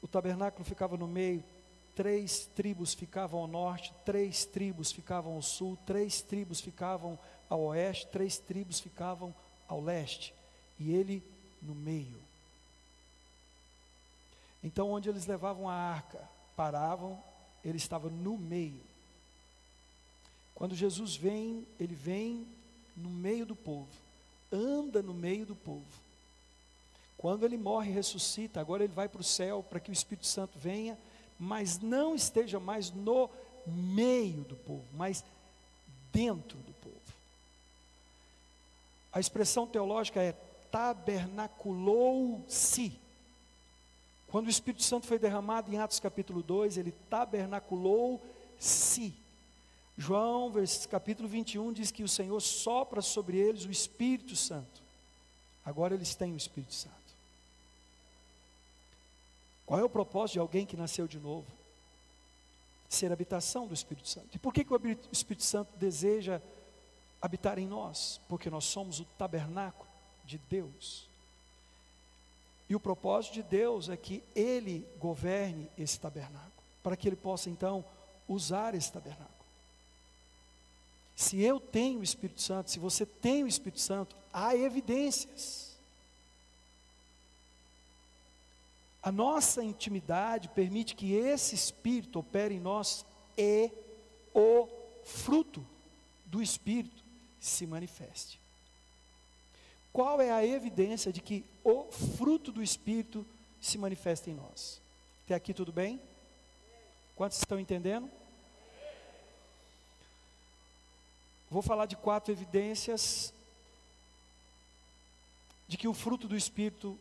o 0.00 0.08
tabernáculo 0.08 0.64
ficava 0.64 0.96
no 0.96 1.06
meio, 1.06 1.44
três 1.94 2.48
tribos 2.56 2.94
ficavam 2.94 3.40
ao 3.40 3.46
norte, 3.46 3.92
três 4.06 4.46
tribos 4.46 4.90
ficavam 4.90 5.34
ao 5.34 5.42
sul, 5.42 5.76
três 5.84 6.22
tribos 6.22 6.62
ficavam 6.62 7.18
ao 7.46 7.60
oeste, 7.60 8.06
três 8.06 8.38
tribos 8.38 8.80
ficavam 8.80 9.34
ao 9.70 9.80
leste, 9.80 10.34
e 10.78 10.92
ele 10.92 11.22
no 11.62 11.74
meio. 11.74 12.20
Então, 14.62 14.90
onde 14.90 15.08
eles 15.08 15.26
levavam 15.26 15.68
a 15.68 15.74
arca, 15.74 16.20
paravam, 16.56 17.22
ele 17.64 17.78
estava 17.78 18.10
no 18.10 18.36
meio. 18.36 18.80
Quando 20.54 20.74
Jesus 20.74 21.14
vem, 21.14 21.66
ele 21.78 21.94
vem 21.94 22.46
no 22.96 23.08
meio 23.08 23.46
do 23.46 23.54
povo, 23.54 23.88
anda 24.52 25.02
no 25.02 25.14
meio 25.14 25.46
do 25.46 25.54
povo. 25.54 25.86
Quando 27.16 27.44
ele 27.44 27.56
morre 27.56 27.90
e 27.90 27.94
ressuscita, 27.94 28.60
agora 28.60 28.82
ele 28.82 28.92
vai 28.92 29.08
para 29.08 29.20
o 29.20 29.24
céu 29.24 29.62
para 29.62 29.78
que 29.78 29.90
o 29.90 29.92
Espírito 29.92 30.26
Santo 30.26 30.58
venha, 30.58 30.98
mas 31.38 31.78
não 31.78 32.14
esteja 32.14 32.58
mais 32.58 32.90
no 32.90 33.30
meio 33.66 34.42
do 34.42 34.56
povo, 34.56 34.84
mas 34.94 35.24
dentro 36.12 36.58
do 36.58 36.72
povo. 36.72 36.79
A 39.12 39.20
expressão 39.20 39.66
teológica 39.66 40.22
é 40.22 40.32
tabernaculou-se. 40.70 42.92
Quando 44.28 44.46
o 44.46 44.50
Espírito 44.50 44.84
Santo 44.84 45.06
foi 45.06 45.18
derramado 45.18 45.72
em 45.72 45.78
Atos 45.78 45.98
capítulo 45.98 46.42
2, 46.42 46.76
ele 46.76 46.92
tabernaculou-se. 47.10 49.14
João, 49.98 50.52
capítulo 50.88 51.28
21, 51.28 51.72
diz 51.72 51.90
que 51.90 52.04
o 52.04 52.08
Senhor 52.08 52.40
sopra 52.40 53.02
sobre 53.02 53.36
eles 53.36 53.64
o 53.64 53.70
Espírito 53.70 54.36
Santo. 54.36 54.80
Agora 55.64 55.94
eles 55.94 56.14
têm 56.14 56.32
o 56.32 56.36
Espírito 56.36 56.74
Santo. 56.74 56.94
Qual 59.66 59.78
é 59.78 59.84
o 59.84 59.90
propósito 59.90 60.34
de 60.34 60.38
alguém 60.38 60.64
que 60.64 60.76
nasceu 60.76 61.06
de 61.06 61.18
novo? 61.18 61.46
Ser 62.88 63.12
habitação 63.12 63.66
do 63.66 63.74
Espírito 63.74 64.08
Santo. 64.08 64.28
E 64.34 64.38
por 64.38 64.54
que, 64.54 64.64
que 64.64 64.72
o 64.72 64.80
Espírito 65.12 65.44
Santo 65.44 65.70
deseja 65.76 66.40
habitar 67.20 67.58
em 67.58 67.66
nós, 67.66 68.20
porque 68.28 68.48
nós 68.48 68.64
somos 68.64 69.00
o 69.00 69.04
tabernáculo 69.18 69.88
de 70.24 70.38
Deus. 70.38 71.08
E 72.68 72.74
o 72.74 72.80
propósito 72.80 73.34
de 73.34 73.42
Deus 73.42 73.88
é 73.88 73.96
que 73.96 74.22
Ele 74.34 74.86
governe 74.98 75.68
esse 75.76 75.98
tabernáculo, 75.98 76.52
para 76.82 76.96
que 76.96 77.08
Ele 77.08 77.16
possa 77.16 77.50
então 77.50 77.84
usar 78.28 78.74
esse 78.74 78.92
tabernáculo. 78.92 79.28
Se 81.16 81.42
eu 81.42 81.60
tenho 81.60 82.00
o 82.00 82.04
Espírito 82.04 82.40
Santo, 82.40 82.70
se 82.70 82.78
você 82.78 83.04
tem 83.04 83.44
o 83.44 83.48
Espírito 83.48 83.80
Santo, 83.80 84.16
há 84.32 84.56
evidências. 84.56 85.76
A 89.02 89.12
nossa 89.12 89.62
intimidade 89.62 90.48
permite 90.48 90.94
que 90.94 91.12
esse 91.12 91.54
Espírito 91.54 92.20
opere 92.20 92.54
em 92.54 92.60
nós 92.60 93.04
e 93.36 93.70
o 94.34 94.68
fruto 95.04 95.66
do 96.24 96.40
Espírito 96.40 96.99
se 97.40 97.66
manifeste. 97.66 98.38
Qual 99.92 100.20
é 100.20 100.30
a 100.30 100.44
evidência 100.44 101.12
de 101.12 101.20
que 101.20 101.44
o 101.64 101.90
fruto 101.90 102.52
do 102.52 102.62
Espírito 102.62 103.26
se 103.60 103.76
manifesta 103.76 104.30
em 104.30 104.34
nós? 104.34 104.80
Até 105.24 105.34
aqui 105.34 105.52
tudo 105.52 105.72
bem? 105.72 106.00
Quantos 107.16 107.38
estão 107.38 107.58
entendendo? 107.58 108.08
Vou 111.50 111.62
falar 111.62 111.86
de 111.86 111.96
quatro 111.96 112.32
evidências 112.32 113.32
de 115.66 115.76
que 115.76 115.88
o 115.88 115.94
fruto 115.94 116.28
do 116.28 116.36
Espírito 116.36 116.98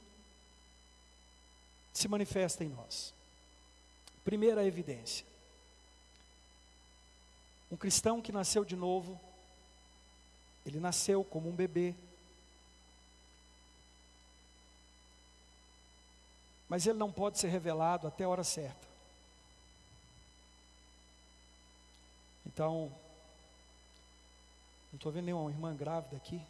se 1.93 2.07
manifesta 2.07 2.63
em 2.63 2.69
nós. 2.69 3.13
Primeira 4.23 4.65
evidência: 4.65 5.25
um 7.71 7.77
cristão 7.77 8.21
que 8.21 8.31
nasceu 8.31 8.65
de 8.65 8.75
novo 8.75 9.19
ele 10.65 10.79
nasceu 10.79 11.23
como 11.23 11.49
um 11.49 11.55
bebê. 11.55 11.95
Mas 16.67 16.85
ele 16.85 16.97
não 16.97 17.11
pode 17.11 17.39
ser 17.39 17.47
revelado 17.47 18.07
até 18.07 18.23
a 18.23 18.29
hora 18.29 18.43
certa. 18.43 18.87
Então, 22.45 22.91
não 24.91 24.97
estou 24.97 25.11
vendo 25.11 25.25
nenhuma 25.25 25.49
irmã 25.49 25.75
grávida 25.75 26.17
aqui. 26.17 26.41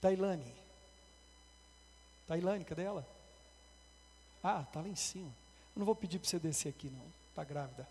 Tailane. 0.00 0.54
Tailane, 2.26 2.64
cadê 2.64 2.82
ela? 2.82 3.06
Ah, 4.42 4.62
está 4.66 4.80
lá 4.80 4.88
em 4.88 4.94
cima. 4.94 5.30
Eu 5.74 5.80
não 5.80 5.86
vou 5.86 5.96
pedir 5.96 6.18
para 6.18 6.28
você 6.28 6.38
descer 6.38 6.68
aqui, 6.68 6.88
não. 6.88 7.04
Está 7.30 7.44
grávida. 7.44 7.88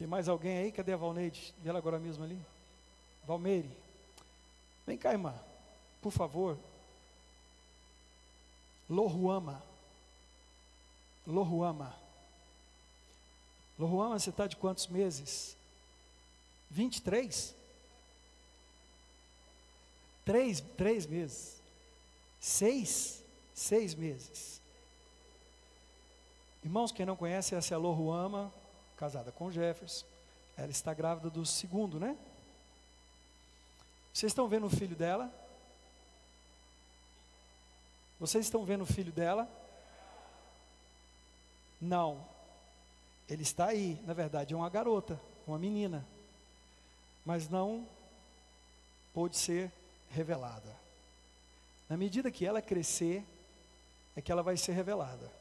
Tem 0.00 0.06
mais 0.06 0.30
alguém 0.30 0.56
aí? 0.56 0.72
Cadê 0.72 0.94
a 0.94 0.96
Valneide? 0.96 1.52
Vê 1.58 1.68
ela 1.68 1.78
agora 1.78 1.98
mesmo 1.98 2.24
ali. 2.24 2.40
Valmeire, 3.26 3.70
vem 4.86 4.96
cá, 4.96 5.12
irmã, 5.12 5.34
por 6.00 6.10
favor. 6.10 6.56
Lohuama. 8.88 9.62
Lohuama. 11.26 11.94
Lohuama, 13.78 14.18
você 14.18 14.30
está 14.30 14.46
de 14.46 14.56
quantos 14.56 14.86
meses? 14.86 15.54
23? 16.70 17.54
Três, 20.24 20.62
três 20.78 21.06
meses. 21.06 21.60
Seis? 22.40 23.22
Seis 23.54 23.94
meses. 23.94 24.62
Irmãos, 26.64 26.90
quem 26.90 27.04
não 27.04 27.16
conhece, 27.16 27.54
essa 27.54 27.74
é 27.74 27.76
a 27.76 27.78
Lohuama, 27.78 28.50
casada 29.00 29.32
com 29.32 29.50
Jefferson. 29.50 30.04
Ela 30.58 30.70
está 30.70 30.92
grávida 30.92 31.30
do 31.30 31.46
segundo, 31.46 31.98
né? 31.98 32.14
Vocês 34.12 34.30
estão 34.30 34.46
vendo 34.46 34.66
o 34.66 34.70
filho 34.70 34.94
dela? 34.94 35.32
Vocês 38.18 38.44
estão 38.44 38.62
vendo 38.62 38.82
o 38.82 38.86
filho 38.86 39.10
dela? 39.10 39.48
Não. 41.80 42.22
Ele 43.26 43.42
está 43.42 43.68
aí, 43.68 43.98
na 44.04 44.12
verdade, 44.12 44.52
é 44.52 44.56
uma 44.56 44.68
garota, 44.68 45.18
uma 45.46 45.58
menina. 45.58 46.04
Mas 47.24 47.48
não 47.48 47.88
pôde 49.14 49.38
ser 49.38 49.72
revelada. 50.10 50.76
Na 51.88 51.96
medida 51.96 52.30
que 52.30 52.44
ela 52.44 52.60
crescer, 52.60 53.24
é 54.14 54.20
que 54.20 54.30
ela 54.30 54.42
vai 54.42 54.58
ser 54.58 54.72
revelada. 54.72 55.32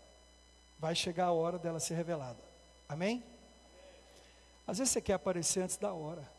Vai 0.80 0.96
chegar 0.96 1.26
a 1.26 1.34
hora 1.34 1.60
dela 1.60 1.82
ser 1.82 1.96
revelada. 1.96 2.40
Amém? 2.88 3.22
Às 4.70 4.78
vezes 4.78 4.94
você 4.94 5.02
quer 5.02 5.14
aparecer 5.14 5.62
antes 5.62 5.78
da 5.78 5.92
hora. 5.92 6.32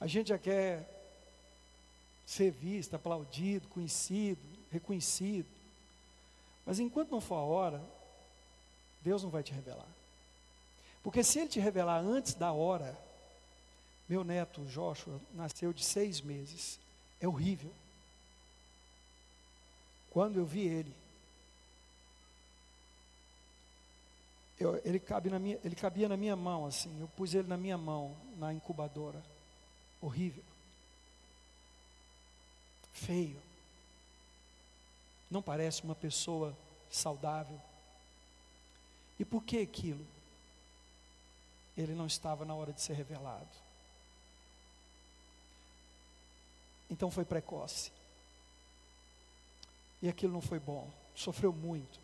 A 0.00 0.08
gente 0.08 0.30
já 0.30 0.38
quer 0.38 0.88
ser 2.26 2.50
visto, 2.50 2.94
aplaudido, 2.94 3.68
conhecido, 3.68 4.40
reconhecido. 4.72 5.46
Mas 6.66 6.80
enquanto 6.80 7.12
não 7.12 7.20
for 7.20 7.36
a 7.36 7.42
hora, 7.42 7.80
Deus 9.00 9.22
não 9.22 9.30
vai 9.30 9.44
te 9.44 9.52
revelar. 9.52 9.86
Porque 11.00 11.22
se 11.22 11.38
Ele 11.38 11.48
te 11.48 11.60
revelar 11.60 12.00
antes 12.00 12.34
da 12.34 12.50
hora, 12.50 12.98
meu 14.08 14.24
neto 14.24 14.64
Joshua 14.64 15.20
nasceu 15.32 15.72
de 15.72 15.84
seis 15.84 16.20
meses, 16.20 16.80
é 17.20 17.28
horrível. 17.28 17.72
Quando 20.10 20.40
eu 20.40 20.44
vi 20.44 20.66
ele, 20.66 20.92
eu, 24.58 24.80
ele, 24.84 24.98
cabe 24.98 25.30
na 25.30 25.38
minha, 25.38 25.58
ele 25.62 25.74
cabia 25.74 26.08
na 26.08 26.16
minha 26.16 26.34
mão 26.34 26.66
assim, 26.66 27.00
eu 27.00 27.08
pus 27.08 27.34
ele 27.34 27.48
na 27.48 27.56
minha 27.56 27.78
mão, 27.78 28.16
na 28.36 28.52
incubadora 28.52 29.22
horrível, 30.00 30.44
feio, 32.92 33.40
não 35.30 35.42
parece 35.42 35.82
uma 35.82 35.94
pessoa 35.94 36.56
saudável. 36.90 37.60
E 39.18 39.24
por 39.24 39.42
que 39.42 39.58
aquilo? 39.58 40.06
Ele 41.76 41.94
não 41.94 42.06
estava 42.06 42.44
na 42.44 42.54
hora 42.54 42.72
de 42.72 42.80
ser 42.80 42.94
revelado. 42.94 43.48
Então 46.88 47.10
foi 47.10 47.24
precoce. 47.24 47.92
E 50.00 50.08
aquilo 50.08 50.32
não 50.32 50.40
foi 50.40 50.58
bom. 50.58 50.88
Sofreu 51.14 51.52
muito. 51.52 52.00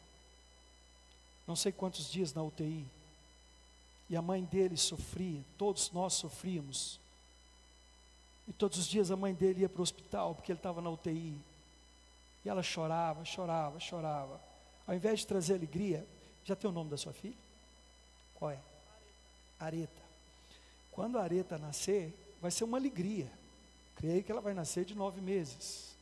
Não 1.47 1.57
sei 1.57 1.73
quantos 1.73 2.11
dias 2.11 2.33
na 2.33 2.43
UTI. 2.43 2.87
E 4.09 4.17
a 4.17 4.23
mãe 4.23 4.45
dele 4.45 4.77
sofria, 4.77 5.43
todos 5.57 5.91
nós 5.91 6.15
sofríamos 6.15 7.01
e 8.47 8.53
todos 8.53 8.79
os 8.79 8.87
dias 8.87 9.11
a 9.11 9.17
mãe 9.17 9.33
dele 9.33 9.63
ia 9.63 9.69
para 9.69 9.81
o 9.81 9.83
hospital, 9.83 10.35
porque 10.35 10.53
ele 10.53 10.59
estava 10.59 10.81
na 10.81 10.91
UTI. 10.91 11.39
E 12.45 12.49
ela 12.49 12.63
chorava, 12.63 13.25
chorava, 13.25 13.81
chorava. 13.81 14.41
Ao 14.87 14.95
invés 14.95 15.21
de 15.21 15.27
trazer 15.27 15.55
alegria, 15.55 16.07
já 16.45 16.55
tem 16.55 16.69
o 16.69 16.73
nome 16.73 16.91
da 16.91 16.97
sua 16.99 17.13
filha? 17.13 17.37
Qual 18.35 18.51
é? 18.51 18.59
Areta. 19.59 20.03
Quando 20.93 21.19
a 21.19 21.23
Areta 21.23 21.57
nascer, 21.57 22.13
vai 22.41 22.51
ser 22.51 22.65
uma 22.65 22.77
alegria. 22.77 23.33
Creio 23.97 24.23
que 24.23 24.31
ela 24.31 24.43
vai 24.43 24.53
nascer 24.53 24.85
de 24.85 24.95
nove 24.95 25.23
meses. 25.23 25.94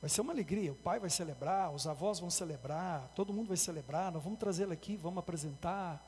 Vai 0.00 0.08
ser 0.08 0.20
uma 0.20 0.32
alegria. 0.32 0.72
O 0.72 0.76
pai 0.76 0.98
vai 0.98 1.10
celebrar, 1.10 1.72
os 1.72 1.86
avós 1.86 2.20
vão 2.20 2.30
celebrar, 2.30 3.08
todo 3.14 3.32
mundo 3.32 3.48
vai 3.48 3.56
celebrar. 3.56 4.12
Nós 4.12 4.22
vamos 4.22 4.38
trazê-la 4.38 4.74
aqui, 4.74 4.96
vamos 4.96 5.18
apresentar. 5.18 6.04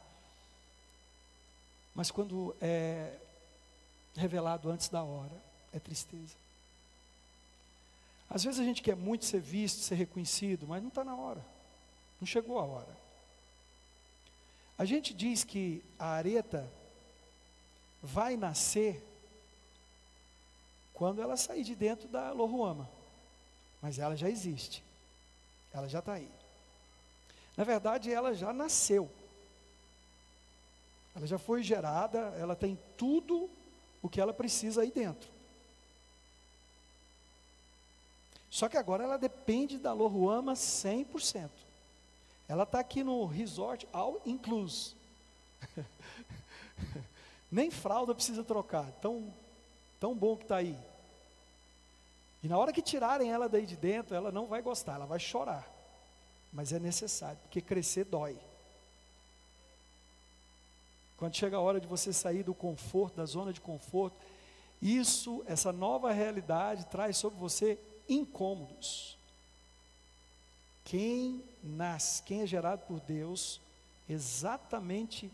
Mas 1.94 2.10
quando 2.10 2.54
é, 2.60 3.18
revelado 4.16 4.70
antes 4.70 4.88
da 4.88 5.02
hora. 5.02 5.50
É 5.72 5.78
tristeza. 5.78 6.34
Às 8.28 8.44
vezes 8.44 8.60
a 8.60 8.64
gente 8.64 8.82
quer 8.82 8.96
muito 8.96 9.24
ser 9.24 9.40
visto, 9.40 9.80
ser 9.80 9.94
reconhecido, 9.94 10.66
mas 10.66 10.82
não 10.82 10.88
está 10.88 11.04
na 11.04 11.16
hora. 11.16 11.44
Não 12.20 12.26
chegou 12.26 12.58
a 12.58 12.64
hora. 12.64 12.96
A 14.78 14.84
gente 14.84 15.12
diz 15.14 15.44
que 15.44 15.82
a 15.98 16.06
areta 16.06 16.70
vai 18.02 18.36
nascer 18.36 19.04
quando 20.92 21.20
ela 21.20 21.36
sair 21.36 21.64
de 21.64 21.74
dentro 21.74 22.08
da 22.08 22.32
Lohuama. 22.32 22.88
Mas 23.80 23.98
ela 23.98 24.16
já 24.16 24.28
existe. 24.28 24.82
Ela 25.72 25.88
já 25.88 26.00
está 26.00 26.14
aí. 26.14 26.30
Na 27.56 27.64
verdade, 27.64 28.12
ela 28.12 28.34
já 28.34 28.52
nasceu. 28.52 29.10
Ela 31.14 31.26
já 31.26 31.38
foi 31.38 31.62
gerada, 31.62 32.18
ela 32.38 32.54
tem 32.54 32.78
tudo 32.96 33.50
o 34.02 34.08
que 34.08 34.20
ela 34.20 34.32
precisa 34.32 34.82
aí 34.82 34.90
dentro. 34.90 35.28
Só 38.50 38.68
que 38.68 38.76
agora 38.76 39.04
ela 39.04 39.16
depende 39.16 39.78
da 39.78 39.92
Lohuama 39.92 40.54
100%. 40.54 41.50
Ela 42.48 42.64
está 42.64 42.80
aqui 42.80 43.04
no 43.04 43.24
resort 43.26 43.86
all 43.92 44.20
inclusive. 44.26 44.96
Nem 47.50 47.70
fralda 47.70 48.14
precisa 48.14 48.42
trocar, 48.42 48.90
tão, 49.00 49.32
tão 50.00 50.14
bom 50.14 50.36
que 50.36 50.44
está 50.44 50.56
aí. 50.56 50.76
E 52.42 52.48
na 52.48 52.56
hora 52.56 52.72
que 52.72 52.82
tirarem 52.82 53.30
ela 53.30 53.48
daí 53.48 53.66
de 53.66 53.76
dentro, 53.76 54.14
ela 54.14 54.32
não 54.32 54.46
vai 54.46 54.62
gostar, 54.62 54.94
ela 54.94 55.06
vai 55.06 55.18
chorar. 55.18 55.68
Mas 56.52 56.72
é 56.72 56.78
necessário, 56.78 57.38
porque 57.42 57.60
crescer 57.60 58.04
dói. 58.04 58.36
Quando 61.16 61.36
chega 61.36 61.58
a 61.58 61.60
hora 61.60 61.78
de 61.78 61.86
você 61.86 62.12
sair 62.12 62.42
do 62.42 62.54
conforto, 62.54 63.16
da 63.16 63.26
zona 63.26 63.52
de 63.52 63.60
conforto, 63.60 64.16
isso, 64.80 65.44
essa 65.46 65.70
nova 65.70 66.10
realidade 66.12 66.86
traz 66.86 67.18
sobre 67.18 67.38
você 67.38 67.78
incômodos. 68.08 69.18
Quem 70.84 71.44
nasce, 71.62 72.22
quem 72.22 72.40
é 72.40 72.46
gerado 72.46 72.82
por 72.86 72.98
Deus, 73.00 73.60
exatamente 74.08 75.30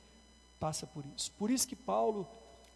passa 0.59 0.87
por 0.87 1.05
isso. 1.17 1.31
Por 1.39 1.51
isso 1.51 1.69
que 1.69 1.77
Paulo 1.77 2.29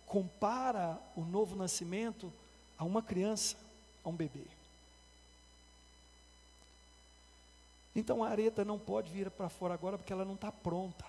compara 0.06 0.98
o 1.16 1.22
novo 1.22 1.56
nascimento 1.56 2.32
a 2.78 2.84
uma 2.84 3.02
criança, 3.02 3.56
a 4.04 4.08
um 4.08 4.14
bebê. 4.14 4.46
Então 7.94 8.22
a 8.22 8.28
areta 8.28 8.64
não 8.64 8.78
pode 8.78 9.10
vir 9.10 9.30
para 9.30 9.48
fora 9.48 9.74
agora 9.74 9.98
porque 9.98 10.12
ela 10.12 10.24
não 10.24 10.34
está 10.34 10.52
pronta. 10.52 11.04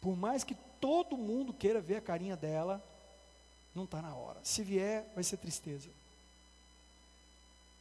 Por 0.00 0.16
mais 0.16 0.44
que 0.44 0.54
todo 0.80 1.16
mundo 1.16 1.52
queira 1.52 1.80
ver 1.80 1.96
a 1.96 2.00
carinha 2.00 2.36
dela, 2.36 2.82
não 3.74 3.84
está 3.84 4.00
na 4.00 4.14
hora. 4.14 4.38
Se 4.42 4.62
vier, 4.62 5.10
vai 5.14 5.24
ser 5.24 5.36
tristeza. 5.38 5.88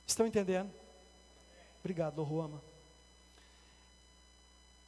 Estão 0.08 0.26
entendendo? 0.26 0.72
Obrigado, 1.80 2.18
Lohuama. 2.18 2.62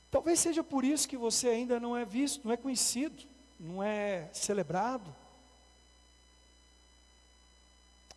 Talvez 0.10 0.40
seja 0.40 0.64
por 0.64 0.84
isso 0.84 1.08
que 1.08 1.18
você 1.18 1.50
ainda 1.50 1.80
não 1.80 1.96
é 1.96 2.06
visto, 2.06 2.46
não 2.46 2.54
é 2.54 2.58
conhecido, 2.58 3.24
não 3.60 3.84
é 3.84 4.30
celebrado. 4.34 5.14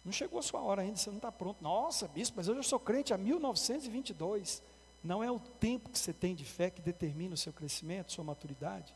Não 0.04 0.12
chegou 0.12 0.38
a 0.38 0.42
sua 0.42 0.60
hora 0.60 0.82
ainda, 0.82 0.96
você 0.96 1.10
não 1.10 1.18
está 1.18 1.30
pronto. 1.30 1.62
Nossa, 1.62 2.08
bispo, 2.08 2.36
mas 2.36 2.48
eu 2.48 2.54
já 2.54 2.62
sou 2.62 2.80
crente 2.80 3.12
há 3.12 3.18
1922. 3.18 4.62
Não 5.02 5.22
é 5.22 5.30
o 5.30 5.38
tempo 5.38 5.90
que 5.90 5.98
você 5.98 6.12
tem 6.12 6.34
de 6.34 6.44
fé 6.44 6.70
que 6.70 6.80
determina 6.80 7.34
o 7.34 7.38
seu 7.38 7.52
crescimento, 7.52 8.12
sua 8.12 8.24
maturidade 8.24 8.94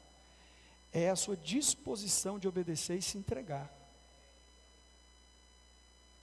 é 0.95 1.11
a 1.11 1.17
sua 1.17 1.37
disposição 1.37 2.39
de 2.39 2.47
obedecer 2.47 2.97
e 2.97 3.03
se 3.03 3.19
entregar. 3.19 3.69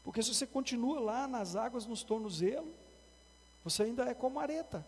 Porque 0.01 0.23
se 0.23 0.33
você 0.33 0.47
continua 0.47 1.01
lá 1.01 1.27
nas 1.27 1.57
águas, 1.57 1.85
nos 1.85 2.03
tornozelos, 2.03 2.73
você 3.65 3.83
ainda 3.83 4.05
é 4.05 4.13
como 4.13 4.39
areta. 4.39 4.87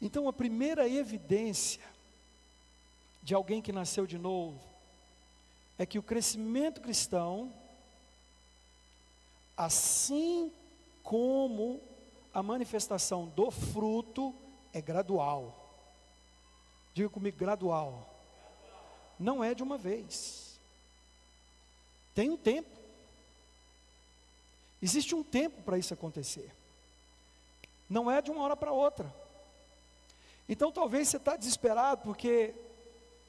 Então, 0.00 0.28
a 0.28 0.32
primeira 0.32 0.86
evidência 0.86 1.82
de 3.22 3.34
alguém 3.34 3.60
que 3.60 3.72
nasceu 3.72 4.06
de 4.06 4.18
novo 4.18 4.60
é 5.78 5.86
que 5.86 5.98
o 5.98 6.02
crescimento 6.02 6.80
cristão, 6.80 7.52
assim 9.56 10.52
como 11.02 11.80
a 12.34 12.42
manifestação 12.42 13.26
do 13.26 13.50
fruto 13.50 14.34
é 14.72 14.80
gradual. 14.80 15.54
Diga 16.92 17.08
comigo, 17.08 17.36
gradual. 17.36 18.12
Não 19.18 19.42
é 19.42 19.54
de 19.54 19.62
uma 19.62 19.78
vez. 19.78 20.58
Tem 22.14 22.28
um 22.28 22.36
tempo. 22.36 22.76
Existe 24.82 25.14
um 25.14 25.22
tempo 25.22 25.62
para 25.62 25.78
isso 25.78 25.94
acontecer. 25.94 26.52
Não 27.88 28.10
é 28.10 28.20
de 28.20 28.30
uma 28.30 28.42
hora 28.42 28.56
para 28.56 28.72
outra. 28.72 29.12
Então 30.48 30.72
talvez 30.72 31.08
você 31.08 31.16
está 31.16 31.36
desesperado 31.36 32.02
porque 32.02 32.54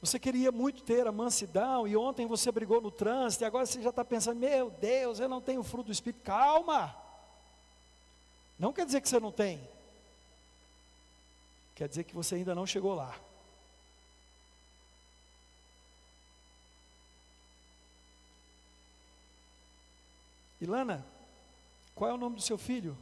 você 0.01 0.17
queria 0.17 0.51
muito 0.51 0.81
ter 0.81 1.05
a 1.07 1.11
mansidão 1.11 1.87
e 1.87 1.95
ontem 1.97 2.25
você 2.25 2.51
brigou 2.51 2.79
no 2.79 2.89
trânsito 2.89 3.43
e 3.43 3.45
agora 3.45 3.65
você 3.65 3.81
já 3.81 3.89
está 3.89 4.05
pensando: 4.05 4.39
meu 4.39 4.69
Deus, 4.69 5.19
eu 5.19 5.27
não 5.27 5.41
tenho 5.41 5.61
fruto 5.61 5.87
do 5.87 5.91
Espírito. 5.91 6.23
Calma! 6.23 6.95
Não 8.57 8.73
quer 8.73 8.85
dizer 8.85 9.01
que 9.01 9.09
você 9.09 9.19
não 9.19 9.31
tem, 9.31 9.61
quer 11.75 11.87
dizer 11.87 12.03
que 12.03 12.15
você 12.15 12.35
ainda 12.35 12.53
não 12.55 12.65
chegou 12.65 12.93
lá. 12.93 13.17
Ilana, 20.61 21.05
qual 21.95 22.11
é 22.11 22.13
o 22.13 22.17
nome 22.17 22.35
do 22.35 22.41
seu 22.41 22.57
filho? 22.57 22.97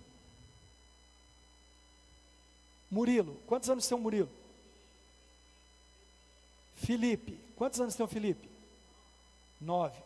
Murilo. 2.89 3.35
Quantos 3.47 3.69
anos 3.69 3.87
tem 3.87 3.97
o 3.97 4.01
Murilo? 4.01 4.29
Felipe. 6.77 7.39
Quantos 7.55 7.81
anos 7.81 7.95
tem 7.95 8.05
o 8.05 8.09
Felipe? 8.09 8.49
Nove. 9.59 10.01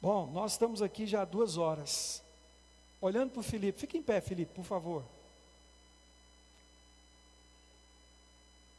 Bom, 0.00 0.26
nós 0.32 0.52
estamos 0.52 0.82
aqui 0.82 1.06
já 1.06 1.22
há 1.22 1.24
duas 1.24 1.56
horas. 1.56 2.22
Olhando 3.00 3.30
para 3.30 3.40
o 3.40 3.44
Felipe. 3.44 3.80
Fique 3.80 3.98
em 3.98 4.02
pé, 4.02 4.20
Felipe, 4.20 4.54
por 4.54 4.64
favor. 4.64 5.04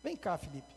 Vem 0.04 0.16
cá, 0.16 0.38
Felipe. 0.38 0.74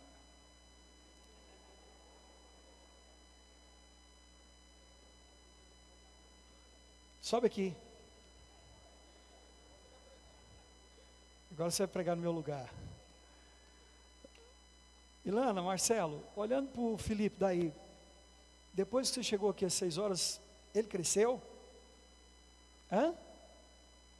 Sobe 7.20 7.46
aqui. 7.48 7.74
Agora 11.50 11.70
você 11.70 11.82
vai 11.82 11.92
pregar 11.92 12.14
no 12.14 12.22
meu 12.22 12.30
lugar. 12.30 12.70
Ilana, 15.26 15.60
Marcelo, 15.60 16.22
olhando 16.36 16.68
para 16.68 16.80
o 16.80 16.96
Felipe 16.96 17.36
daí, 17.36 17.72
depois 18.72 19.08
que 19.08 19.16
você 19.16 19.24
chegou 19.24 19.50
aqui 19.50 19.64
às 19.64 19.74
seis 19.74 19.98
horas, 19.98 20.40
ele 20.72 20.86
cresceu? 20.86 21.42
Hã? 22.92 23.12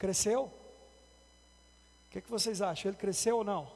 Cresceu? 0.00 0.46
O 0.46 2.10
que, 2.10 2.20
que 2.20 2.28
vocês 2.30 2.60
acham? 2.60 2.90
Ele 2.90 2.98
cresceu 2.98 3.36
ou 3.36 3.44
não? 3.44 3.70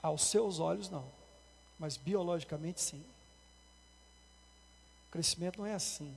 Aos 0.00 0.22
seus 0.22 0.60
olhos, 0.60 0.88
não. 0.88 1.04
Mas 1.80 1.96
biologicamente, 1.96 2.80
sim. 2.80 3.02
O 5.08 5.10
crescimento 5.10 5.58
não 5.58 5.66
é 5.66 5.74
assim. 5.74 6.16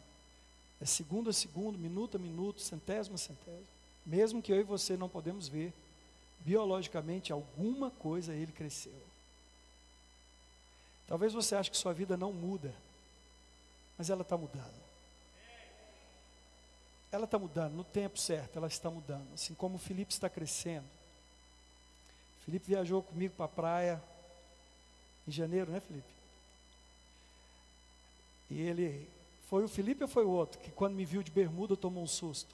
É 0.79 0.85
segundo 0.85 1.31
a 1.31 1.33
segundo, 1.33 1.79
minuto 1.79 2.17
a 2.17 2.19
minuto, 2.19 2.61
centésimo 2.61 3.15
a 3.15 3.17
centésimo. 3.17 3.65
Mesmo 4.05 4.43
que 4.43 4.51
eu 4.51 4.59
e 4.59 4.63
você 4.63 4.95
não 4.95 5.09
podemos 5.09 5.47
ver, 5.47 5.73
biologicamente 6.41 7.33
alguma 7.33 7.89
coisa 7.89 8.31
ele 8.31 8.51
cresceu. 8.51 9.12
Talvez 11.07 11.33
você 11.33 11.55
ache 11.55 11.69
que 11.69 11.77
sua 11.77 11.93
vida 11.93 12.15
não 12.15 12.31
muda, 12.31 12.73
mas 13.97 14.09
ela 14.09 14.21
está 14.21 14.37
mudando. 14.37 14.83
Ela 17.11 17.25
está 17.25 17.37
mudando, 17.37 17.73
no 17.73 17.83
tempo 17.83 18.17
certo, 18.17 18.57
ela 18.57 18.67
está 18.67 18.89
mudando. 18.89 19.27
Assim 19.33 19.53
como 19.53 19.75
o 19.75 19.79
Felipe 19.79 20.11
está 20.11 20.29
crescendo. 20.29 20.87
Felipe 22.45 22.67
viajou 22.67 23.03
comigo 23.03 23.35
para 23.35 23.45
a 23.45 23.49
praia 23.49 24.03
em 25.27 25.31
janeiro, 25.31 25.71
né, 25.71 25.79
Felipe? 25.79 26.07
E 28.49 28.61
ele 28.61 29.07
foi 29.49 29.63
o 29.63 29.69
Felipe 29.69 30.03
ou 30.03 30.09
foi 30.09 30.25
o 30.25 30.29
outro 30.29 30.59
que 30.59 30.71
quando 30.71 30.95
me 30.95 31.05
viu 31.05 31.23
de 31.23 31.31
bermuda 31.31 31.77
tomou 31.77 32.03
um 32.03 32.07
susto? 32.07 32.53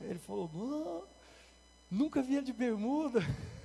Ele 0.00 0.18
falou: 0.18 1.06
nunca 1.90 2.22
via 2.22 2.42
de 2.42 2.52
bermuda. 2.52 3.20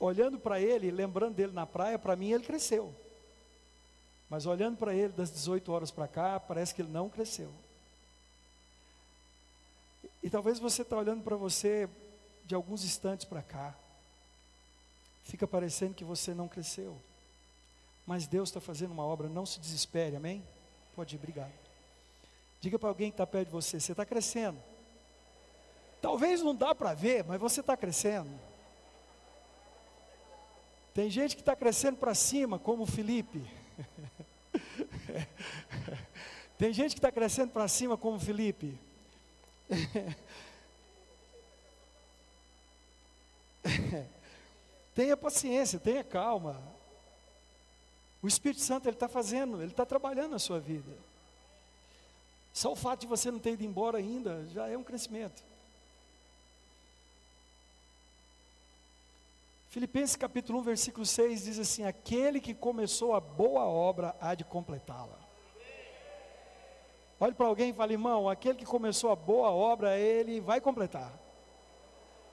olhando 0.00 0.38
para 0.38 0.58
ele, 0.58 0.90
lembrando 0.90 1.34
dele 1.34 1.52
na 1.52 1.66
praia, 1.66 1.98
para 1.98 2.16
mim 2.16 2.32
ele 2.32 2.42
cresceu. 2.42 2.92
Mas 4.30 4.46
olhando 4.46 4.78
para 4.78 4.94
ele 4.94 5.12
das 5.12 5.30
18 5.30 5.70
horas 5.70 5.90
para 5.90 6.08
cá, 6.08 6.40
parece 6.40 6.74
que 6.74 6.80
ele 6.80 6.90
não 6.90 7.10
cresceu. 7.10 7.52
E 10.22 10.30
talvez 10.30 10.58
você 10.58 10.82
está 10.82 10.96
olhando 10.96 11.22
para 11.22 11.36
você 11.36 11.88
de 12.44 12.54
alguns 12.54 12.84
instantes 12.84 13.26
para 13.26 13.42
cá. 13.42 13.74
Fica 15.24 15.46
parecendo 15.46 15.94
que 15.94 16.04
você 16.04 16.32
não 16.32 16.48
cresceu. 16.48 16.96
Mas 18.06 18.26
Deus 18.26 18.48
está 18.48 18.60
fazendo 18.60 18.92
uma 18.92 19.04
obra, 19.04 19.28
não 19.28 19.44
se 19.44 19.60
desespere, 19.60 20.16
amém? 20.16 20.42
Pode 20.96 21.14
ir, 21.14 21.18
obrigado. 21.18 21.52
Diga 22.60 22.78
para 22.78 22.88
alguém 22.88 23.10
que 23.10 23.14
está 23.14 23.26
perto 23.26 23.46
de 23.48 23.52
você, 23.52 23.78
você 23.78 23.92
está 23.92 24.04
crescendo. 24.04 24.58
Talvez 26.00 26.42
não 26.42 26.54
dá 26.54 26.74
para 26.74 26.94
ver, 26.94 27.24
mas 27.24 27.40
você 27.40 27.60
está 27.60 27.76
crescendo. 27.76 28.30
Tem 31.00 31.08
gente 31.08 31.34
que 31.34 31.40
está 31.40 31.56
crescendo 31.56 31.96
para 31.96 32.14
cima, 32.14 32.58
como 32.58 32.82
o 32.82 32.86
Felipe. 32.86 33.42
Tem 36.58 36.74
gente 36.74 36.92
que 36.92 36.98
está 36.98 37.10
crescendo 37.10 37.52
para 37.52 37.66
cima, 37.68 37.96
como 37.96 38.18
o 38.18 38.20
Felipe. 38.20 38.78
tenha 44.94 45.16
paciência, 45.16 45.78
tenha 45.78 46.04
calma. 46.04 46.60
O 48.22 48.28
Espírito 48.28 48.60
Santo 48.60 48.86
ele 48.86 48.94
está 48.94 49.08
fazendo, 49.08 49.62
ele 49.62 49.70
está 49.70 49.86
trabalhando 49.86 50.32
na 50.32 50.38
sua 50.38 50.60
vida. 50.60 50.92
Só 52.52 52.72
o 52.72 52.76
fato 52.76 53.00
de 53.00 53.06
você 53.06 53.30
não 53.30 53.38
ter 53.38 53.52
ido 53.52 53.64
embora 53.64 53.96
ainda 53.96 54.46
já 54.52 54.68
é 54.68 54.76
um 54.76 54.84
crescimento. 54.84 55.42
Filipenses 59.70 60.16
capítulo 60.16 60.58
1, 60.58 60.62
versículo 60.62 61.06
6 61.06 61.44
diz 61.44 61.58
assim: 61.60 61.84
Aquele 61.84 62.40
que 62.40 62.52
começou 62.52 63.14
a 63.14 63.20
boa 63.20 63.62
obra 63.62 64.16
há 64.20 64.34
de 64.34 64.42
completá-la. 64.42 65.16
Olhe 67.20 67.32
para 67.34 67.46
alguém 67.46 67.70
e 67.70 67.72
fale, 67.72 67.94
irmão, 67.94 68.28
aquele 68.28 68.58
que 68.58 68.64
começou 68.64 69.12
a 69.12 69.16
boa 69.16 69.50
obra, 69.50 69.96
ele 69.96 70.40
vai 70.40 70.60
completar. 70.60 71.12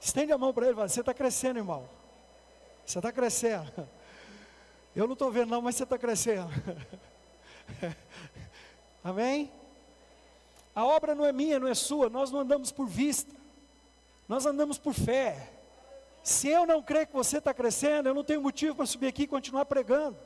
Estende 0.02 0.32
a 0.32 0.38
mão 0.38 0.52
para 0.52 0.66
ele 0.66 0.74
e 0.74 0.76
fala: 0.76 0.90
Você 0.90 1.00
está 1.00 1.14
crescendo, 1.14 1.60
irmão. 1.60 1.88
Você 2.84 2.98
está 2.98 3.12
crescendo. 3.12 3.88
Eu 4.96 5.06
não 5.06 5.14
estou 5.14 5.32
vendo, 5.32 5.52
não, 5.52 5.62
mas 5.62 5.76
você 5.76 5.84
está 5.84 5.96
crescendo. 5.96 6.50
Amém? 9.04 9.52
A 10.74 10.84
obra 10.84 11.14
não 11.14 11.24
é 11.24 11.32
minha, 11.32 11.60
não 11.60 11.68
é 11.68 11.76
sua, 11.76 12.10
nós 12.10 12.32
não 12.32 12.40
andamos 12.40 12.72
por 12.72 12.88
vista, 12.88 13.36
nós 14.28 14.48
andamos 14.48 14.80
por 14.80 14.96
fé. 14.96 15.57
Se 16.28 16.50
eu 16.50 16.66
não 16.66 16.84
crer 16.84 17.08
que 17.08 17.14
você 17.14 17.38
está 17.38 17.54
crescendo, 17.54 18.10
eu 18.10 18.14
não 18.14 18.22
tenho 18.22 18.42
motivo 18.42 18.76
para 18.76 18.86
subir 18.86 19.08
aqui 19.08 19.24
e 19.24 19.28
continuar 19.28 19.64
pregando. 19.64 20.18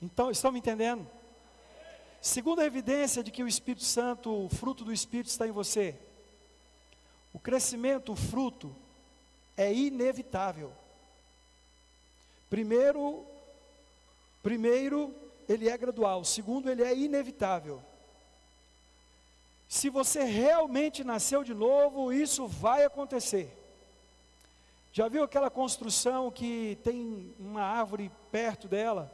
Então, 0.00 0.30
estão 0.30 0.50
me 0.50 0.58
entendendo? 0.58 1.06
Segunda 2.22 2.64
evidência 2.64 3.22
de 3.22 3.30
que 3.30 3.42
o 3.42 3.46
Espírito 3.46 3.84
Santo, 3.84 4.46
o 4.46 4.48
fruto 4.48 4.86
do 4.86 4.92
Espírito 4.92 5.28
está 5.28 5.46
em 5.46 5.50
você. 5.50 5.94
O 7.30 7.38
crescimento, 7.38 8.12
o 8.12 8.16
fruto, 8.16 8.74
é 9.54 9.70
inevitável. 9.70 10.72
Primeiro, 12.48 13.26
primeiro, 14.42 15.14
ele 15.46 15.68
é 15.68 15.76
gradual. 15.76 16.24
Segundo, 16.24 16.70
ele 16.70 16.82
é 16.82 16.96
inevitável. 16.96 17.82
Se 19.68 19.90
você 19.90 20.22
realmente 20.22 21.04
nasceu 21.04 21.44
de 21.44 21.52
novo, 21.52 22.10
isso 22.10 22.46
vai 22.46 22.86
acontecer. 22.86 23.57
Já 24.98 25.06
viu 25.06 25.22
aquela 25.22 25.48
construção 25.48 26.28
que 26.28 26.76
tem 26.82 27.32
uma 27.38 27.62
árvore 27.62 28.10
perto 28.32 28.66
dela? 28.66 29.08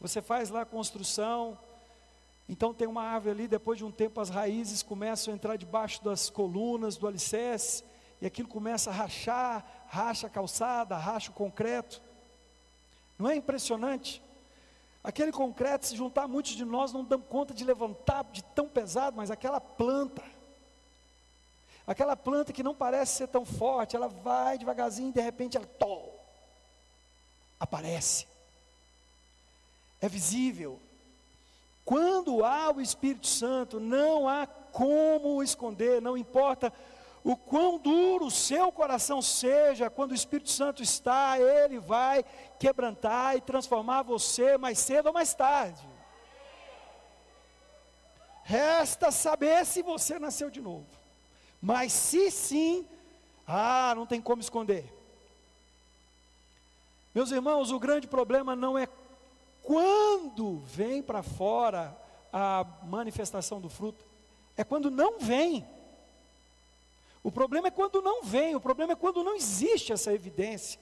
Você 0.00 0.22
faz 0.22 0.48
lá 0.48 0.62
a 0.62 0.64
construção, 0.64 1.58
então 2.48 2.72
tem 2.72 2.88
uma 2.88 3.02
árvore 3.02 3.32
ali, 3.32 3.46
depois 3.46 3.76
de 3.76 3.84
um 3.84 3.90
tempo 3.90 4.22
as 4.22 4.30
raízes 4.30 4.82
começam 4.82 5.34
a 5.34 5.36
entrar 5.36 5.56
debaixo 5.56 6.02
das 6.02 6.30
colunas 6.30 6.96
do 6.96 7.06
alicerce, 7.06 7.84
e 8.22 8.26
aquilo 8.26 8.48
começa 8.48 8.88
a 8.88 8.94
rachar, 8.94 9.66
racha 9.86 10.28
a 10.28 10.30
calçada, 10.30 10.96
racha 10.96 11.30
o 11.30 11.34
concreto. 11.34 12.00
Não 13.18 13.28
é 13.28 13.36
impressionante? 13.36 14.22
Aquele 15.04 15.30
concreto, 15.30 15.84
se 15.84 15.94
juntar 15.94 16.26
muitos 16.26 16.52
de 16.52 16.64
nós, 16.64 16.94
não 16.94 17.04
dão 17.04 17.20
conta 17.20 17.52
de 17.52 17.66
levantar 17.66 18.24
de 18.32 18.42
tão 18.42 18.66
pesado, 18.66 19.14
mas 19.14 19.30
aquela 19.30 19.60
planta, 19.60 20.22
aquela 21.86 22.16
planta 22.16 22.52
que 22.52 22.62
não 22.62 22.74
parece 22.74 23.16
ser 23.16 23.28
tão 23.28 23.44
forte, 23.44 23.94
ela 23.94 24.08
vai 24.08 24.58
devagarzinho 24.58 25.10
e 25.10 25.12
de 25.12 25.20
repente 25.20 25.56
ela 25.56 25.66
tol, 25.66 26.18
aparece. 27.60 28.26
é 30.00 30.08
visível. 30.08 30.80
Quando 31.84 32.44
há 32.44 32.72
o 32.72 32.80
Espírito 32.80 33.28
Santo, 33.28 33.78
não 33.78 34.28
há 34.28 34.46
como 34.46 35.42
esconder, 35.42 36.02
não 36.02 36.18
importa 36.18 36.72
o 37.22 37.36
quão 37.36 37.78
duro 37.78 38.26
o 38.26 38.30
seu 38.30 38.70
coração 38.70 39.20
seja, 39.20 39.90
quando 39.90 40.12
o 40.12 40.14
Espírito 40.14 40.50
Santo 40.50 40.80
está, 40.80 41.38
ele 41.40 41.78
vai 41.78 42.24
quebrantar 42.58 43.36
e 43.36 43.40
transformar 43.40 44.02
você 44.02 44.56
mais 44.56 44.78
cedo 44.78 45.06
ou 45.06 45.12
mais 45.12 45.34
tarde. 45.34 45.84
Resta 48.44 49.10
saber 49.10 49.66
se 49.66 49.82
você 49.82 50.20
nasceu 50.20 50.50
de 50.50 50.60
novo. 50.60 50.86
Mas 51.66 51.92
se 51.92 52.30
sim, 52.30 52.86
ah, 53.44 53.92
não 53.96 54.06
tem 54.06 54.22
como 54.22 54.40
esconder. 54.40 54.84
Meus 57.12 57.32
irmãos, 57.32 57.72
o 57.72 57.80
grande 57.80 58.06
problema 58.06 58.54
não 58.54 58.78
é 58.78 58.88
quando 59.64 60.58
vem 60.58 61.02
para 61.02 61.24
fora 61.24 61.92
a 62.32 62.64
manifestação 62.84 63.60
do 63.60 63.68
fruto, 63.68 64.04
é 64.56 64.62
quando 64.62 64.92
não 64.92 65.18
vem. 65.18 65.66
O 67.20 67.32
problema 67.32 67.66
é 67.66 67.72
quando 67.72 68.00
não 68.00 68.22
vem, 68.22 68.54
o 68.54 68.60
problema 68.60 68.92
é 68.92 68.96
quando 68.96 69.24
não 69.24 69.34
existe 69.34 69.92
essa 69.92 70.14
evidência. 70.14 70.78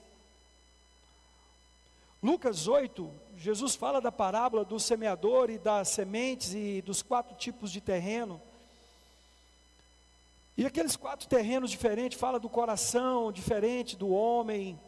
Lucas 2.21 2.67
8, 2.67 3.11
Jesus 3.39 3.73
fala 3.73 3.99
da 3.99 4.11
parábola 4.11 4.63
do 4.63 4.79
semeador 4.79 5.49
e 5.49 5.57
das 5.57 5.89
sementes 5.89 6.53
e 6.53 6.83
dos 6.83 7.01
quatro 7.01 7.35
tipos 7.35 7.71
de 7.71 7.81
terreno. 7.81 8.39
E 10.57 10.65
aqueles 10.65 10.95
quatro 10.95 11.27
terrenos 11.27 11.69
diferentes, 11.69 12.19
fala 12.19 12.39
do 12.39 12.49
coração 12.49 13.31
diferente 13.31 13.95
do 13.95 14.09
homem. 14.09 14.79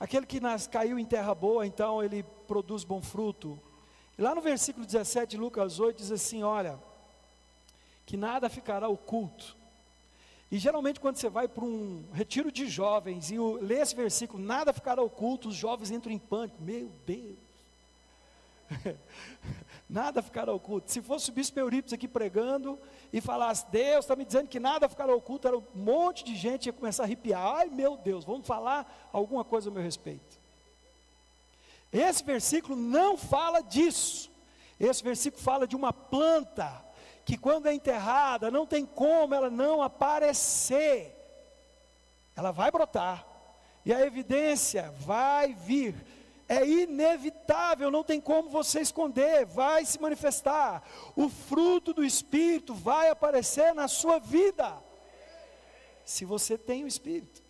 Aquele 0.00 0.26
que 0.26 0.40
nas, 0.40 0.66
caiu 0.66 0.98
em 0.98 1.04
terra 1.04 1.34
boa, 1.34 1.66
então 1.66 2.02
ele 2.02 2.24
produz 2.46 2.84
bom 2.84 3.00
fruto. 3.00 3.58
E 4.18 4.22
lá 4.22 4.34
no 4.34 4.40
versículo 4.40 4.84
17 4.84 5.30
de 5.30 5.36
Lucas 5.36 5.78
8 5.78 5.98
diz 5.98 6.10
assim: 6.10 6.42
Olha, 6.42 6.78
que 8.04 8.16
nada 8.16 8.48
ficará 8.48 8.88
oculto 8.88 9.56
e 10.50 10.58
geralmente, 10.58 11.00
quando 11.00 11.16
você 11.16 11.28
vai 11.28 11.48
para 11.48 11.64
um 11.64 12.04
retiro 12.12 12.52
de 12.52 12.68
jovens 12.68 13.30
e 13.30 13.38
lê 13.38 13.80
esse 13.80 13.96
versículo, 13.96 14.42
nada 14.42 14.72
ficará 14.72 15.02
oculto, 15.02 15.48
os 15.48 15.56
jovens 15.56 15.90
entram 15.90 16.12
em 16.12 16.18
pânico. 16.18 16.62
Meu 16.62 16.90
Deus! 17.04 17.45
nada 19.88 20.22
ficará 20.22 20.52
oculto. 20.52 20.90
Se 20.90 21.00
fosse 21.00 21.30
o 21.30 21.32
bispo 21.32 21.58
Eurípides 21.58 21.92
aqui 21.92 22.08
pregando 22.08 22.78
e 23.12 23.20
falasse, 23.20 23.66
Deus 23.70 24.04
está 24.04 24.16
me 24.16 24.24
dizendo 24.24 24.48
que 24.48 24.60
nada 24.60 24.88
ficará 24.88 25.14
oculto, 25.14 25.48
era 25.48 25.56
um 25.56 25.64
monte 25.74 26.24
de 26.24 26.34
gente 26.34 26.66
ia 26.66 26.72
começar 26.72 27.04
a 27.04 27.06
arrepiar. 27.06 27.56
Ai 27.56 27.68
meu 27.68 27.96
Deus, 27.96 28.24
vamos 28.24 28.46
falar 28.46 29.08
alguma 29.12 29.44
coisa 29.44 29.70
a 29.70 29.72
meu 29.72 29.82
respeito. 29.82 30.38
Esse 31.92 32.22
versículo 32.24 32.76
não 32.76 33.16
fala 33.16 33.60
disso. 33.62 34.30
Esse 34.78 35.02
versículo 35.02 35.42
fala 35.42 35.66
de 35.66 35.76
uma 35.76 35.92
planta 35.92 36.84
que 37.24 37.36
quando 37.36 37.66
é 37.66 37.74
enterrada, 37.74 38.50
não 38.50 38.66
tem 38.66 38.84
como 38.84 39.34
ela 39.34 39.50
não 39.50 39.82
aparecer. 39.82 41.12
Ela 42.36 42.52
vai 42.52 42.70
brotar. 42.70 43.26
E 43.84 43.92
a 43.92 44.00
evidência 44.04 44.92
vai 44.98 45.54
vir. 45.54 45.94
É 46.48 46.66
inevitável, 46.66 47.90
não 47.90 48.04
tem 48.04 48.20
como 48.20 48.48
você 48.48 48.80
esconder, 48.80 49.44
vai 49.46 49.84
se 49.84 50.00
manifestar. 50.00 50.82
O 51.16 51.28
fruto 51.28 51.92
do 51.92 52.04
Espírito 52.04 52.74
vai 52.74 53.08
aparecer 53.08 53.74
na 53.74 53.88
sua 53.88 54.18
vida. 54.18 54.76
Se 56.04 56.24
você 56.24 56.56
tem 56.56 56.84
o 56.84 56.88
Espírito. 56.88 57.42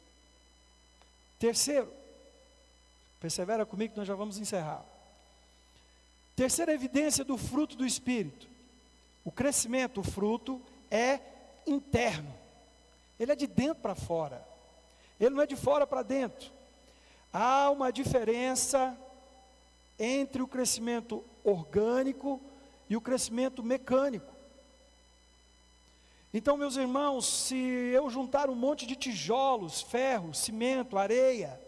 Terceiro, 1.38 1.92
persevera 3.20 3.66
comigo 3.66 3.92
que 3.92 3.98
nós 3.98 4.08
já 4.08 4.14
vamos 4.14 4.38
encerrar. 4.38 4.82
Terceira 6.34 6.72
evidência 6.72 7.24
do 7.24 7.36
fruto 7.36 7.76
do 7.76 7.84
Espírito 7.84 8.56
o 9.26 9.32
crescimento, 9.32 10.02
o 10.02 10.04
fruto, 10.04 10.62
é 10.88 11.18
interno. 11.66 12.32
Ele 13.18 13.32
é 13.32 13.34
de 13.34 13.48
dentro 13.48 13.82
para 13.82 13.96
fora. 13.96 14.46
Ele 15.18 15.34
não 15.34 15.42
é 15.42 15.46
de 15.48 15.56
fora 15.56 15.84
para 15.84 16.04
dentro. 16.04 16.48
Há 17.38 17.68
uma 17.68 17.92
diferença 17.92 18.96
entre 19.98 20.40
o 20.40 20.48
crescimento 20.48 21.22
orgânico 21.44 22.40
e 22.88 22.96
o 22.96 23.00
crescimento 23.00 23.62
mecânico. 23.62 24.32
Então, 26.32 26.56
meus 26.56 26.78
irmãos, 26.78 27.26
se 27.26 27.54
eu 27.54 28.08
juntar 28.08 28.48
um 28.48 28.54
monte 28.54 28.86
de 28.86 28.96
tijolos, 28.96 29.82
ferro, 29.82 30.32
cimento, 30.32 30.96
areia, 30.96 31.60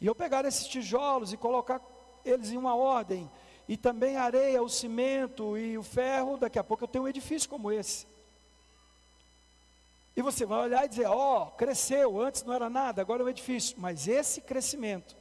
e 0.00 0.06
eu 0.06 0.14
pegar 0.14 0.44
esses 0.44 0.66
tijolos 0.66 1.32
e 1.32 1.36
colocar 1.36 1.80
eles 2.24 2.50
em 2.50 2.56
uma 2.56 2.74
ordem, 2.74 3.30
e 3.68 3.76
também 3.76 4.16
a 4.16 4.24
areia, 4.24 4.60
o 4.60 4.68
cimento 4.68 5.56
e 5.56 5.78
o 5.78 5.84
ferro, 5.84 6.36
daqui 6.36 6.58
a 6.58 6.64
pouco 6.64 6.82
eu 6.82 6.88
tenho 6.88 7.04
um 7.04 7.08
edifício 7.08 7.48
como 7.48 7.70
esse. 7.70 8.08
E 10.16 10.22
você 10.22 10.46
vai 10.46 10.60
olhar 10.60 10.84
e 10.84 10.88
dizer: 10.88 11.06
Ó, 11.06 11.42
oh, 11.42 11.46
cresceu, 11.52 12.20
antes 12.20 12.42
não 12.42 12.54
era 12.54 12.70
nada, 12.70 13.02
agora 13.02 13.22
é 13.22 13.26
um 13.26 13.28
edifício. 13.28 13.76
Mas 13.78 14.08
esse 14.08 14.40
crescimento 14.40 15.14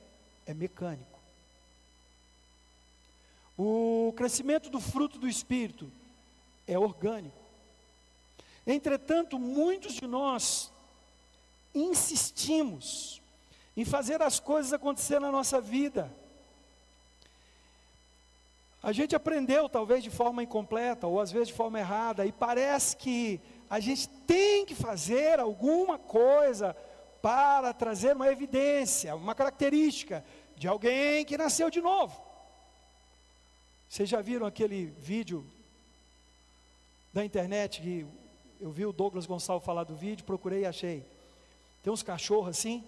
é 0.45 0.53
mecânico. 0.53 1.19
O 3.57 4.13
crescimento 4.15 4.69
do 4.69 4.79
fruto 4.79 5.19
do 5.19 5.27
Espírito 5.27 5.91
é 6.67 6.79
orgânico. 6.79 7.37
Entretanto, 8.65 9.37
muitos 9.37 9.93
de 9.93 10.07
nós 10.07 10.71
insistimos 11.73 13.21
em 13.75 13.83
fazer 13.83 14.21
as 14.21 14.39
coisas 14.39 14.71
acontecer 14.73 15.19
na 15.19 15.31
nossa 15.31 15.59
vida 15.59 16.11
a 18.85 18.91
gente 18.91 19.15
aprendeu, 19.15 19.67
talvez 19.67 20.03
de 20.03 20.11
forma 20.11 20.43
incompleta, 20.43 21.07
ou 21.07 21.19
às 21.19 21.31
vezes 21.31 21.47
de 21.47 21.55
forma 21.55 21.79
errada, 21.79 22.23
e 22.23 22.31
parece 22.31 22.95
que 22.95 23.41
a 23.69 23.79
gente 23.79 24.07
tem 24.07 24.65
que 24.65 24.75
fazer 24.75 25.39
alguma 25.39 25.97
coisa 25.97 26.75
para 27.21 27.73
trazer 27.73 28.15
uma 28.15 28.31
evidência, 28.31 29.15
uma 29.15 29.33
característica 29.33 30.23
de 30.55 30.67
alguém 30.67 31.25
que 31.25 31.37
nasceu 31.37 31.69
de 31.69 31.81
novo. 31.81 32.21
Vocês 33.89 34.07
já 34.07 34.21
viram 34.21 34.45
aquele 34.45 34.85
vídeo 34.85 35.45
da 37.13 37.23
internet 37.23 37.81
que 37.81 38.05
eu 38.59 38.69
vi 38.69 38.85
o 38.85 38.93
Douglas 38.93 39.25
Gonçalves 39.25 39.65
falar 39.65 39.83
do 39.83 39.95
vídeo, 39.95 40.25
procurei 40.25 40.61
e 40.61 40.65
achei. 40.65 41.05
Tem 41.81 41.91
uns 41.91 42.03
cachorros 42.03 42.49
assim. 42.49 42.83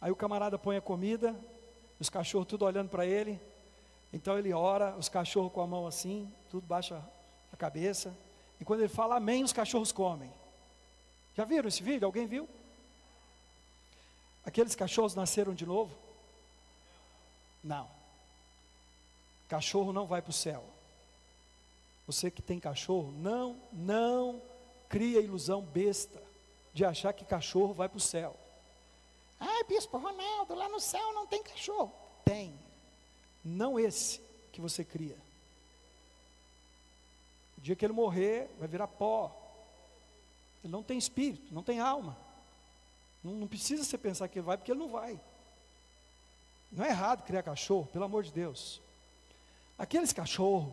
Aí 0.00 0.10
o 0.10 0.16
camarada 0.16 0.58
põe 0.58 0.76
a 0.76 0.80
comida, 0.80 1.36
os 1.98 2.08
cachorros 2.08 2.48
tudo 2.48 2.64
olhando 2.64 2.88
para 2.88 3.04
ele. 3.04 3.38
Então 4.12 4.38
ele 4.38 4.52
ora, 4.52 4.96
os 4.96 5.08
cachorros 5.08 5.52
com 5.52 5.60
a 5.60 5.66
mão 5.66 5.86
assim, 5.86 6.32
tudo 6.50 6.66
baixa 6.66 7.02
cabeça. 7.60 8.16
E 8.58 8.64
quando 8.64 8.80
ele 8.80 8.88
fala 8.88 9.16
amém, 9.16 9.44
os 9.44 9.52
cachorros 9.52 9.92
comem. 9.92 10.32
Já 11.36 11.44
viram 11.44 11.68
esse 11.68 11.82
vídeo? 11.82 12.06
Alguém 12.06 12.26
viu? 12.26 12.48
Aqueles 14.44 14.74
cachorros 14.74 15.14
nasceram 15.14 15.54
de 15.54 15.66
novo? 15.66 15.94
Não. 17.62 17.86
Cachorro 19.48 19.92
não 19.92 20.06
vai 20.06 20.22
para 20.22 20.30
o 20.30 20.34
céu. 20.34 20.64
Você 22.06 22.30
que 22.30 22.42
tem 22.42 22.58
cachorro, 22.58 23.12
não, 23.12 23.56
não 23.72 24.42
cria 24.88 25.20
ilusão 25.20 25.60
besta 25.60 26.20
de 26.72 26.84
achar 26.84 27.12
que 27.12 27.24
cachorro 27.24 27.74
vai 27.74 27.88
para 27.88 27.98
o 27.98 28.00
céu. 28.00 28.34
Ai, 29.38 29.64
bispo 29.64 29.98
Ronaldo, 29.98 30.54
lá 30.54 30.68
no 30.68 30.80
céu 30.80 31.12
não 31.12 31.26
tem 31.26 31.42
cachorro. 31.42 31.92
Tem. 32.24 32.52
Não 33.44 33.78
esse 33.78 34.20
que 34.52 34.60
você 34.60 34.84
cria. 34.84 35.16
O 37.60 37.62
dia 37.62 37.76
que 37.76 37.84
ele 37.84 37.92
morrer, 37.92 38.50
vai 38.58 38.66
virar 38.66 38.88
pó. 38.88 39.30
Ele 40.64 40.72
não 40.72 40.82
tem 40.82 40.96
espírito, 40.96 41.52
não 41.54 41.62
tem 41.62 41.78
alma. 41.78 42.16
Não, 43.22 43.32
não 43.32 43.46
precisa 43.46 43.84
você 43.84 43.98
pensar 43.98 44.28
que 44.28 44.38
ele 44.38 44.46
vai, 44.46 44.56
porque 44.56 44.72
ele 44.72 44.80
não 44.80 44.88
vai. 44.88 45.20
Não 46.72 46.84
é 46.84 46.88
errado 46.88 47.24
criar 47.24 47.42
cachorro, 47.42 47.88
pelo 47.92 48.04
amor 48.04 48.22
de 48.22 48.32
Deus. 48.32 48.80
Aqueles 49.78 50.12
cachorros 50.12 50.72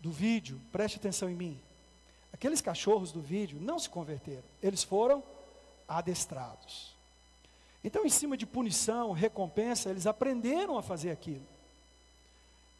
do 0.00 0.10
vídeo, 0.10 0.60
preste 0.70 0.96
atenção 0.96 1.28
em 1.28 1.34
mim. 1.34 1.60
Aqueles 2.32 2.60
cachorros 2.60 3.10
do 3.10 3.20
vídeo 3.20 3.58
não 3.60 3.78
se 3.78 3.88
converteram, 3.88 4.44
eles 4.62 4.82
foram 4.82 5.22
adestrados. 5.88 6.92
Então, 7.82 8.04
em 8.04 8.10
cima 8.10 8.36
de 8.36 8.44
punição, 8.44 9.12
recompensa, 9.12 9.90
eles 9.90 10.06
aprenderam 10.06 10.76
a 10.76 10.82
fazer 10.82 11.10
aquilo. 11.10 11.46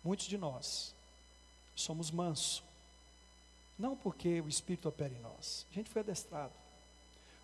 Muitos 0.05 0.27
de 0.27 0.37
nós 0.37 0.95
somos 1.75 2.11
mansos, 2.11 2.63
não 3.79 3.97
porque 3.97 4.41
o 4.41 4.49
Espírito 4.49 4.89
opera 4.89 5.13
em 5.13 5.21
nós, 5.21 5.67
a 5.71 5.75
gente 5.75 5.91
foi 5.91 6.01
adestrado. 6.01 6.53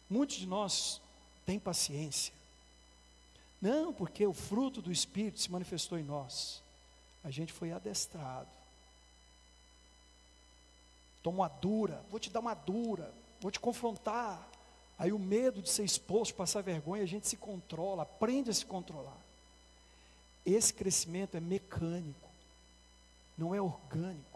Muitos 0.08 0.36
de 0.36 0.46
nós 0.46 1.00
têm 1.46 1.58
paciência, 1.58 2.32
não 3.60 3.92
porque 3.92 4.26
o 4.26 4.34
fruto 4.34 4.82
do 4.82 4.92
Espírito 4.92 5.40
se 5.40 5.50
manifestou 5.50 5.98
em 5.98 6.02
nós, 6.02 6.62
a 7.22 7.30
gente 7.30 7.52
foi 7.52 7.72
adestrado. 7.72 8.48
Toma 11.22 11.38
uma 11.38 11.48
dura, 11.48 12.04
vou 12.10 12.20
te 12.20 12.28
dar 12.28 12.40
uma 12.40 12.54
dura, 12.54 13.10
vou 13.40 13.50
te 13.50 13.58
confrontar, 13.58 14.46
Aí 14.98 15.12
o 15.12 15.18
medo 15.18 15.60
de 15.60 15.68
ser 15.68 15.84
exposto, 15.84 16.34
passar 16.34 16.62
vergonha, 16.62 17.02
a 17.02 17.06
gente 17.06 17.26
se 17.26 17.36
controla, 17.36 18.04
aprende 18.04 18.50
a 18.50 18.54
se 18.54 18.64
controlar. 18.64 19.18
esse 20.46 20.72
crescimento 20.72 21.36
é 21.36 21.40
mecânico, 21.40 22.28
não 23.36 23.54
é 23.54 23.60
orgânico. 23.60 24.33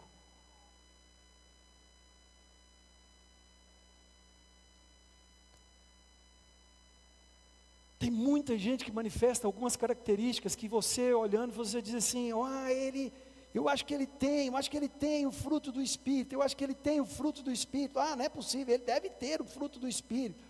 Tem 7.99 8.09
muita 8.09 8.57
gente 8.57 8.85
que 8.85 8.91
manifesta 8.91 9.45
algumas 9.45 9.75
características 9.75 10.55
que 10.55 10.69
você 10.69 11.13
olhando, 11.13 11.51
você 11.51 11.81
diz 11.81 11.93
assim: 11.93 12.31
"Ah, 12.31 12.71
ele, 12.71 13.11
eu 13.53 13.67
acho 13.67 13.85
que 13.85 13.93
ele 13.93 14.07
tem, 14.07 14.47
eu 14.47 14.55
acho 14.55 14.71
que 14.71 14.77
ele 14.77 14.87
tem 14.87 15.27
o 15.27 15.31
fruto 15.33 15.69
do 15.69 15.81
espírito, 15.81 16.33
eu 16.33 16.41
acho 16.41 16.55
que 16.55 16.63
ele 16.63 16.73
tem 16.73 17.01
o 17.01 17.05
fruto 17.05 17.43
do 17.43 17.51
espírito. 17.51 17.99
Ah, 17.99 18.15
não 18.15 18.23
é 18.23 18.29
possível, 18.29 18.73
ele 18.73 18.83
deve 18.85 19.09
ter 19.09 19.41
o 19.41 19.45
fruto 19.45 19.77
do 19.77 19.87
espírito". 19.87 20.41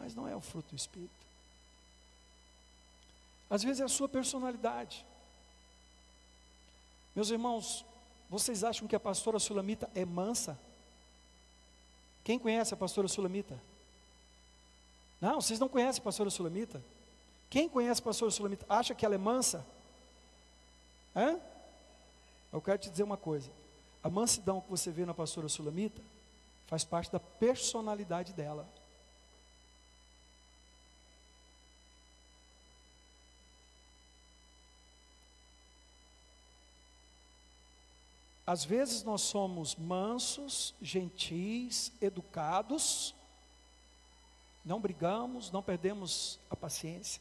Mas 0.00 0.16
não 0.16 0.26
é 0.26 0.34
o 0.34 0.40
fruto 0.40 0.74
do 0.74 0.76
espírito. 0.76 1.10
Às 3.48 3.62
vezes 3.62 3.80
é 3.80 3.84
a 3.84 3.88
sua 3.88 4.08
personalidade. 4.08 5.06
Meus 7.14 7.30
irmãos, 7.30 7.84
vocês 8.28 8.62
acham 8.62 8.86
que 8.86 8.96
a 8.96 9.00
pastora 9.00 9.38
Sulamita 9.38 9.88
é 9.94 10.04
mansa? 10.04 10.58
Quem 12.24 12.38
conhece 12.38 12.74
a 12.74 12.76
pastora 12.76 13.08
Sulamita? 13.08 13.58
Não, 15.20 15.40
vocês 15.40 15.58
não 15.58 15.68
conhecem 15.68 16.00
a 16.00 16.04
pastora 16.04 16.30
Sulamita? 16.30 16.82
Quem 17.50 17.68
conhece 17.68 18.00
a 18.00 18.04
pastora 18.04 18.30
Sulamita 18.30 18.64
acha 18.68 18.94
que 18.94 19.04
ela 19.04 19.14
é 19.14 19.18
mansa? 19.18 19.64
Hã? 21.14 21.38
Eu 22.52 22.60
quero 22.60 22.78
te 22.78 22.90
dizer 22.90 23.02
uma 23.02 23.16
coisa. 23.16 23.50
A 24.02 24.08
mansidão 24.08 24.60
que 24.60 24.70
você 24.70 24.90
vê 24.90 25.04
na 25.04 25.14
pastora 25.14 25.48
Sulamita 25.48 26.00
faz 26.66 26.84
parte 26.84 27.10
da 27.10 27.18
personalidade 27.18 28.32
dela. 28.32 28.66
Às 38.46 38.64
vezes 38.64 39.02
nós 39.02 39.20
somos 39.20 39.74
mansos, 39.76 40.74
gentis, 40.80 41.92
educados, 42.00 43.14
não 44.64 44.80
brigamos, 44.80 45.50
não 45.50 45.62
perdemos 45.62 46.38
a 46.50 46.56
paciência. 46.56 47.20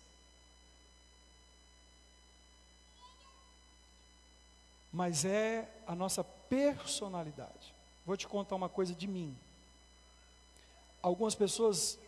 Mas 4.92 5.26
é 5.26 5.70
a 5.86 5.94
nossa 5.94 6.24
personalidade. 6.24 7.74
Vou 8.06 8.18
te 8.18 8.28
contar 8.28 8.56
uma 8.56 8.70
coisa 8.70 8.96
de 8.96 9.06
mim. 9.08 9.38
Algumas 11.02 11.36
pessoas 11.36 12.00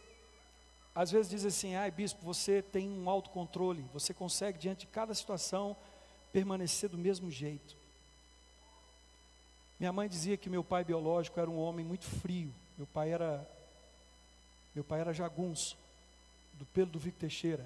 às 0.95 1.11
vezes 1.11 1.29
dizem 1.29 1.47
assim: 1.49 1.75
"Ai, 1.75 1.91
bispo, 1.91 2.23
você 2.23 2.61
tem 2.61 2.89
um 2.89 3.09
autocontrole, 3.09 3.85
você 3.93 4.13
consegue 4.13 4.57
diante 4.57 4.81
de 4.81 4.87
cada 4.87 5.13
situação 5.13 5.75
permanecer 6.31 6.89
do 6.89 6.97
mesmo 6.97 7.29
jeito". 7.29 7.77
Minha 9.79 9.93
mãe 9.93 10.09
dizia 10.09 10.35
que 10.35 10.49
meu 10.49 10.63
pai 10.63 10.83
biológico 10.83 11.39
era 11.39 11.49
um 11.49 11.57
homem 11.57 11.85
muito 11.85 12.05
frio. 12.05 12.53
Meu 12.77 12.87
pai 12.87 13.11
era 13.11 13.47
meu 14.79 14.83
pai 14.85 15.01
era 15.01 15.11
jagunço, 15.11 15.77
do 16.53 16.65
pelo 16.67 16.89
do 16.89 16.97
Victor 16.97 17.19
Teixeira. 17.19 17.65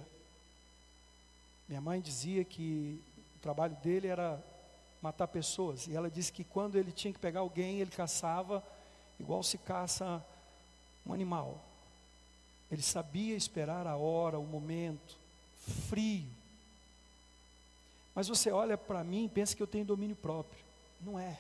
Minha 1.70 1.80
mãe 1.80 2.01
dizia 2.01 2.43
que 2.43 2.99
o 3.38 3.39
trabalho 3.39 3.76
dele 3.84 4.07
era 4.07 4.43
matar 4.99 5.28
pessoas. 5.28 5.86
E 5.86 5.95
ela 5.95 6.09
disse 6.09 6.34
que 6.34 6.43
quando 6.43 6.76
ele 6.76 6.91
tinha 6.91 7.14
que 7.14 7.20
pegar 7.20 7.41
alguém, 7.41 7.80
ele 7.80 7.91
caçava 7.91 8.64
igual 9.20 9.43
se 9.43 9.59
caça 9.59 10.26
um 11.05 11.14
animal. 11.14 11.64
Ele 12.72 12.82
sabia 12.82 13.36
esperar 13.36 13.86
a 13.86 13.95
hora, 13.95 14.39
o 14.39 14.47
momento, 14.47 15.16
frio. 15.88 16.28
Mas 18.16 18.28
você 18.28 18.49
olha 18.49 18.76
para 18.76 19.03
mim 19.03 19.26
e 19.26 19.30
pensa 19.30 19.55
que 19.55 19.61
eu 19.61 19.68
tenho 19.68 19.86
domínio 19.86 20.16
próprio. 20.16 20.64
Não 20.99 21.20
é. 21.20 21.39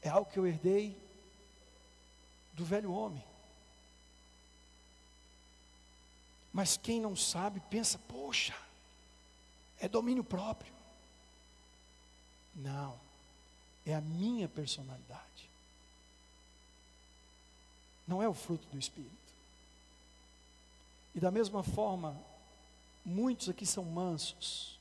É 0.00 0.08
algo 0.08 0.30
que 0.30 0.38
eu 0.38 0.46
herdei 0.46 0.96
do 2.54 2.64
velho 2.64 2.90
homem. 2.90 3.29
Mas 6.52 6.76
quem 6.76 7.00
não 7.00 7.14
sabe 7.14 7.60
pensa, 7.70 7.98
poxa, 8.08 8.54
é 9.78 9.88
domínio 9.88 10.24
próprio. 10.24 10.72
Não, 12.54 12.98
é 13.86 13.94
a 13.94 14.00
minha 14.00 14.48
personalidade. 14.48 15.48
Não 18.06 18.22
é 18.22 18.28
o 18.28 18.34
fruto 18.34 18.66
do 18.68 18.78
Espírito. 18.78 19.14
E 21.14 21.20
da 21.20 21.30
mesma 21.30 21.62
forma, 21.62 22.16
muitos 23.04 23.48
aqui 23.48 23.64
são 23.64 23.84
mansos. 23.84 24.78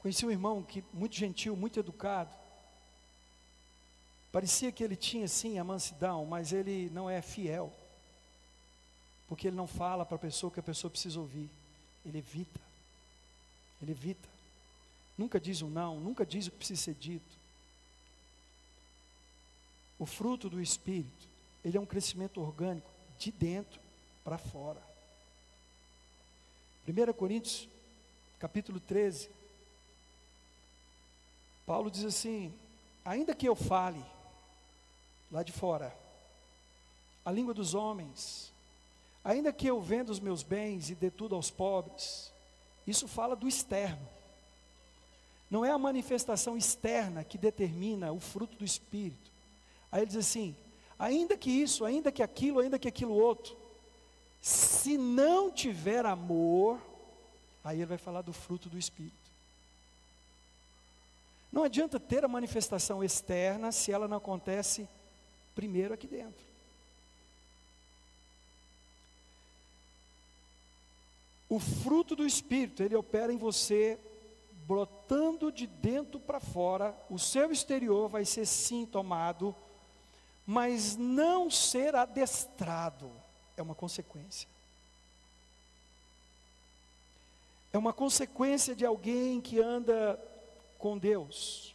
Conheci 0.00 0.24
um 0.24 0.30
irmão 0.30 0.62
que 0.62 0.84
muito 0.92 1.14
gentil, 1.14 1.56
muito 1.56 1.80
educado. 1.80 2.34
Parecia 4.32 4.70
que 4.70 4.84
ele 4.84 4.96
tinha 4.96 5.26
sim 5.26 5.58
a 5.58 5.64
mansidão, 5.64 6.24
mas 6.24 6.52
ele 6.52 6.88
não 6.90 7.10
é 7.10 7.20
fiel. 7.20 7.72
Porque 9.30 9.46
ele 9.46 9.56
não 9.56 9.68
fala 9.68 10.04
para 10.04 10.16
a 10.16 10.18
pessoa 10.18 10.50
que 10.50 10.58
a 10.58 10.62
pessoa 10.62 10.90
precisa 10.90 11.20
ouvir. 11.20 11.48
Ele 12.04 12.18
evita. 12.18 12.60
Ele 13.80 13.92
evita. 13.92 14.28
Nunca 15.16 15.38
diz 15.38 15.62
um 15.62 15.70
não, 15.70 16.00
nunca 16.00 16.26
diz 16.26 16.48
o 16.48 16.50
que 16.50 16.56
precisa 16.56 16.82
ser 16.82 16.94
dito. 16.94 17.38
O 20.00 20.04
fruto 20.04 20.50
do 20.50 20.60
Espírito, 20.60 21.28
ele 21.64 21.76
é 21.78 21.80
um 21.80 21.86
crescimento 21.86 22.40
orgânico 22.40 22.90
de 23.18 23.30
dentro 23.30 23.80
para 24.24 24.36
fora. 24.36 24.82
1 26.88 27.12
Coríntios, 27.12 27.68
capítulo 28.40 28.80
13. 28.80 29.30
Paulo 31.64 31.88
diz 31.88 32.04
assim: 32.04 32.52
ainda 33.04 33.32
que 33.32 33.48
eu 33.48 33.54
fale, 33.54 34.04
lá 35.30 35.44
de 35.44 35.52
fora, 35.52 35.96
a 37.24 37.30
língua 37.30 37.54
dos 37.54 37.74
homens, 37.74 38.50
ainda 39.24 39.52
que 39.52 39.66
eu 39.66 39.80
venda 39.80 40.10
os 40.10 40.20
meus 40.20 40.42
bens 40.42 40.90
e 40.90 40.94
dê 40.94 41.10
tudo 41.10 41.34
aos 41.34 41.50
pobres, 41.50 42.32
isso 42.86 43.06
fala 43.06 43.36
do 43.36 43.48
externo. 43.48 44.08
Não 45.50 45.64
é 45.64 45.70
a 45.70 45.78
manifestação 45.78 46.56
externa 46.56 47.24
que 47.24 47.36
determina 47.36 48.12
o 48.12 48.20
fruto 48.20 48.56
do 48.56 48.64
Espírito. 48.64 49.30
Aí 49.90 50.00
ele 50.00 50.06
diz 50.06 50.16
assim: 50.16 50.54
ainda 50.98 51.36
que 51.36 51.50
isso, 51.50 51.84
ainda 51.84 52.12
que 52.12 52.22
aquilo, 52.22 52.60
ainda 52.60 52.78
que 52.78 52.86
aquilo 52.86 53.14
outro, 53.14 53.56
se 54.40 54.96
não 54.96 55.50
tiver 55.50 56.06
amor, 56.06 56.80
aí 57.64 57.78
ele 57.78 57.86
vai 57.86 57.98
falar 57.98 58.22
do 58.22 58.32
fruto 58.32 58.68
do 58.68 58.78
Espírito. 58.78 59.18
Não 61.52 61.64
adianta 61.64 61.98
ter 61.98 62.24
a 62.24 62.28
manifestação 62.28 63.02
externa 63.02 63.72
se 63.72 63.90
ela 63.90 64.06
não 64.06 64.18
acontece 64.18 64.88
primeiro 65.54 65.92
aqui 65.92 66.06
dentro. 66.06 66.49
O 71.50 71.58
fruto 71.58 72.14
do 72.14 72.24
Espírito, 72.24 72.80
ele 72.80 72.94
opera 72.94 73.32
em 73.32 73.36
você, 73.36 73.98
brotando 74.68 75.50
de 75.50 75.66
dentro 75.66 76.20
para 76.20 76.38
fora, 76.38 76.96
o 77.10 77.18
seu 77.18 77.50
exterior 77.50 78.08
vai 78.08 78.24
ser 78.24 78.46
sim 78.46 78.86
tomado, 78.86 79.52
mas 80.46 80.96
não 80.96 81.50
ser 81.50 81.96
adestrado, 81.96 83.10
é 83.56 83.62
uma 83.62 83.74
consequência. 83.74 84.48
É 87.72 87.78
uma 87.78 87.92
consequência 87.92 88.72
de 88.72 88.86
alguém 88.86 89.40
que 89.40 89.60
anda 89.60 90.20
com 90.78 90.96
Deus. 90.96 91.74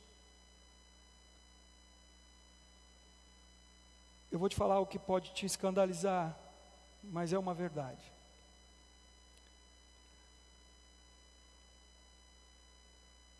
Eu 4.31 4.39
vou 4.39 4.47
te 4.47 4.55
falar 4.55 4.79
o 4.79 4.85
que 4.85 4.97
pode 4.97 5.33
te 5.33 5.45
escandalizar, 5.45 6.33
mas 7.03 7.33
é 7.33 7.37
uma 7.37 7.53
verdade. 7.53 8.14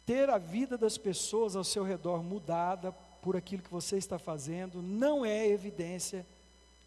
Ter 0.05 0.29
a 0.29 0.37
vida 0.37 0.77
das 0.77 0.97
pessoas 0.97 1.55
ao 1.55 1.63
seu 1.63 1.83
redor 1.83 2.21
mudada 2.21 2.91
por 3.21 3.35
aquilo 3.35 3.63
que 3.63 3.71
você 3.71 3.97
está 3.97 4.19
fazendo 4.19 4.81
não 4.81 5.25
é 5.25 5.47
evidência 5.47 6.25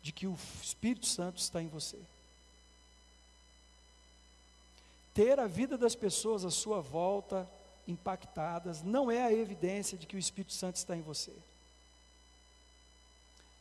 de 0.00 0.12
que 0.12 0.26
o 0.26 0.38
Espírito 0.62 1.06
Santo 1.06 1.38
está 1.38 1.60
em 1.60 1.68
você. 1.68 1.98
Ter 5.12 5.40
a 5.40 5.48
vida 5.48 5.76
das 5.76 5.96
pessoas 5.96 6.44
à 6.44 6.50
sua 6.50 6.80
volta 6.80 7.48
impactadas 7.88 8.82
não 8.82 9.10
é 9.10 9.22
a 9.22 9.32
evidência 9.32 9.98
de 9.98 10.06
que 10.06 10.14
o 10.14 10.18
Espírito 10.18 10.52
Santo 10.52 10.76
está 10.76 10.96
em 10.96 11.02
você. 11.02 11.32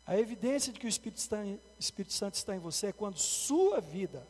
A 0.06 0.18
evidência 0.18 0.72
de 0.72 0.80
que 0.80 0.86
o 0.86 0.90
Espírito, 0.90 1.18
está, 1.18 1.38
Espírito 1.80 2.14
Santo 2.14 2.36
está 2.36 2.56
em 2.56 2.60
você 2.60 2.88
é 2.88 2.94
quando 2.94 3.18
sua 3.18 3.82
vida 3.82 4.26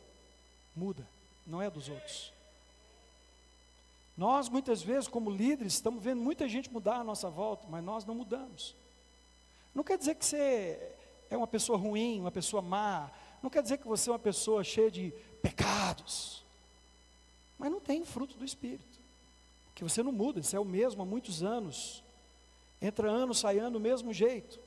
muda, 0.74 1.06
não 1.46 1.60
é 1.60 1.68
dos 1.68 1.88
outros. 1.88 2.32
Nós, 4.18 4.48
muitas 4.48 4.82
vezes, 4.82 5.06
como 5.06 5.30
líderes, 5.30 5.74
estamos 5.74 6.02
vendo 6.02 6.20
muita 6.20 6.48
gente 6.48 6.72
mudar 6.72 6.96
à 6.96 7.04
nossa 7.04 7.30
volta, 7.30 7.68
mas 7.70 7.84
nós 7.84 8.04
não 8.04 8.16
mudamos. 8.16 8.74
Não 9.72 9.84
quer 9.84 9.96
dizer 9.96 10.16
que 10.16 10.26
você 10.26 10.96
é 11.30 11.36
uma 11.36 11.46
pessoa 11.46 11.78
ruim, 11.78 12.18
uma 12.18 12.32
pessoa 12.32 12.60
má. 12.60 13.12
Não 13.40 13.48
quer 13.48 13.62
dizer 13.62 13.78
que 13.78 13.86
você 13.86 14.10
é 14.10 14.12
uma 14.12 14.18
pessoa 14.18 14.64
cheia 14.64 14.90
de 14.90 15.12
pecados. 15.40 16.42
Mas 17.56 17.70
não 17.70 17.78
tem 17.78 18.04
fruto 18.04 18.36
do 18.36 18.44
Espírito. 18.44 18.98
Que 19.72 19.84
você 19.84 20.02
não 20.02 20.10
muda, 20.10 20.40
isso 20.40 20.56
é 20.56 20.58
o 20.58 20.64
mesmo 20.64 21.00
há 21.00 21.06
muitos 21.06 21.44
anos. 21.44 22.02
Entra 22.82 23.08
ano, 23.08 23.32
sai 23.32 23.60
ano, 23.60 23.78
do 23.78 23.80
mesmo 23.80 24.12
jeito. 24.12 24.58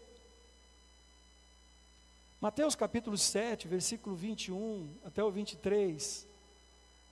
Mateus 2.39 2.74
capítulo 2.74 3.18
7, 3.18 3.68
versículo 3.68 4.16
21 4.16 4.89
até 5.04 5.22
o 5.22 5.30
23. 5.30 6.31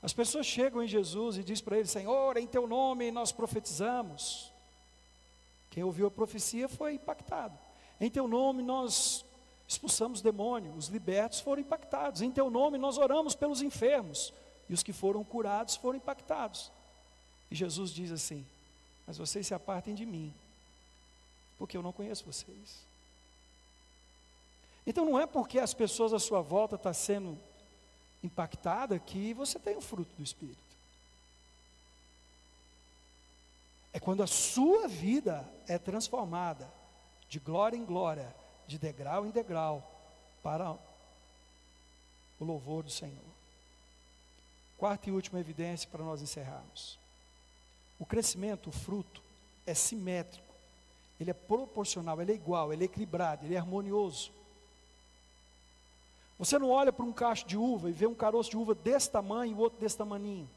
As 0.02 0.14
pessoas 0.14 0.46
chegam 0.46 0.82
em 0.82 0.88
Jesus 0.88 1.38
e 1.38 1.44
dizem 1.44 1.64
para 1.64 1.78
ele: 1.78 1.88
Senhor, 1.88 2.38
em 2.38 2.48
teu 2.48 2.66
nome 2.66 3.12
nós 3.12 3.32
profetizamos. 3.32 4.52
Quem 5.70 5.84
ouviu 5.84 6.08
a 6.08 6.12
profecia 6.12 6.68
foi 6.68 6.94
impactado. 6.94 7.58
Em 8.00 8.10
teu 8.10 8.28
nome 8.28 8.64
nós 8.64 9.26
expulsamos 9.68 10.22
demônios, 10.22 10.76
os 10.76 10.88
libertos 10.88 11.42
foram 11.42 11.62
impactados. 11.62 12.22
Em 12.22 12.32
teu 12.32 12.50
nome 12.50 12.78
nós 12.78 12.98
oramos 12.98 13.36
pelos 13.36 13.62
enfermos, 13.62 14.34
e 14.68 14.74
os 14.74 14.82
que 14.82 14.94
foram 14.94 15.24
curados 15.24 15.76
foram 15.76 15.98
impactados. 15.98 16.72
E 17.52 17.56
Jesus 17.56 17.92
diz 17.92 18.12
assim: 18.12 18.46
Mas 19.06 19.18
vocês 19.18 19.46
se 19.46 19.54
apartem 19.54 19.94
de 19.94 20.06
mim, 20.06 20.34
porque 21.58 21.76
eu 21.76 21.84
não 21.84 21.92
conheço 21.92 22.26
vocês. 22.26 22.88
Então 24.88 25.06
não 25.06 25.20
é 25.20 25.28
porque 25.28 25.60
as 25.60 25.74
pessoas 25.74 26.14
à 26.14 26.20
sua 26.20 26.42
volta 26.42 26.76
estão 26.76 26.90
tá 26.90 26.94
sendo 26.94 27.38
impactada 28.24 29.00
que 29.00 29.34
você 29.34 29.58
tem 29.60 29.78
o 29.78 29.82
fruto 29.82 30.12
do 30.16 30.24
Espírito. 30.24 30.58
É 33.92 34.00
quando 34.00 34.22
a 34.22 34.28
sua 34.28 34.88
vida 34.88 35.48
é 35.68 35.78
transformada 35.78 36.72
de 37.28 37.40
glória 37.40 37.78
em 37.78 37.86
glória, 37.86 38.36
de 38.68 38.78
degrau 38.78 39.26
em 39.26 39.32
degrau, 39.32 39.84
para 40.44 40.72
o 42.40 42.46
louvor 42.46 42.84
do 42.84 42.92
Senhor. 42.92 43.30
Quarta 44.78 45.10
e 45.10 45.12
última 45.12 45.40
evidência 45.40 45.90
para 45.90 46.04
nós 46.04 46.22
encerrarmos. 46.22 46.98
O 48.00 48.06
crescimento, 48.06 48.70
o 48.70 48.72
fruto, 48.72 49.22
é 49.66 49.74
simétrico, 49.74 50.48
ele 51.20 51.32
é 51.32 51.34
proporcional, 51.34 52.22
ele 52.22 52.32
é 52.32 52.36
igual, 52.36 52.72
ele 52.72 52.84
é 52.84 52.86
equilibrado, 52.86 53.46
ele 53.46 53.56
é 53.56 53.58
harmonioso. 53.58 54.32
Você 56.40 56.58
não 56.58 56.70
olha 56.70 56.94
para 56.94 57.06
um 57.06 57.12
cacho 57.12 57.46
de 57.46 57.58
uva 57.58 57.90
e 57.90 57.94
vê 57.94 58.08
um 58.08 58.16
caroço 58.16 58.50
de 58.50 58.58
uva 58.58 58.74
desse 58.74 59.12
tamanho 59.12 59.52
e 59.52 59.60
outro 59.60 59.78
desse 59.78 59.98
tamaninho. 59.98 60.50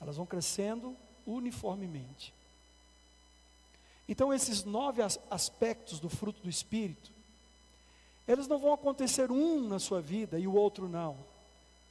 Elas 0.00 0.16
vão 0.16 0.26
crescendo 0.26 0.96
uniformemente. 1.24 2.34
Então, 4.08 4.34
esses 4.34 4.64
nove 4.64 5.00
aspectos 5.30 6.00
do 6.00 6.08
fruto 6.08 6.42
do 6.42 6.50
Espírito, 6.50 7.10
eles 8.26 8.48
não 8.48 8.58
vão 8.58 8.72
acontecer 8.72 9.30
um 9.30 9.60
na 9.60 9.78
sua 9.78 10.00
vida 10.00 10.38
e 10.38 10.48
o 10.48 10.54
outro 10.54 10.88
não. 10.88 11.16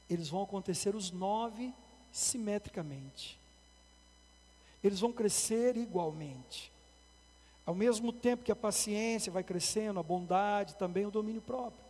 Eles 0.08 0.28
vão 0.28 0.42
acontecer 0.42 0.94
os 0.94 1.10
nove 1.10 1.72
simetricamente. 2.12 3.38
Eles 4.84 5.00
vão 5.00 5.12
crescer 5.12 5.76
igualmente. 5.76 6.70
Ao 7.66 7.74
mesmo 7.74 8.12
tempo 8.12 8.44
que 8.44 8.52
a 8.52 8.56
paciência 8.56 9.32
vai 9.32 9.42
crescendo, 9.42 9.98
a 9.98 10.02
bondade, 10.02 10.76
também 10.76 11.04
o 11.04 11.10
domínio 11.10 11.42
próprio. 11.42 11.84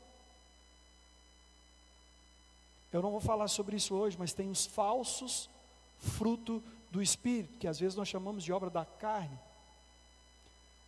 Eu 2.90 3.02
não 3.02 3.10
vou 3.10 3.20
falar 3.20 3.46
sobre 3.48 3.76
isso 3.76 3.94
hoje, 3.94 4.16
mas 4.18 4.32
tem 4.32 4.50
os 4.50 4.64
falsos 4.64 5.50
fruto 5.98 6.62
do 6.90 7.02
espírito, 7.02 7.58
que 7.58 7.68
às 7.68 7.78
vezes 7.78 7.94
nós 7.94 8.08
chamamos 8.08 8.42
de 8.42 8.52
obra 8.52 8.70
da 8.70 8.86
carne. 8.86 9.38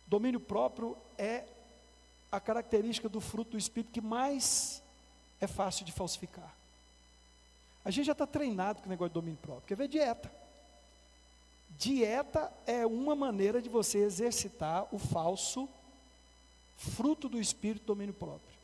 Domínio 0.07 0.39
próprio 0.39 0.97
é 1.19 1.45
a 2.31 2.39
característica 2.39 3.07
do 3.07 3.21
fruto 3.21 3.51
do 3.51 3.57
espírito 3.59 3.91
que 3.91 4.01
mais 4.01 4.81
é 5.39 5.45
fácil 5.45 5.85
de 5.85 5.91
falsificar. 5.91 6.51
A 7.85 7.91
gente 7.91 8.07
já 8.07 8.13
está 8.13 8.25
treinado 8.25 8.81
com 8.81 8.87
o 8.87 8.89
negócio 8.89 9.09
de 9.09 9.13
domínio 9.13 9.39
próprio. 9.39 9.67
Quer 9.67 9.75
ver 9.75 9.87
dieta? 9.87 10.31
Dieta 11.79 12.51
é 12.67 12.85
uma 12.85 13.15
maneira 13.15 13.61
de 13.61 13.69
você 13.69 13.99
exercitar 13.99 14.85
o 14.93 14.99
falso 14.99 15.67
fruto 16.75 17.29
do 17.29 17.39
espírito 17.39 17.85
domínio 17.85 18.13
próprio. 18.13 18.59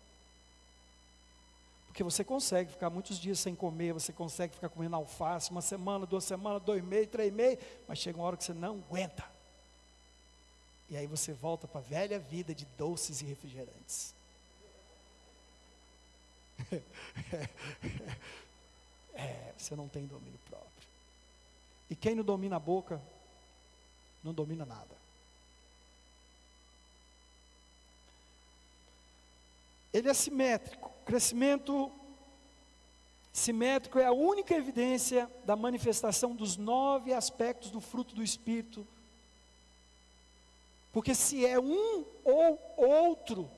Porque 1.88 2.04
você 2.04 2.26
consegue 2.26 2.72
ficar 2.72 2.90
muitos 2.90 3.18
dias 3.18 3.40
sem 3.40 3.56
comer, 3.56 3.94
você 3.94 4.12
consegue 4.12 4.54
ficar 4.54 4.68
comendo 4.68 4.98
alface, 4.98 5.50
uma 5.50 5.62
semana, 5.62 6.06
duas 6.06 6.26
semanas, 6.26 6.62
dois 6.62 6.84
meses, 6.84 7.10
três 7.10 7.32
meses, 7.32 7.58
mas 7.88 8.00
chega 8.00 8.20
uma 8.20 8.28
hora 8.28 8.36
que 8.36 8.44
você 8.44 8.54
não 8.54 8.84
aguenta. 8.86 9.24
E 10.90 10.98
aí 10.98 11.08
você 11.08 11.32
volta 11.32 11.70
para 11.70 11.80
a 11.80 11.84
velha 11.84 12.20
vida 12.20 12.54
de 12.54 12.66
doces 12.78 13.22
e 13.22 13.26
refrigerantes. 13.26 14.14
é, 19.16 19.54
você 19.58 19.74
não 19.74 19.88
tem 19.88 20.06
domínio 20.06 20.40
próprio. 20.50 20.75
E 21.90 21.96
quem 21.96 22.16
não 22.16 22.24
domina 22.24 22.56
a 22.56 22.60
boca, 22.60 23.02
não 24.24 24.34
domina 24.34 24.66
nada. 24.66 24.96
Ele 29.94 30.10
é 30.10 30.14
simétrico. 30.14 30.92
Crescimento 31.06 31.92
simétrico 33.32 34.00
é 34.00 34.06
a 34.06 34.12
única 34.12 34.56
evidência 34.56 35.30
da 35.46 35.56
manifestação 35.56 36.36
dos 36.36 36.58
nove 36.58 37.14
aspectos 37.14 37.70
do 37.70 37.80
fruto 37.80 38.16
do 38.16 38.24
Espírito. 38.24 38.86
Porque 40.92 41.14
se 41.14 41.46
é 41.46 41.60
um 41.60 42.06
ou 42.24 42.60
outro, 42.78 43.50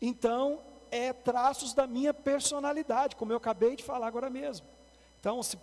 então 0.00 0.60
é 0.90 1.12
traços 1.12 1.74
da 1.74 1.86
minha 1.86 2.14
personalidade, 2.14 3.16
como 3.16 3.32
eu 3.32 3.36
acabei 3.36 3.76
de 3.76 3.82
falar 3.82 4.06
agora 4.06 4.30
mesmo. 4.30 4.66
Então, 5.20 5.42
se 5.42 5.58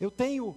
eu 0.00 0.10
tenho 0.10 0.56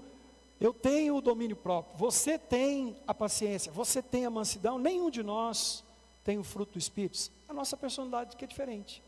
eu 0.59 0.73
tenho 0.73 1.15
o 1.15 1.21
domínio 1.21 1.55
próprio, 1.55 1.97
você 1.97 2.37
tem 2.37 2.97
a 3.07 3.13
paciência, 3.13 3.71
você 3.71 4.01
tem 4.01 4.25
a 4.25 4.29
mansidão, 4.29 4.77
nenhum 4.77 5.09
de 5.09 5.23
nós 5.23 5.83
tem 6.23 6.37
o 6.37 6.43
fruto 6.43 6.73
do 6.73 6.79
Espírito. 6.79 7.31
A 7.47 7.53
nossa 7.53 7.77
personalidade 7.77 8.35
que 8.35 8.43
é 8.43 8.47
diferente. 8.47 9.01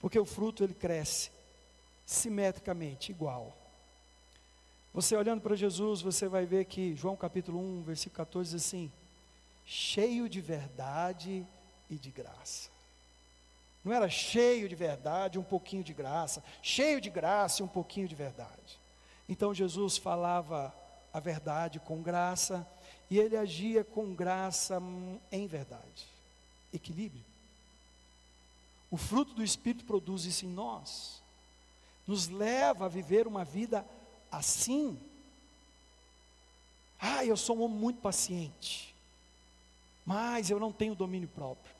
Porque 0.00 0.18
o 0.18 0.24
fruto 0.24 0.62
ele 0.62 0.74
cresce 0.74 1.30
simetricamente, 2.06 3.10
igual. 3.10 3.52
Você 4.92 5.16
olhando 5.16 5.40
para 5.40 5.56
Jesus, 5.56 6.00
você 6.00 6.28
vai 6.28 6.46
ver 6.46 6.66
que 6.66 6.94
João 6.94 7.16
capítulo 7.16 7.58
1, 7.58 7.82
versículo 7.82 8.16
14 8.18 8.54
diz 8.54 8.64
assim: 8.64 8.92
cheio 9.66 10.28
de 10.28 10.40
verdade 10.40 11.44
e 11.90 11.96
de 11.96 12.10
graça. 12.10 12.70
Não 13.84 13.92
era 13.92 14.08
cheio 14.08 14.68
de 14.68 14.74
verdade, 14.74 15.38
um 15.38 15.42
pouquinho 15.42 15.82
de 15.82 15.92
graça, 15.92 16.42
cheio 16.62 17.00
de 17.00 17.10
graça 17.10 17.60
e 17.60 17.64
um 17.64 17.68
pouquinho 17.68 18.06
de 18.06 18.14
verdade. 18.14 18.78
Então 19.28 19.54
Jesus 19.54 19.96
falava 19.96 20.74
a 21.12 21.20
verdade 21.20 21.78
com 21.80 22.02
graça 22.02 22.66
e 23.10 23.18
ele 23.18 23.36
agia 23.36 23.84
com 23.84 24.14
graça 24.14 24.82
em 25.30 25.46
verdade. 25.46 26.06
Equilíbrio. 26.72 27.24
O 28.90 28.96
fruto 28.96 29.34
do 29.34 29.42
Espírito 29.42 29.84
produz 29.84 30.24
isso 30.24 30.44
em 30.44 30.48
nós, 30.48 31.22
nos 32.06 32.28
leva 32.28 32.86
a 32.86 32.88
viver 32.88 33.26
uma 33.26 33.44
vida 33.44 33.84
assim. 34.30 34.98
Ah, 37.00 37.24
eu 37.24 37.36
sou 37.36 37.58
um 37.58 37.62
homem 37.62 37.76
muito 37.76 38.00
paciente, 38.00 38.94
mas 40.04 40.50
eu 40.50 40.60
não 40.60 40.72
tenho 40.72 40.94
domínio 40.94 41.28
próprio. 41.28 41.74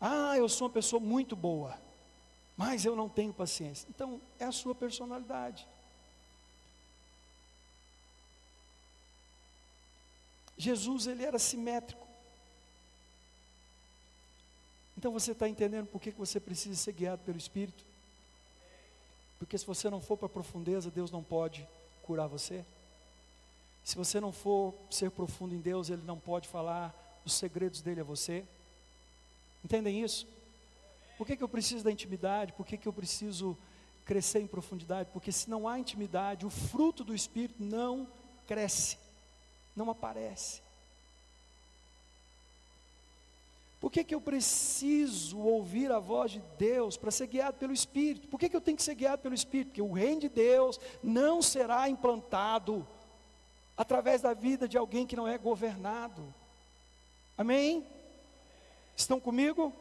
Ah, 0.00 0.36
eu 0.36 0.48
sou 0.48 0.66
uma 0.66 0.74
pessoa 0.74 1.00
muito 1.00 1.34
boa, 1.34 1.78
mas 2.56 2.84
eu 2.84 2.94
não 2.94 3.08
tenho 3.08 3.32
paciência. 3.32 3.86
Então, 3.88 4.20
é 4.38 4.44
a 4.44 4.52
sua 4.52 4.74
personalidade. 4.74 5.66
Jesus 10.56 11.06
ele 11.06 11.24
era 11.24 11.38
simétrico. 11.38 12.06
Então 14.96 15.12
você 15.12 15.32
está 15.32 15.48
entendendo 15.48 15.86
por 15.86 16.00
que 16.00 16.10
você 16.10 16.40
precisa 16.40 16.74
ser 16.74 16.92
guiado 16.92 17.22
pelo 17.22 17.36
Espírito? 17.36 17.84
Porque 19.38 19.58
se 19.58 19.66
você 19.66 19.90
não 19.90 20.00
for 20.00 20.16
para 20.16 20.26
a 20.26 20.30
profundeza, 20.30 20.90
Deus 20.90 21.10
não 21.10 21.22
pode 21.22 21.66
curar 22.02 22.26
você. 22.26 22.64
Se 23.84 23.96
você 23.96 24.18
não 24.18 24.32
for 24.32 24.74
ser 24.90 25.10
profundo 25.10 25.54
em 25.54 25.60
Deus, 25.60 25.90
Ele 25.90 26.02
não 26.04 26.18
pode 26.18 26.48
falar 26.48 26.94
os 27.24 27.34
segredos 27.34 27.82
dele 27.82 28.00
a 28.00 28.04
você. 28.04 28.44
Entendem 29.62 30.02
isso? 30.02 30.26
Por 31.18 31.26
que, 31.26 31.36
que 31.36 31.44
eu 31.44 31.48
preciso 31.48 31.84
da 31.84 31.92
intimidade? 31.92 32.52
Por 32.54 32.66
que, 32.66 32.78
que 32.78 32.88
eu 32.88 32.92
preciso 32.92 33.56
crescer 34.04 34.40
em 34.40 34.46
profundidade? 34.46 35.10
Porque 35.12 35.30
se 35.30 35.50
não 35.50 35.68
há 35.68 35.78
intimidade, 35.78 36.46
o 36.46 36.50
fruto 36.50 37.04
do 37.04 37.14
Espírito 37.14 37.62
não 37.62 38.08
cresce 38.46 38.96
não 39.76 39.90
aparece. 39.90 40.62
Por 43.78 43.92
que, 43.92 44.02
que 44.02 44.14
eu 44.14 44.20
preciso 44.20 45.38
ouvir 45.38 45.92
a 45.92 45.98
voz 45.98 46.32
de 46.32 46.42
Deus 46.58 46.96
para 46.96 47.10
ser 47.10 47.26
guiado 47.26 47.58
pelo 47.58 47.72
Espírito? 47.72 48.26
Por 48.26 48.40
que, 48.40 48.48
que 48.48 48.56
eu 48.56 48.60
tenho 48.60 48.76
que 48.76 48.82
ser 48.82 48.94
guiado 48.94 49.22
pelo 49.22 49.34
Espírito? 49.34 49.68
Porque 49.68 49.82
o 49.82 49.92
reino 49.92 50.22
de 50.22 50.28
Deus 50.28 50.80
não 51.02 51.42
será 51.42 51.88
implantado 51.88 52.86
através 53.76 54.22
da 54.22 54.32
vida 54.32 54.66
de 54.66 54.78
alguém 54.78 55.06
que 55.06 55.14
não 55.14 55.28
é 55.28 55.36
governado. 55.36 56.34
Amém? 57.36 57.86
Estão 58.96 59.20
comigo? 59.20 59.72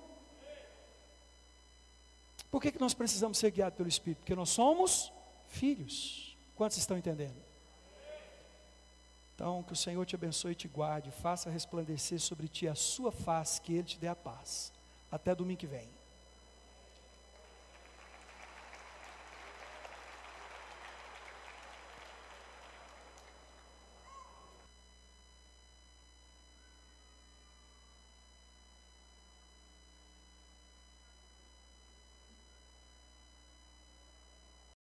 Por 2.51 2.61
que, 2.61 2.73
que 2.73 2.79
nós 2.79 2.93
precisamos 2.93 3.37
ser 3.37 3.51
guiados 3.51 3.77
pelo 3.77 3.89
Espírito? 3.89 4.19
Porque 4.19 4.35
nós 4.35 4.49
somos 4.49 5.11
filhos. 5.47 6.35
Quantos 6.55 6.77
estão 6.77 6.97
entendendo? 6.97 7.44
Então, 9.35 9.61
que 9.63 9.73
o 9.73 9.75
Senhor 9.75 10.05
te 10.05 10.15
abençoe 10.15 10.53
e 10.53 10.55
te 10.55 10.67
guarde, 10.67 11.11
faça 11.11 11.49
resplandecer 11.49 12.19
sobre 12.19 12.47
ti 12.47 12.69
a 12.69 12.73
sua 12.73 13.11
face, 13.11 13.61
que 13.61 13.73
Ele 13.73 13.83
te 13.83 13.99
dê 13.99 14.07
a 14.07 14.15
paz. 14.15 14.71
Até 15.11 15.35
domingo 15.35 15.59
que 15.59 15.67
vem. 15.67 15.89